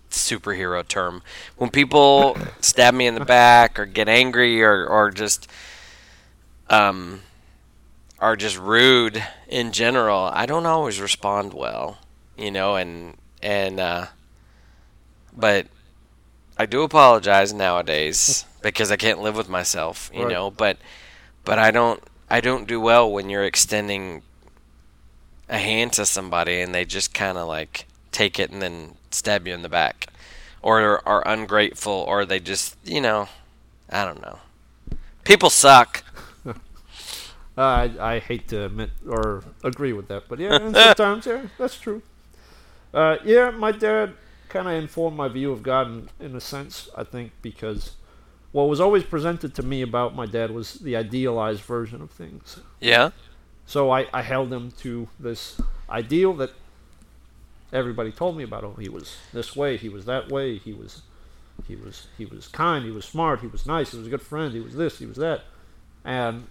superhero 0.09 0.87
term. 0.87 1.21
When 1.57 1.69
people 1.69 2.41
stab 2.61 2.93
me 2.93 3.07
in 3.07 3.15
the 3.15 3.21
back 3.21 3.79
or 3.79 3.85
get 3.85 4.09
angry 4.09 4.61
or 4.63 4.85
or 4.87 5.11
just 5.11 5.47
um 6.69 7.21
are 8.19 8.35
just 8.35 8.57
rude 8.57 9.23
in 9.47 9.71
general, 9.71 10.29
I 10.33 10.45
don't 10.45 10.65
always 10.65 10.99
respond 11.01 11.53
well, 11.53 11.99
you 12.37 12.51
know, 12.51 12.75
and 12.75 13.17
and 13.41 13.79
uh, 13.79 14.07
but 15.35 15.67
I 16.57 16.65
do 16.65 16.83
apologize 16.83 17.53
nowadays 17.53 18.45
because 18.61 18.91
I 18.91 18.97
can't 18.97 19.21
live 19.21 19.35
with 19.35 19.49
myself, 19.49 20.09
you 20.13 20.25
Right. 20.25 20.27
know, 20.27 20.51
but 20.51 20.77
but 21.45 21.59
I 21.59 21.71
don't 21.71 22.03
I 22.29 22.41
don't 22.41 22.67
do 22.67 22.79
well 22.79 23.11
when 23.11 23.29
you're 23.29 23.45
extending 23.45 24.23
a 25.49 25.57
hand 25.57 25.93
to 25.93 26.05
somebody 26.05 26.61
and 26.61 26.73
they 26.73 26.85
just 26.85 27.13
kind 27.13 27.37
of 27.37 27.47
like 27.47 27.85
take 28.11 28.39
it 28.39 28.51
and 28.51 28.61
then 28.61 28.95
stab 29.11 29.47
you 29.47 29.53
in 29.53 29.61
the 29.61 29.69
back 29.69 30.07
or 30.61 31.07
are 31.07 31.27
ungrateful 31.27 32.05
or 32.07 32.25
they 32.25 32.39
just, 32.39 32.75
you 32.83 33.01
know, 33.01 33.27
I 33.89 34.05
don't 34.05 34.21
know. 34.21 34.39
People 35.23 35.49
suck. 35.49 36.03
Uh, 36.45 36.53
I, 37.57 37.91
I 37.99 38.19
hate 38.19 38.47
to 38.49 38.65
admit 38.65 38.91
or 39.07 39.43
agree 39.63 39.93
with 39.93 40.07
that, 40.07 40.23
but 40.29 40.39
yeah, 40.39 40.57
sometimes 40.95 41.25
yeah, 41.25 41.47
that's 41.57 41.79
true. 41.79 42.01
Uh, 42.93 43.17
yeah, 43.23 43.51
my 43.51 43.71
dad 43.71 44.13
kind 44.49 44.67
of 44.67 44.73
informed 44.73 45.15
my 45.15 45.27
view 45.27 45.51
of 45.51 45.61
God 45.63 45.87
in, 45.87 46.09
in 46.19 46.35
a 46.35 46.41
sense. 46.41 46.89
I 46.95 47.03
think 47.03 47.31
because 47.41 47.95
what 48.51 48.67
was 48.67 48.79
always 48.79 49.03
presented 49.03 49.53
to 49.55 49.63
me 49.63 49.81
about 49.81 50.15
my 50.15 50.25
dad 50.25 50.51
was 50.51 50.75
the 50.75 50.95
idealized 50.95 51.61
version 51.61 52.01
of 52.01 52.09
things. 52.09 52.59
Yeah? 52.79 53.11
So 53.69 53.91
I, 53.91 54.07
I 54.11 54.23
held 54.23 54.51
him 54.51 54.71
to 54.79 55.07
this 55.19 55.61
ideal 55.87 56.33
that 56.37 56.49
everybody 57.71 58.11
told 58.11 58.35
me 58.35 58.43
about. 58.43 58.63
Oh, 58.63 58.73
he 58.79 58.89
was 58.89 59.17
this 59.31 59.55
way, 59.55 59.77
he 59.77 59.89
was 59.89 60.05
that 60.05 60.31
way, 60.31 60.57
he 60.57 60.73
was 60.73 61.03
he 61.67 61.75
was 61.75 62.07
he 62.17 62.25
was 62.25 62.47
kind, 62.47 62.83
he 62.83 62.89
was 62.89 63.05
smart, 63.05 63.41
he 63.41 63.47
was 63.47 63.67
nice, 63.67 63.91
he 63.91 63.97
was 63.99 64.07
a 64.07 64.09
good 64.09 64.23
friend, 64.23 64.55
he 64.55 64.59
was 64.59 64.73
this, 64.73 64.97
he 64.97 65.05
was 65.05 65.17
that, 65.17 65.43
and 66.03 66.47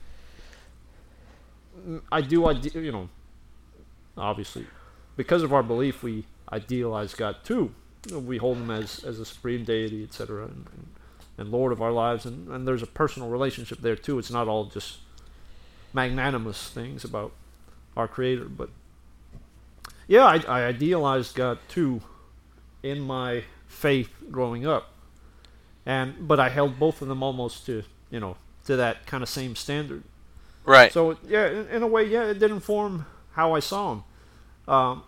I 2.13 2.21
do 2.21 2.47
ide- 2.47 2.73
you 2.73 2.93
know 2.93 3.09
obviously 4.17 4.69
because 5.17 5.43
of 5.43 5.53
our 5.53 5.65
belief 5.65 6.05
we 6.05 6.25
idealize 6.53 7.15
God 7.15 7.39
too. 7.43 7.75
We 8.13 8.37
hold 8.37 8.59
him 8.59 8.71
as 8.71 9.03
as 9.03 9.19
a 9.19 9.25
supreme 9.25 9.65
deity, 9.65 10.05
etc. 10.05 10.45
And, 10.45 10.67
and, 10.73 10.87
and 11.37 11.51
Lord 11.51 11.73
of 11.73 11.83
our 11.83 11.91
lives, 11.91 12.27
and, 12.27 12.49
and 12.49 12.69
there's 12.69 12.85
a 12.85 12.87
personal 12.87 13.29
relationship 13.29 13.81
there 13.81 13.97
too. 13.97 14.21
It's 14.21 14.31
not 14.31 14.47
all 14.47 14.67
just 14.67 14.99
magnanimous 15.99 16.71
things 16.71 17.03
about 17.03 17.33
our 17.97 18.07
Creator. 18.07 18.45
But 18.45 18.71
yeah, 20.07 20.25
I, 20.25 20.37
I 20.49 20.65
idealized 20.67 21.35
God 21.35 21.59
too 21.69 22.01
in 22.85 23.01
my 23.01 23.43
faith 23.67 24.11
growing 24.31 24.65
up, 24.65 24.91
and 25.85 26.29
but 26.29 26.39
I 26.39 26.51
held 26.51 26.79
both 26.79 27.03
of 27.03 27.09
them 27.09 27.23
almost 27.23 27.67
to 27.67 27.83
you 28.11 28.21
know 28.21 28.37
to 28.67 28.77
that 28.77 29.07
kind 29.07 29.23
of 29.25 29.29
same 29.29 29.57
standard. 29.57 30.05
Right. 30.65 30.93
So 30.93 31.19
yeah, 31.27 31.49
in, 31.49 31.67
in 31.69 31.83
a 31.83 31.87
way, 31.89 32.05
yeah, 32.05 32.27
it 32.27 32.39
did 32.39 32.53
inform 32.53 33.07
how 33.33 33.55
I 33.55 33.61
saw 33.61 33.93
Him. 33.93 34.05
Um, 34.69 35.03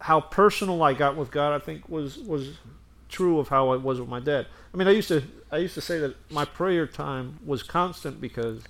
how 0.00 0.20
personal 0.20 0.82
I 0.82 0.92
got 0.92 1.16
with 1.16 1.30
God, 1.30 1.52
I 1.54 1.64
think 1.64 1.88
was 1.88 2.18
was 2.18 2.58
true 3.08 3.38
of 3.38 3.48
how 3.48 3.70
I 3.70 3.76
was 3.76 4.00
with 4.00 4.08
my 4.08 4.20
dad. 4.20 4.46
I 4.74 4.76
mean, 4.76 4.88
I 4.88 4.90
used 4.90 5.08
to 5.08 5.22
I 5.52 5.58
used 5.58 5.74
to 5.74 5.80
say 5.80 6.00
that 6.00 6.16
my 6.30 6.44
prayer 6.44 6.86
time 6.88 7.38
was 7.46 7.62
constant 7.62 8.20
because 8.20 8.62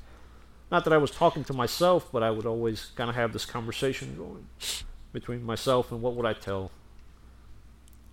not 0.71 0.85
that 0.85 0.93
I 0.93 0.99
was 0.99 1.11
talking 1.11 1.45
to 1.45 1.53
myself, 1.53 2.09
but 2.13 2.23
I 2.23 2.31
would 2.31 2.47
always 2.47 2.91
kind 2.97 3.09
of 3.09 3.17
have 3.17 3.33
this 3.33 3.45
conversation 3.45 4.17
going 4.17 4.47
between 5.13 5.45
myself 5.45 5.93
and 5.93 6.03
what 6.03 6.15
would 6.15 6.27
I 6.27 6.33
tell 6.33 6.71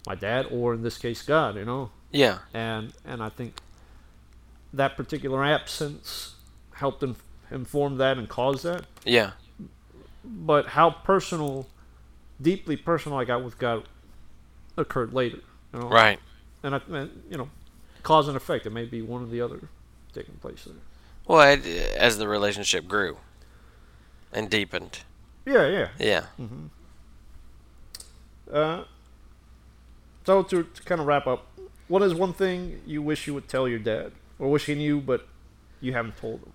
my 0.06 0.16
dad, 0.16 0.48
or 0.52 0.74
in 0.74 0.84
this 0.84 0.98
case, 0.98 1.22
God, 1.22 1.56
you 1.56 1.66
know. 1.66 1.92
yeah. 2.12 2.40
And 2.54 2.94
and 3.06 3.24
I 3.24 3.30
think 3.30 3.56
that 4.74 4.98
particular 4.98 5.44
absence 5.44 6.36
helped 6.74 7.04
inf- 7.04 7.24
inform 7.52 7.98
that 7.98 8.18
and 8.18 8.28
cause 8.28 8.64
that. 8.64 8.86
Yeah. 9.06 9.32
But 10.26 10.68
how 10.68 10.90
personal, 10.90 11.68
deeply 12.42 12.76
personal 12.76 13.18
I 13.18 13.26
got 13.26 13.44
with 13.44 13.58
God 13.58 13.88
occurred 14.78 15.14
later. 15.14 15.40
You 15.74 15.80
know? 15.80 15.90
Right. 15.90 16.20
And 16.64 16.76
I, 16.76 16.82
and, 16.90 17.24
you 17.30 17.38
know, 17.38 17.50
cause 18.04 18.28
and 18.28 18.38
effect. 18.38 18.66
It 18.66 18.72
may 18.72 18.86
be 18.86 19.02
one 19.02 19.24
or 19.24 19.28
the 19.28 19.42
other 19.42 19.70
taking 20.14 20.36
place 20.36 20.66
there. 20.66 20.76
Well, 21.28 21.42
it, 21.42 21.66
as 21.66 22.18
the 22.18 22.28
relationship 22.28 22.88
grew 22.88 23.18
and 24.32 24.50
deepened. 24.50 25.00
Yeah, 25.46 25.68
yeah. 25.68 25.88
Yeah. 26.00 26.26
Uh, 28.52 28.84
so 30.26 30.44
to, 30.44 30.64
to 30.64 30.84
kind 30.84 31.02
of 31.02 31.08
wrap 31.08 31.28
up, 31.28 31.48
what 31.88 32.02
is 32.02 32.14
one 32.14 32.34
thing 32.34 32.82
you 32.86 33.02
wish 33.02 33.28
you 33.28 33.34
would 33.34 33.48
tell 33.48 33.68
your 33.68 33.80
dad, 33.80 34.12
or 34.40 34.50
wish 34.52 34.66
he 34.66 34.76
knew 34.76 35.00
but 35.00 35.28
you 35.82 35.94
haven't 35.94 36.18
told 36.18 36.42
him? 36.42 36.52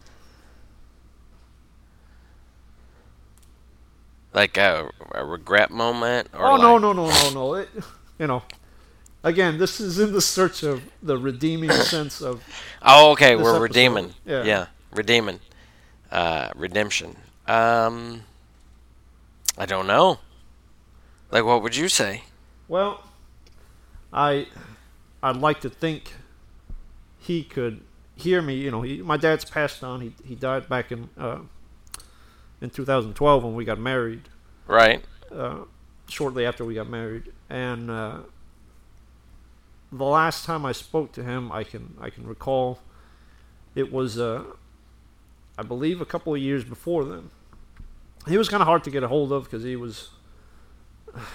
Like 4.33 4.57
a, 4.57 4.91
a 5.13 5.25
regret 5.25 5.71
moment 5.71 6.29
or 6.33 6.47
oh 6.47 6.53
like, 6.53 6.61
no, 6.61 6.79
no, 6.79 6.93
no, 6.93 7.09
no, 7.09 7.31
no! 7.31 7.55
It, 7.55 7.69
you 8.19 8.27
know, 8.27 8.43
again, 9.29 9.59
this 9.59 9.81
is 9.81 9.99
in 9.99 10.13
the 10.13 10.21
search 10.21 10.63
of 10.63 10.83
the 11.03 11.17
redeeming 11.19 11.71
sense 11.95 12.21
of 12.21 12.43
Oh, 12.83 13.13
okay, 13.13 13.37
we're 13.37 13.51
episode. 13.51 13.63
redeeming. 13.63 14.15
Yeah. 14.27 14.45
Yeah. 14.45 14.67
Redeeming. 14.93 15.41
Uh 16.11 16.51
redemption. 16.57 17.17
Um 17.47 18.23
I 19.57 19.67
don't 19.67 19.87
know. 19.87 20.19
Like 21.31 21.45
what 21.45 21.63
would 21.63 21.77
you 21.77 21.89
say? 21.89 22.23
Well, 22.69 23.03
I 24.13 24.47
I'd 25.23 25.37
like 25.37 25.61
to 25.63 25.71
think 25.71 26.13
he 27.19 27.43
could 27.43 27.81
hear 28.17 28.41
me. 28.41 28.55
You 28.55 28.71
know, 28.71 28.83
he, 28.83 29.03
my 29.03 29.17
dad's 29.17 29.45
passed 29.45 29.83
on. 29.85 30.01
He 30.01 30.13
he 30.25 30.35
died 30.35 30.69
back 30.69 30.91
in 30.93 31.09
uh, 31.19 31.41
in 32.61 32.71
2012 32.71 33.45
when 33.45 33.55
we 33.55 33.65
got 33.65 33.79
married. 33.79 34.23
Right? 34.67 35.05
Uh, 35.33 35.65
shortly 36.09 36.47
after 36.47 36.65
we 36.65 36.75
got 36.75 36.89
married, 36.89 37.33
and 37.51 37.91
uh, 37.91 38.19
the 39.91 40.05
last 40.05 40.45
time 40.45 40.67
I 40.67 40.73
spoke 40.73 41.13
to 41.13 41.23
him, 41.23 41.51
I 41.53 41.65
can 41.65 41.97
I 42.01 42.11
can 42.11 42.27
recall, 42.27 42.81
it 43.75 43.93
was 43.93 44.19
uh, 44.19 44.45
I 45.57 45.63
believe 45.63 46.01
a 46.01 46.07
couple 46.07 46.35
of 46.35 46.41
years 46.41 46.65
before 46.65 47.05
then. 47.05 47.31
He 48.27 48.37
was 48.37 48.49
kind 48.49 48.61
of 48.61 48.67
hard 48.67 48.85
to 48.85 48.91
get 48.91 49.03
a 49.03 49.09
hold 49.09 49.33
of 49.33 49.45
because 49.45 49.63
he 49.63 49.77
was 49.77 50.11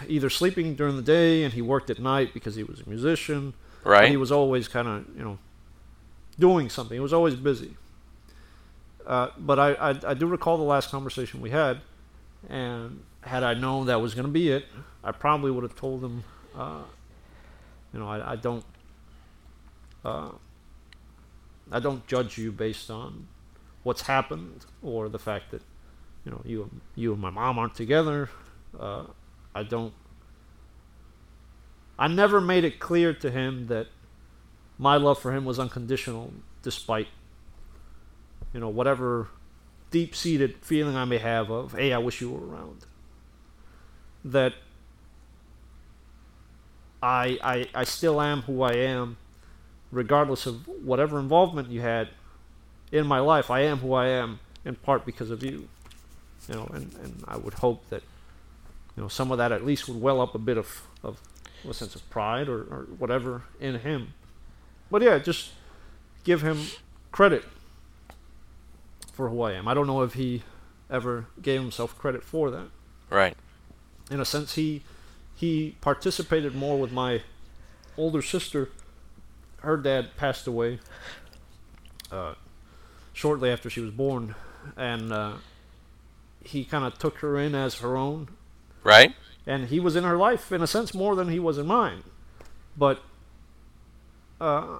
either 0.08 0.30
sleeping 0.30 0.76
during 0.76 0.96
the 0.96 1.02
day 1.02 1.44
and 1.44 1.54
he 1.54 1.62
worked 1.62 1.90
at 1.90 2.00
night 2.00 2.34
because 2.34 2.56
he 2.56 2.64
was 2.64 2.82
a 2.82 2.90
musician. 2.90 3.54
Right? 3.84 4.10
he 4.10 4.16
was 4.16 4.32
always 4.32 4.70
kind 4.70 4.88
of 4.88 5.06
you 5.18 5.24
know 5.24 5.38
doing 6.40 6.70
something. 6.70 6.96
He 6.96 7.02
was 7.02 7.14
always 7.14 7.36
busy. 7.36 7.76
Uh, 9.06 9.30
but 9.38 9.60
I, 9.60 9.74
I 9.74 9.90
I 10.08 10.14
do 10.14 10.26
recall 10.28 10.58
the 10.58 10.64
last 10.64 10.90
conversation 10.90 11.42
we 11.42 11.50
had, 11.50 11.82
and 12.50 13.04
had 13.22 13.44
I 13.44 13.54
known 13.54 13.88
that 13.88 14.00
was 14.02 14.14
going 14.14 14.26
to 14.26 14.32
be 14.32 14.50
it, 14.50 14.66
I 15.04 15.12
probably 15.12 15.52
would 15.52 15.64
have 15.64 15.76
told 15.76 16.04
him, 16.04 16.24
uh, 16.56 16.84
you 17.94 18.00
know, 18.00 18.08
I, 18.08 18.34
I 18.34 18.36
don't 18.36 18.66
uh, 20.04 20.32
I 21.72 21.80
don't 21.80 22.06
judge 22.08 22.38
you 22.38 22.52
based 22.52 22.90
on 22.92 23.28
what's 23.84 24.04
happened 24.04 24.66
or 24.82 25.10
the 25.10 25.20
fact 25.20 25.52
that 25.52 25.62
you 26.26 26.32
know 26.32 26.42
you 26.46 26.70
you 26.96 27.14
and 27.14 27.22
my 27.22 27.30
mom 27.30 27.58
aren't 27.58 27.76
together. 27.76 28.30
Uh, 28.78 29.06
I 29.56 29.64
don't. 29.64 29.94
I 31.98 32.08
never 32.08 32.42
made 32.42 32.64
it 32.64 32.80
clear 32.80 33.14
to 33.14 33.30
him 33.30 33.68
that 33.68 33.88
my 34.78 34.98
love 34.98 35.20
for 35.20 35.32
him 35.32 35.46
was 35.46 35.60
unconditional, 35.60 36.34
despite 36.62 37.08
you 38.54 38.60
know 38.60 38.70
whatever 38.70 39.30
deep 39.92 40.16
seated 40.16 40.56
feeling 40.62 40.96
I 40.96 41.06
may 41.06 41.20
have 41.20 41.52
of, 41.52 41.74
hey, 41.74 41.94
I 41.94 42.00
wish 42.00 42.20
you 42.20 42.32
were 42.32 42.46
around. 42.46 42.88
That 44.26 44.54
I, 47.04 47.38
I, 47.44 47.68
I 47.76 47.84
still 47.84 48.22
am 48.22 48.44
who 48.44 48.62
I 48.62 48.76
am, 48.76 49.18
regardless 49.92 50.46
of 50.46 50.66
whatever 50.68 51.20
involvement 51.20 51.70
you 51.70 51.82
had 51.82 52.08
in 52.94 53.06
my 53.06 53.20
life. 53.20 53.52
I 53.52 53.60
am 53.62 53.80
who 53.80 53.94
I 53.94 54.08
am 54.08 54.40
in 54.64 54.76
part 54.76 55.06
because 55.06 55.30
of 55.30 55.44
you. 55.44 55.68
You 56.48 56.56
know, 56.56 56.72
and, 56.74 56.96
and 57.04 57.24
I 57.28 57.36
would 57.36 57.56
hope 57.56 57.90
that 57.90 58.04
you 58.96 59.04
know 59.04 59.10
some 59.10 59.34
of 59.34 59.38
that 59.38 59.52
at 59.52 59.66
least 59.66 59.90
would 59.90 60.02
well 60.02 60.22
up 60.22 60.34
a 60.34 60.40
bit 60.40 60.58
of, 60.58 60.82
of 61.04 61.20
a 61.70 61.74
sense 61.74 61.94
of 61.94 62.10
pride 62.10 62.48
or, 62.48 62.62
or 62.62 62.88
whatever 62.98 63.44
in 63.60 63.80
him. 63.80 64.14
But 64.90 65.02
yeah, 65.02 65.20
just 65.20 65.52
give 66.24 66.42
him 66.42 66.68
credit 67.12 67.44
for 69.12 69.28
who 69.28 69.42
I 69.42 69.54
am. 69.54 69.68
I 69.68 69.74
don't 69.74 69.88
know 69.88 70.04
if 70.04 70.14
he 70.14 70.44
ever 70.90 71.26
gave 71.42 71.60
himself 71.60 71.98
credit 71.98 72.24
for 72.24 72.50
that. 72.52 72.68
Right. 73.10 73.36
In 74.10 74.22
a 74.22 74.26
sense, 74.26 74.56
he 74.56 74.84
he 75.36 75.76
participated 75.82 76.56
more 76.56 76.80
with 76.80 76.92
my 76.92 77.22
older 77.98 78.22
sister. 78.22 78.70
Her 79.58 79.78
dad 79.78 80.16
passed 80.18 80.48
away 80.48 80.80
uh, 82.12 82.36
shortly 83.14 83.50
after 83.50 83.70
she 83.70 83.80
was 83.80 83.92
born, 83.92 84.36
and 84.76 85.12
uh, 85.12 85.34
he 86.44 86.66
kind 86.66 86.86
of 86.86 86.98
took 86.98 87.20
her 87.20 87.38
in 87.40 87.56
as 87.56 87.76
her 87.80 87.96
own. 87.96 88.30
Right. 88.84 89.16
And 89.46 89.68
he 89.68 89.80
was 89.80 89.96
in 89.96 90.04
her 90.04 90.18
life 90.18 90.52
in 90.52 90.62
a 90.62 90.68
sense 90.68 90.94
more 90.94 91.16
than 91.16 91.30
he 91.30 91.40
was 91.40 91.58
in 91.58 91.68
mine, 91.68 92.04
but 92.78 93.02
uh, 94.40 94.78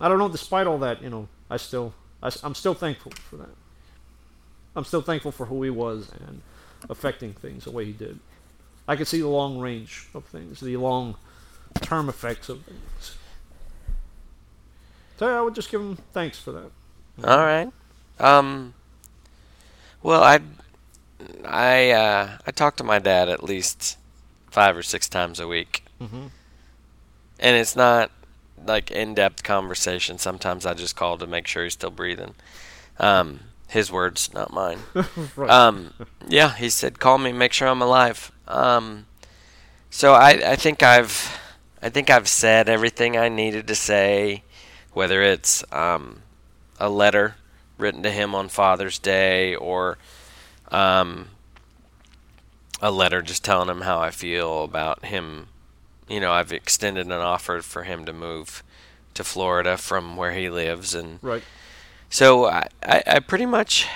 I 0.00 0.08
don't 0.08 0.18
know. 0.18 0.28
Despite 0.28 0.66
all 0.66 0.78
that, 0.78 1.02
you 1.02 1.10
know, 1.10 1.28
I 1.50 1.56
still 1.56 1.94
I, 2.22 2.30
am 2.44 2.54
still 2.54 2.74
thankful 2.74 3.12
for 3.12 3.36
that. 3.36 3.50
I'm 4.76 4.84
still 4.84 5.02
thankful 5.02 5.32
for 5.32 5.46
who 5.46 5.62
he 5.62 5.70
was 5.70 6.10
and 6.26 6.42
affecting 6.88 7.32
things 7.32 7.64
the 7.64 7.72
way 7.72 7.84
he 7.84 7.92
did. 7.92 8.20
I 8.88 8.96
could 8.96 9.06
see 9.06 9.20
the 9.20 9.28
long 9.28 9.58
range 9.58 10.08
of 10.14 10.24
things, 10.24 10.60
the 10.60 10.76
long 10.78 11.16
term 11.82 12.08
effects 12.08 12.48
of 12.48 12.62
things. 12.62 13.16
So 15.18 15.38
I 15.38 15.42
would 15.42 15.54
just 15.54 15.70
give 15.70 15.80
him 15.80 15.96
thanks 16.12 16.38
for 16.38 16.52
that. 16.52 16.70
All 17.24 17.38
right. 17.38 17.70
Um. 18.18 18.74
Well, 20.02 20.22
I, 20.22 20.38
I, 21.44 21.90
uh, 21.90 22.38
I 22.46 22.50
talk 22.52 22.76
to 22.76 22.84
my 22.84 23.00
dad 23.00 23.28
at 23.28 23.42
least 23.42 23.98
five 24.48 24.76
or 24.76 24.82
six 24.82 25.08
times 25.08 25.40
a 25.40 25.48
week, 25.48 25.84
mm-hmm. 26.00 26.28
and 27.40 27.56
it's 27.56 27.74
not 27.74 28.12
like 28.64 28.92
in-depth 28.92 29.42
conversation. 29.42 30.18
Sometimes 30.18 30.64
I 30.64 30.74
just 30.74 30.94
call 30.94 31.18
to 31.18 31.26
make 31.26 31.48
sure 31.48 31.64
he's 31.64 31.72
still 31.72 31.90
breathing. 31.90 32.36
Um, 33.00 33.40
his 33.66 33.90
words, 33.90 34.32
not 34.32 34.52
mine. 34.52 34.78
right. 35.36 35.50
Um, 35.50 35.94
yeah, 36.28 36.54
he 36.54 36.70
said, 36.70 37.00
"Call 37.00 37.18
me, 37.18 37.32
make 37.32 37.52
sure 37.52 37.66
I'm 37.66 37.82
alive." 37.82 38.30
Um, 38.48 39.06
so 39.90 40.14
I, 40.14 40.52
I 40.52 40.56
think 40.56 40.82
I've, 40.82 41.38
I 41.80 41.88
think 41.88 42.10
I've 42.10 42.28
said 42.28 42.68
everything 42.68 43.16
I 43.16 43.28
needed 43.28 43.68
to 43.68 43.74
say, 43.74 44.42
whether 44.92 45.22
it's 45.22 45.64
um, 45.72 46.22
a 46.80 46.88
letter 46.88 47.36
written 47.76 48.02
to 48.02 48.10
him 48.10 48.34
on 48.34 48.48
Father's 48.48 48.98
Day 48.98 49.54
or 49.54 49.98
um, 50.72 51.28
a 52.82 52.90
letter 52.90 53.22
just 53.22 53.44
telling 53.44 53.68
him 53.68 53.82
how 53.82 54.00
I 54.00 54.10
feel 54.10 54.64
about 54.64 55.04
him 55.04 55.48
you 56.08 56.20
know, 56.20 56.32
I've 56.32 56.52
extended 56.52 57.06
an 57.06 57.12
offer 57.12 57.60
for 57.62 57.84
him 57.84 58.04
to 58.06 58.12
move 58.12 58.62
to 59.14 59.22
Florida 59.22 59.76
from 59.76 60.16
where 60.16 60.32
he 60.32 60.48
lives, 60.48 60.94
and 60.94 61.18
right. 61.22 61.42
So 62.10 62.46
I, 62.46 62.68
I, 62.82 63.02
I 63.06 63.18
pretty 63.20 63.46
much 63.46 63.86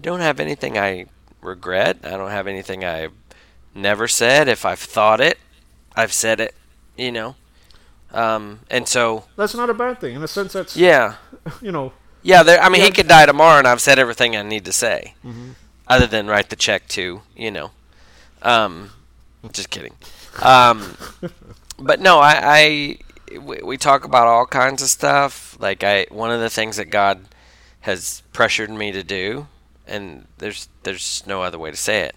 don't 0.00 0.20
have 0.20 0.40
anything 0.40 0.78
I 0.78 1.06
regret. 1.42 1.98
I 2.04 2.10
don't 2.10 2.30
have 2.30 2.46
anything 2.46 2.84
I've 2.84 3.12
never 3.74 4.08
said. 4.08 4.48
If 4.48 4.64
I've 4.64 4.80
thought 4.80 5.20
it, 5.20 5.38
I've 5.94 6.12
said 6.12 6.40
it. 6.40 6.54
You 6.96 7.12
know, 7.12 7.36
um, 8.12 8.60
and 8.70 8.88
so 8.88 9.24
that's 9.36 9.54
not 9.54 9.70
a 9.70 9.74
bad 9.74 10.00
thing 10.00 10.16
in 10.16 10.22
a 10.22 10.28
sense. 10.28 10.52
That's 10.52 10.76
yeah, 10.76 11.16
you 11.62 11.72
know. 11.72 11.92
Yeah, 12.22 12.42
there, 12.42 12.60
I 12.60 12.68
mean, 12.68 12.80
yeah. 12.80 12.86
he 12.86 12.92
could 12.92 13.08
die 13.08 13.24
tomorrow, 13.24 13.58
and 13.58 13.66
I've 13.66 13.80
said 13.80 13.98
everything 13.98 14.36
I 14.36 14.42
need 14.42 14.66
to 14.66 14.72
say, 14.72 15.14
mm-hmm. 15.24 15.52
other 15.86 16.06
than 16.06 16.26
write 16.26 16.50
the 16.50 16.56
check 16.56 16.86
to 16.88 17.22
you 17.36 17.50
know. 17.50 17.70
Um, 18.42 18.90
just 19.52 19.70
kidding. 19.70 19.94
Um, 20.42 20.96
but 21.78 22.00
no, 22.00 22.18
I, 22.18 22.40
I 22.42 22.98
we, 23.38 23.60
we 23.62 23.76
talk 23.76 24.04
about 24.04 24.26
all 24.26 24.46
kinds 24.46 24.82
of 24.82 24.88
stuff. 24.88 25.56
Like 25.60 25.84
I, 25.84 26.06
one 26.10 26.30
of 26.30 26.40
the 26.40 26.50
things 26.50 26.76
that 26.76 26.86
God 26.90 27.26
has 27.80 28.22
pressured 28.32 28.70
me 28.70 28.92
to 28.92 29.02
do, 29.02 29.46
and 29.86 30.26
there's 30.38 30.68
there's 30.82 31.24
no 31.26 31.42
other 31.42 31.58
way 31.58 31.70
to 31.70 31.76
say 31.76 32.02
it. 32.02 32.16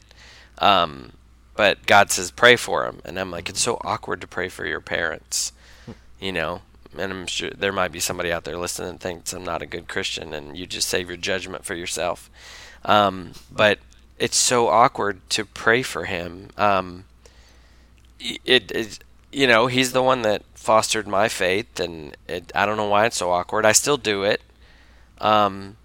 Um, 0.58 1.14
but 1.56 1.86
God 1.86 2.12
says 2.12 2.32
pray 2.32 2.56
for 2.56 2.86
him, 2.86 2.99
and 3.06 3.20
I'm 3.20 3.32
like, 3.32 3.49
it's 3.49 3.62
so 3.62 3.80
awkward 3.82 4.22
to 4.22 4.28
pray 4.28 4.49
for 4.49 4.66
your 4.66 4.82
parents, 4.82 5.51
you 6.20 6.32
know. 6.32 6.62
And 6.97 7.12
I'm 7.12 7.28
sure 7.28 7.49
there 7.49 7.72
might 7.72 7.91
be 7.91 7.99
somebody 7.99 8.32
out 8.32 8.43
there 8.43 8.58
listening 8.58 8.93
that 8.93 9.01
thinks 9.01 9.34
I'm 9.34 9.43
not 9.43 9.62
a 9.62 9.68
good 9.68 9.88
Christian, 9.88 10.34
and 10.34 10.56
you 10.58 10.68
just 10.68 10.88
save 10.88 11.08
your 11.08 11.18
judgment 11.18 11.66
for 11.66 11.74
yourself. 11.74 12.30
Um, 12.86 13.32
but 13.51 13.80
it's 14.20 14.38
so 14.38 14.68
awkward 14.68 15.28
to 15.32 15.45
pray 15.45 15.82
for 15.82 16.06
him. 16.06 16.49
Um, 16.58 17.06
it, 18.20 18.72
it 18.72 18.99
you 19.32 19.47
know 19.47 19.68
he's 19.68 19.91
the 19.91 20.04
one 20.04 20.22
that 20.22 20.43
fostered 20.54 21.08
my 21.08 21.28
faith, 21.28 21.80
and 21.80 22.16
it, 22.28 22.51
I 22.56 22.66
don't 22.66 22.78
know 22.78 22.88
why 22.88 23.06
it's 23.06 23.18
so 23.18 23.32
awkward. 23.32 23.66
I 23.66 23.72
still 23.72 23.97
do 23.97 24.24
it, 24.24 24.41
um, 25.20 25.78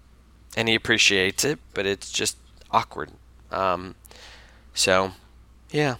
and 0.55 0.67
he 0.67 0.75
appreciates 0.75 1.43
it, 1.43 1.59
but 1.73 1.85
it's 1.85 2.11
just 2.11 2.37
awkward. 2.71 3.11
Um, 3.51 3.95
so, 4.73 5.11
yeah, 5.71 5.95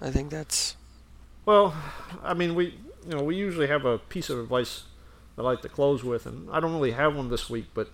I 0.00 0.10
think 0.10 0.30
that's. 0.30 0.76
Well, 1.46 1.74
I 2.22 2.34
mean, 2.34 2.54
we 2.54 2.78
you 3.06 3.16
know 3.16 3.22
we 3.22 3.36
usually 3.36 3.66
have 3.66 3.84
a 3.84 3.98
piece 3.98 4.30
of 4.30 4.38
advice 4.38 4.84
I 5.36 5.42
like 5.42 5.62
to 5.62 5.68
close 5.68 6.04
with, 6.04 6.26
and 6.26 6.50
I 6.50 6.60
don't 6.60 6.72
really 6.72 6.92
have 6.92 7.16
one 7.16 7.28
this 7.28 7.50
week, 7.50 7.66
but 7.74 7.90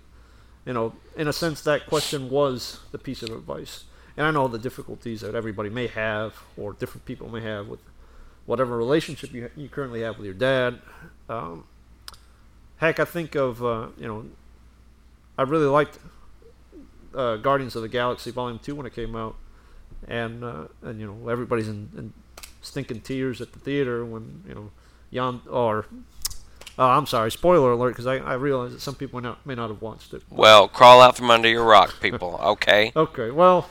you 0.65 0.73
know, 0.73 0.93
in 1.15 1.27
a 1.27 1.33
sense, 1.33 1.61
that 1.61 1.87
question 1.87 2.29
was 2.29 2.79
the 2.91 2.99
piece 2.99 3.23
of 3.23 3.29
advice 3.29 3.85
and 4.17 4.27
I 4.27 4.31
know 4.31 4.47
the 4.47 4.59
difficulties 4.59 5.21
that 5.21 5.35
everybody 5.35 5.69
may 5.69 5.87
have 5.87 6.35
or 6.57 6.73
different 6.73 7.05
people 7.05 7.29
may 7.29 7.41
have 7.41 7.67
with 7.67 7.79
whatever 8.45 8.77
relationship 8.77 9.33
you, 9.33 9.49
you 9.55 9.69
currently 9.69 10.01
have 10.01 10.17
with 10.17 10.25
your 10.25 10.33
dad. 10.33 10.79
Um, 11.29 11.65
heck, 12.77 12.99
I 12.99 13.05
think 13.05 13.35
of, 13.35 13.63
uh, 13.63 13.87
you 13.97 14.07
know, 14.07 14.25
I 15.37 15.43
really 15.43 15.65
liked 15.65 15.99
uh, 17.15 17.37
Guardians 17.37 17.75
of 17.75 17.81
the 17.81 17.89
Galaxy 17.89 18.31
Volume 18.31 18.59
2 18.59 18.75
when 18.75 18.85
it 18.85 18.93
came 18.93 19.15
out. 19.15 19.35
And, 20.07 20.43
uh, 20.43 20.67
and 20.81 20.99
you 20.99 21.07
know, 21.07 21.29
everybody's 21.29 21.67
in, 21.67 21.89
in, 21.97 22.13
stinking 22.63 23.01
tears 23.01 23.41
at 23.41 23.53
the 23.53 23.59
theater 23.59 24.05
when, 24.05 24.43
you 24.47 24.53
know, 24.53 24.71
Jan, 25.11 25.41
or 25.49 25.85
Oh, 26.77 26.87
I'm 26.87 27.05
sorry. 27.05 27.31
Spoiler 27.31 27.71
alert, 27.71 27.91
because 27.91 28.07
I, 28.07 28.17
I 28.17 28.33
realize 28.33 28.71
that 28.71 28.81
some 28.81 28.95
people 28.95 29.19
may 29.21 29.27
not, 29.27 29.45
may 29.45 29.55
not 29.55 29.69
have 29.69 29.81
watched 29.81 30.13
it. 30.13 30.23
Well, 30.29 30.67
crawl 30.67 31.01
out 31.01 31.17
from 31.17 31.29
under 31.29 31.49
your 31.49 31.63
rock, 31.63 31.99
people. 32.01 32.39
Okay. 32.51 32.91
okay. 32.95 33.29
Well, 33.29 33.69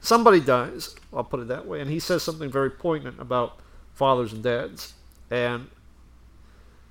somebody 0.00 0.40
dies. 0.40 0.94
I'll 1.12 1.24
put 1.24 1.40
it 1.40 1.48
that 1.48 1.66
way, 1.66 1.80
and 1.80 1.90
he 1.90 1.98
says 1.98 2.22
something 2.22 2.50
very 2.50 2.70
poignant 2.70 3.20
about 3.20 3.58
fathers 3.94 4.32
and 4.32 4.42
dads, 4.42 4.94
and 5.30 5.68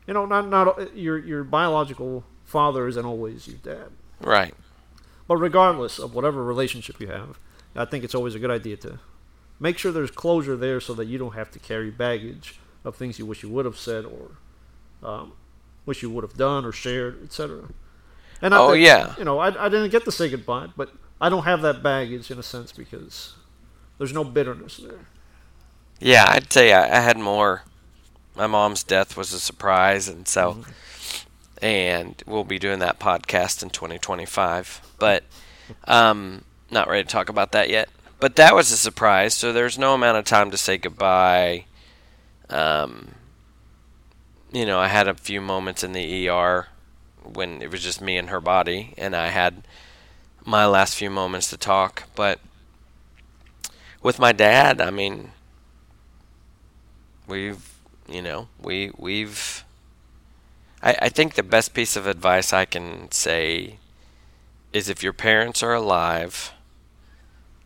you 0.05 0.13
know, 0.13 0.25
not 0.25 0.47
not 0.47 0.95
your 0.95 1.17
your 1.17 1.43
biological 1.43 2.23
father 2.45 2.88
isn't 2.88 3.05
always 3.05 3.47
your 3.47 3.57
dad, 3.57 3.89
right? 4.21 4.53
But 5.28 5.38
regardless 5.38 5.99
of 5.99 6.13
whatever 6.13 6.43
relationship 6.43 6.99
you 6.99 7.07
have, 7.07 7.39
I 7.78 7.86
think 7.86 8.03
it's 8.03 8.15
always 8.15 8.36
a 8.36 8.39
good 8.39 8.51
idea 8.51 8.78
to 8.78 8.99
make 9.59 9.78
sure 9.78 9.91
there's 9.91 10.11
closure 10.11 10.55
there, 10.55 10.80
so 10.80 10.93
that 10.95 11.05
you 11.05 11.17
don't 11.17 11.34
have 11.34 11.51
to 11.51 11.59
carry 11.59 11.91
baggage 11.91 12.59
of 12.84 12.95
things 12.95 13.19
you 13.19 13.25
wish 13.25 13.43
you 13.43 13.49
would 13.49 13.65
have 13.65 13.78
said 13.78 14.05
or 14.05 14.32
um, 15.03 15.34
wish 15.86 16.01
you 16.01 16.09
would 16.09 16.23
have 16.23 16.36
done 16.36 16.65
or 16.65 16.71
shared, 16.71 17.23
etc. 17.23 17.69
And 18.41 18.53
I 18.53 18.59
oh 18.59 18.71
think, 18.71 18.86
yeah, 18.86 19.15
you 19.17 19.23
know, 19.23 19.39
I, 19.39 19.65
I 19.65 19.69
didn't 19.69 19.89
get 19.89 20.05
to 20.05 20.11
say 20.11 20.30
goodbye, 20.30 20.67
but 20.75 20.91
I 21.19 21.30
don't 21.30 21.43
have 21.43 21.61
that 21.63 21.82
baggage 21.82 22.30
in 22.30 22.38
a 22.38 22.43
sense 22.43 22.71
because 22.71 23.34
there's 23.97 24.13
no 24.13 24.23
bitterness 24.23 24.78
there. 24.78 25.07
Yeah, 25.99 26.25
I'd 26.28 26.51
say 26.53 26.73
I, 26.73 26.97
I 26.97 27.01
had 27.01 27.17
more. 27.17 27.63
My 28.36 28.45
mom's 28.45 28.84
death 28.84 29.17
was 29.17 29.34
a 29.34 29.39
surprise, 29.39 30.07
and 30.07 30.28
so, 30.28 30.53
mm-hmm. 30.53 31.65
and 31.65 32.21
we'll 32.28 32.43
be 32.43 32.59
doing 32.59 32.78
that 32.80 32.99
podcast 32.99 33.63
in 33.63 33.71
2025. 33.71 34.82
But, 34.99 35.23
um, 35.88 36.43
not 36.72 36.88
ready 36.88 37.03
to 37.03 37.09
talk 37.09 37.30
about 37.30 37.51
that 37.51 37.70
yet. 37.70 37.89
But 38.20 38.36
that 38.36 38.55
was 38.55 38.72
a 38.72 38.78
surprise. 38.78 39.34
So 39.34 39.53
there's 39.53 39.78
no 39.78 39.93
amount 39.93 40.18
of 40.18 40.26
time 40.26 40.51
to 40.51 40.57
say 40.57 40.78
goodbye. 40.78 41.65
Um, 42.49 43.15
you 44.51 44.65
know, 44.65 44.80
I 44.80 44.88
had 44.88 45.07
a 45.07 45.13
few 45.13 45.41
moments 45.41 45.84
in 45.84 45.93
the 45.93 46.30
ER 46.30 46.68
when 47.24 47.61
it 47.61 47.70
was 47.70 47.82
just 47.82 48.01
me 48.01 48.18
and 48.18 48.30
her 48.30 48.39
body, 48.39 48.93
and 48.97 49.15
I 49.15 49.28
had 49.28 49.63
my 50.45 50.65
last 50.65 50.95
few 50.95 51.09
moments 51.09 51.49
to 51.49 51.57
talk. 51.57 52.03
But 52.15 52.39
with 54.01 54.20
my 54.20 54.32
dad, 54.32 54.82
I 54.82 54.89
mean, 54.89 55.32
we've, 57.28 57.74
you 58.07 58.22
know, 58.22 58.47
we 58.61 58.91
we've. 58.97 59.63
I, 60.82 60.95
I 61.03 61.09
think 61.09 61.34
the 61.34 61.43
best 61.43 61.74
piece 61.74 61.95
of 61.95 62.07
advice 62.07 62.53
I 62.53 62.65
can 62.65 63.11
say 63.11 63.78
is 64.74 64.89
if 64.89 65.03
your 65.03 65.13
parents 65.13 65.61
are 65.61 65.74
alive, 65.74 66.53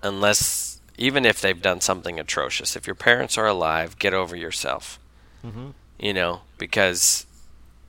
unless 0.04 0.80
even 0.98 1.26
if 1.26 1.42
they've 1.42 1.62
done 1.62 1.82
something 1.82 2.20
atrocious, 2.20 2.76
if 2.76 2.86
your 2.86 2.96
parents 2.96 3.38
are 3.38 3.48
alive, 3.48 3.98
get 3.98 4.14
over 4.14 4.36
yourself. 4.36 5.00
Mm-hmm. 5.46 5.70
You 6.00 6.14
know, 6.14 6.42
because 6.58 7.26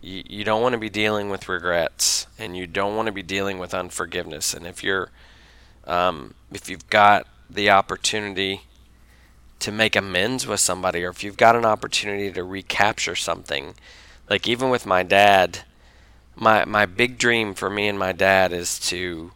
you, 0.01 0.23
you 0.29 0.45
don't 0.45 0.63
want 0.63 0.75
to 0.75 0.79
be 0.79 0.91
dealing 0.91 1.31
with 1.31 1.49
regrets 1.49 2.27
and 2.39 2.57
you 2.57 2.67
don't 2.67 2.97
want 2.97 3.07
to 3.07 3.13
be 3.13 3.23
dealing 3.23 3.59
with 3.59 3.75
unforgiveness. 3.75 4.55
And 4.55 4.67
if 4.67 4.83
you're, 4.83 5.11
um, 5.87 6.35
if 6.51 6.69
you've 6.69 6.89
got 6.89 7.27
the 7.49 7.71
opportunity 7.71 8.63
to 9.61 9.71
make 9.71 9.95
amends 9.95 10.47
with 10.47 10.61
somebody, 10.61 11.05
or 11.05 11.11
if 11.11 11.23
you've 11.23 11.37
got 11.37 11.57
an 11.57 11.65
opportunity 11.65 12.33
to 12.33 12.43
recapture 12.43 13.15
something, 13.15 13.75
like 14.29 14.49
even 14.49 14.71
with 14.71 14.87
my 14.87 15.03
dad, 15.03 15.61
my 16.35 16.65
my 16.65 16.87
big 16.87 17.19
dream 17.19 17.55
for 17.55 17.69
me 17.69 17.89
and 17.89 17.99
my 17.99 18.13
dad 18.13 18.53
is 18.53 18.79
to 18.79 19.33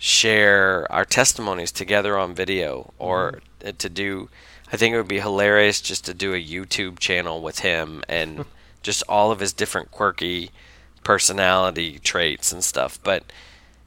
share 0.00 0.90
our 0.90 1.04
testimonies 1.04 1.70
together 1.70 2.16
on 2.18 2.34
video 2.34 2.90
or 2.98 3.42
mm-hmm. 3.60 3.76
to 3.76 3.88
do 3.88 4.30
I 4.72 4.76
think 4.76 4.94
it 4.94 4.96
would 4.96 5.08
be 5.08 5.20
hilarious 5.20 5.80
just 5.80 6.06
to 6.06 6.14
do 6.14 6.32
a 6.32 6.42
YouTube 6.42 6.98
channel 6.98 7.42
with 7.42 7.58
him 7.58 8.02
and 8.08 8.46
just 8.82 9.02
all 9.08 9.30
of 9.30 9.40
his 9.40 9.52
different 9.52 9.90
quirky 9.90 10.50
personality 11.04 11.98
traits 11.98 12.50
and 12.50 12.64
stuff. 12.64 12.98
But 13.02 13.24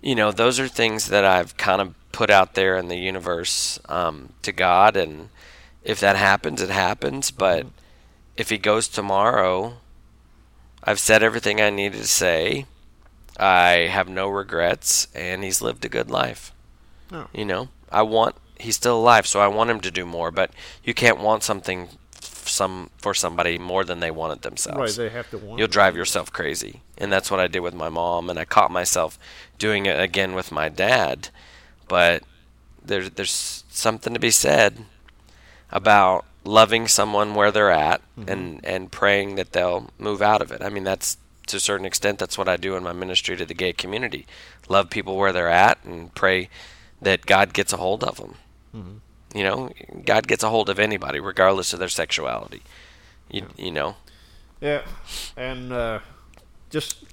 you 0.01 0.13
know, 0.13 0.31
those 0.31 0.59
are 0.59 0.67
things 0.67 1.07
that 1.07 1.25
I've 1.25 1.57
kind 1.57 1.81
of 1.81 1.95
put 2.11 2.29
out 2.29 2.53
there 2.53 2.77
in 2.77 2.89
the 2.89 2.97
universe 2.97 3.79
um, 3.89 4.33
to 4.43 4.51
God, 4.51 4.95
and 4.95 5.29
if 5.83 5.99
that 6.01 6.17
happens, 6.17 6.61
it 6.61 6.69
happens. 6.69 7.31
But 7.31 7.61
mm-hmm. 7.61 7.69
if 8.37 8.49
he 8.49 8.57
goes 8.57 8.87
tomorrow, 8.87 9.77
I've 10.83 10.99
said 10.99 11.23
everything 11.23 11.59
I 11.59 11.71
needed 11.71 12.01
to 12.01 12.07
say. 12.07 12.65
I 13.37 13.87
have 13.87 14.07
no 14.07 14.29
regrets, 14.29 15.07
and 15.15 15.43
he's 15.43 15.61
lived 15.61 15.85
a 15.85 15.89
good 15.89 16.09
life. 16.09 16.53
Oh. 17.11 17.27
You 17.33 17.45
know, 17.45 17.69
I 17.91 18.01
want 18.03 18.35
he's 18.59 18.75
still 18.75 18.97
alive, 18.97 19.27
so 19.27 19.39
I 19.39 19.47
want 19.47 19.69
him 19.69 19.79
to 19.81 19.91
do 19.91 20.05
more. 20.05 20.31
But 20.31 20.51
you 20.83 20.93
can't 20.93 21.19
want 21.19 21.43
something 21.43 21.89
some 22.21 22.89
for 22.97 23.13
somebody 23.13 23.57
more 23.57 23.83
than 23.83 23.99
they 23.99 24.11
want 24.11 24.33
it 24.33 24.41
themselves. 24.41 24.97
Right, 24.97 25.09
they 25.09 25.09
have 25.09 25.29
to 25.31 25.37
want. 25.37 25.59
You'll 25.59 25.67
drive 25.67 25.95
yourself 25.95 26.31
crazy, 26.31 26.81
and 26.97 27.11
that's 27.11 27.31
what 27.31 27.39
I 27.39 27.47
did 27.47 27.61
with 27.61 27.73
my 27.73 27.89
mom, 27.89 28.29
and 28.29 28.37
I 28.37 28.45
caught 28.45 28.71
myself 28.71 29.17
doing 29.57 29.85
it 29.85 29.99
again 29.99 30.33
with 30.33 30.51
my 30.51 30.69
dad. 30.69 31.29
But 31.87 32.23
there's 32.83 33.11
there's 33.11 33.63
something 33.69 34.13
to 34.13 34.19
be 34.19 34.31
said 34.31 34.85
about 35.71 36.25
loving 36.45 36.87
someone 36.87 37.35
where 37.35 37.51
they're 37.51 37.71
at 37.71 38.01
mm-hmm. 38.17 38.29
and 38.29 38.65
and 38.65 38.91
praying 38.91 39.35
that 39.35 39.53
they'll 39.53 39.89
move 39.97 40.21
out 40.21 40.41
of 40.41 40.51
it. 40.51 40.61
I 40.61 40.69
mean, 40.69 40.83
that's 40.83 41.17
to 41.47 41.57
a 41.57 41.59
certain 41.59 41.85
extent 41.85 42.19
that's 42.19 42.37
what 42.37 42.47
I 42.47 42.57
do 42.57 42.75
in 42.75 42.83
my 42.83 42.93
ministry 42.93 43.35
to 43.37 43.45
the 43.45 43.53
gay 43.53 43.73
community. 43.73 44.25
Love 44.69 44.89
people 44.89 45.17
where 45.17 45.33
they're 45.33 45.49
at 45.49 45.83
and 45.83 46.13
pray 46.13 46.49
that 47.01 47.25
God 47.25 47.53
gets 47.53 47.73
a 47.73 47.77
hold 47.77 48.03
of 48.03 48.17
them. 48.17 48.35
Mm-hmm. 48.75 49.37
You 49.37 49.43
know, 49.43 49.71
God 50.05 50.27
gets 50.27 50.43
a 50.43 50.49
hold 50.49 50.69
of 50.69 50.79
anybody 50.79 51.19
regardless 51.19 51.73
of 51.73 51.79
their 51.79 51.89
sexuality. 51.89 52.61
You 53.29 53.41
yeah. 53.41 53.65
you 53.65 53.71
know. 53.71 53.95
Yeah, 54.61 54.81
and 55.35 55.73
uh, 55.73 55.99
just 56.69 57.03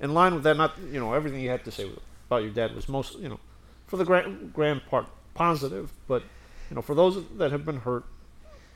in 0.00 0.14
line 0.14 0.34
with 0.34 0.44
that, 0.44 0.56
not 0.56 0.74
you 0.92 1.00
know 1.00 1.14
everything 1.14 1.40
you 1.40 1.50
had 1.50 1.64
to 1.64 1.70
say 1.70 1.90
about 2.28 2.42
your 2.42 2.52
dad 2.52 2.74
was 2.74 2.88
most 2.88 3.18
you 3.18 3.28
know 3.28 3.40
for 3.86 3.96
the 3.96 4.04
grand 4.04 4.52
grand 4.52 4.84
part 4.86 5.06
positive, 5.34 5.92
but 6.06 6.22
you 6.68 6.76
know 6.76 6.82
for 6.82 6.94
those 6.94 7.24
that 7.38 7.50
have 7.50 7.64
been 7.64 7.78
hurt 7.78 8.04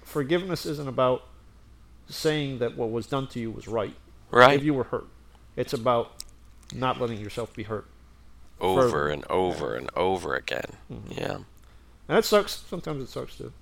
forgiveness 0.09 0.65
isn't 0.65 0.89
about 0.89 1.23
saying 2.09 2.59
that 2.59 2.77
what 2.77 2.91
was 2.91 3.07
done 3.07 3.27
to 3.29 3.39
you 3.39 3.51
was 3.51 3.69
right. 3.69 3.95
Right. 4.31 4.59
If 4.59 4.65
you 4.65 4.75
were 4.75 4.85
hurt, 4.85 5.07
it's 5.57 5.73
about 5.73 6.13
not 6.75 7.01
letting 7.01 7.19
yourself 7.21 7.55
be 7.55 7.63
hurt 7.65 7.87
over 8.61 8.83
further. 8.83 9.09
and 9.09 9.25
over 9.31 9.75
and 9.75 9.91
over 9.97 10.35
again. 10.35 10.73
Mm-hmm. 10.93 11.13
Yeah. 11.13 11.39
And 12.09 12.19
it 12.19 12.25
sucks. 12.25 12.65
Sometimes 12.69 13.03
it 13.03 13.09
sucks 13.09 13.37
too. 13.37 13.53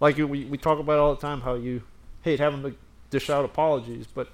Like 0.00 0.16
we 0.16 0.44
we 0.44 0.58
talk 0.58 0.78
about 0.78 0.98
all 0.98 1.14
the 1.14 1.20
time 1.20 1.40
how 1.40 1.54
you 1.54 1.82
hate 2.22 2.40
having 2.40 2.62
to 2.62 2.74
dish 3.10 3.30
out 3.30 3.44
apologies, 3.44 4.06
but 4.06 4.28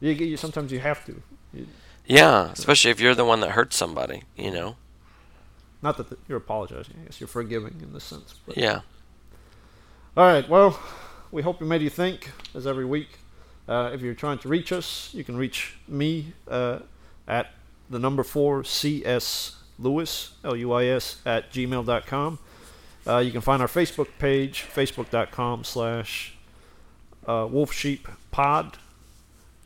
you, 0.00 0.12
you 0.12 0.36
sometimes 0.36 0.72
you 0.72 0.80
have 0.80 1.04
to. 1.06 1.22
You, 1.52 1.66
yeah, 2.06 2.50
especially 2.52 2.90
if 2.90 3.00
you're 3.00 3.14
the 3.14 3.24
one 3.24 3.40
that 3.40 3.50
hurts 3.50 3.76
somebody. 3.76 4.22
You 4.36 4.50
know. 4.50 4.76
Not 5.82 5.98
that 5.98 6.08
the, 6.08 6.16
you're 6.28 6.38
apologizing. 6.38 6.94
I 7.02 7.04
guess 7.04 7.20
you're 7.20 7.28
forgiving 7.28 7.78
in 7.82 7.92
this 7.92 8.04
sense. 8.04 8.34
But. 8.46 8.56
Yeah. 8.56 8.80
All 10.16 10.26
right. 10.26 10.48
Well, 10.48 10.78
we 11.30 11.42
hope 11.42 11.60
we 11.60 11.66
made 11.66 11.82
you 11.82 11.90
think, 11.90 12.30
as 12.54 12.66
every 12.66 12.86
week. 12.86 13.18
Uh, 13.68 13.90
if 13.94 14.02
you're 14.02 14.14
trying 14.14 14.38
to 14.38 14.48
reach 14.48 14.72
us, 14.72 15.10
you 15.14 15.24
can 15.24 15.36
reach 15.36 15.76
me 15.88 16.32
uh, 16.48 16.80
at 17.26 17.52
the 17.88 17.98
number 17.98 18.22
four 18.22 18.64
CS 18.64 19.56
Luis 19.78 20.32
L 20.44 20.56
U 20.56 20.72
I 20.72 20.86
S 20.86 21.20
at 21.24 21.52
gmail.com. 21.52 22.38
Uh, 23.06 23.18
you 23.18 23.30
can 23.30 23.40
find 23.40 23.60
our 23.60 23.68
Facebook 23.68 24.08
page, 24.18 24.64
facebook.com 24.74 25.64
slash 25.64 26.34
uh, 27.26 27.46
Wolf 27.50 27.72
Sheep 27.72 28.08
Pod. 28.30 28.78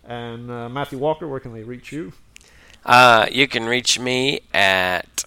And 0.05 0.51
uh, 0.51 0.69
Matthew 0.69 0.99
Walker, 0.99 1.29
where 1.29 1.41
can 1.41 1.53
they 1.53 1.63
reach 1.63 1.93
you? 1.93 2.13
Uh, 2.85 3.27
you 3.31 3.47
can 3.47 3.67
reach 3.67 3.99
me 3.99 4.41
at 4.55 5.25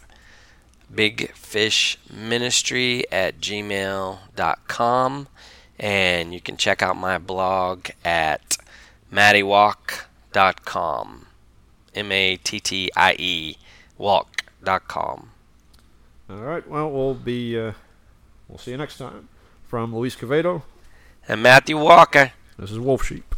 bigfishministry 0.94 3.04
at 3.12 3.40
gmail.com. 3.40 5.28
And 5.80 6.34
you 6.34 6.42
can 6.42 6.58
check 6.58 6.82
out 6.82 6.98
my 6.98 7.18
blog 7.18 7.88
at 8.04 8.58
mattiewalk.com. 9.12 11.28
M 11.94 12.12
A 12.12 12.38
T 12.38 12.60
T 12.60 12.90
I 12.96 13.16
E 13.20 13.58
walk.com. 13.98 15.30
All 16.30 16.38
right. 16.38 16.68
Well, 16.68 16.90
we'll 16.90 17.14
be, 17.14 17.60
uh, 17.60 17.74
we'll 18.48 18.58
see 18.58 18.72
you 18.72 18.78
next 18.78 18.98
time. 18.98 19.28
From 19.68 19.96
Luis 19.96 20.16
Cavedo 20.16 20.64
and 21.28 21.44
Matthew 21.44 21.78
Walker. 21.78 22.32
This 22.58 22.72
is 22.72 22.80
Wolf 22.80 23.06
Sheep. 23.06 23.36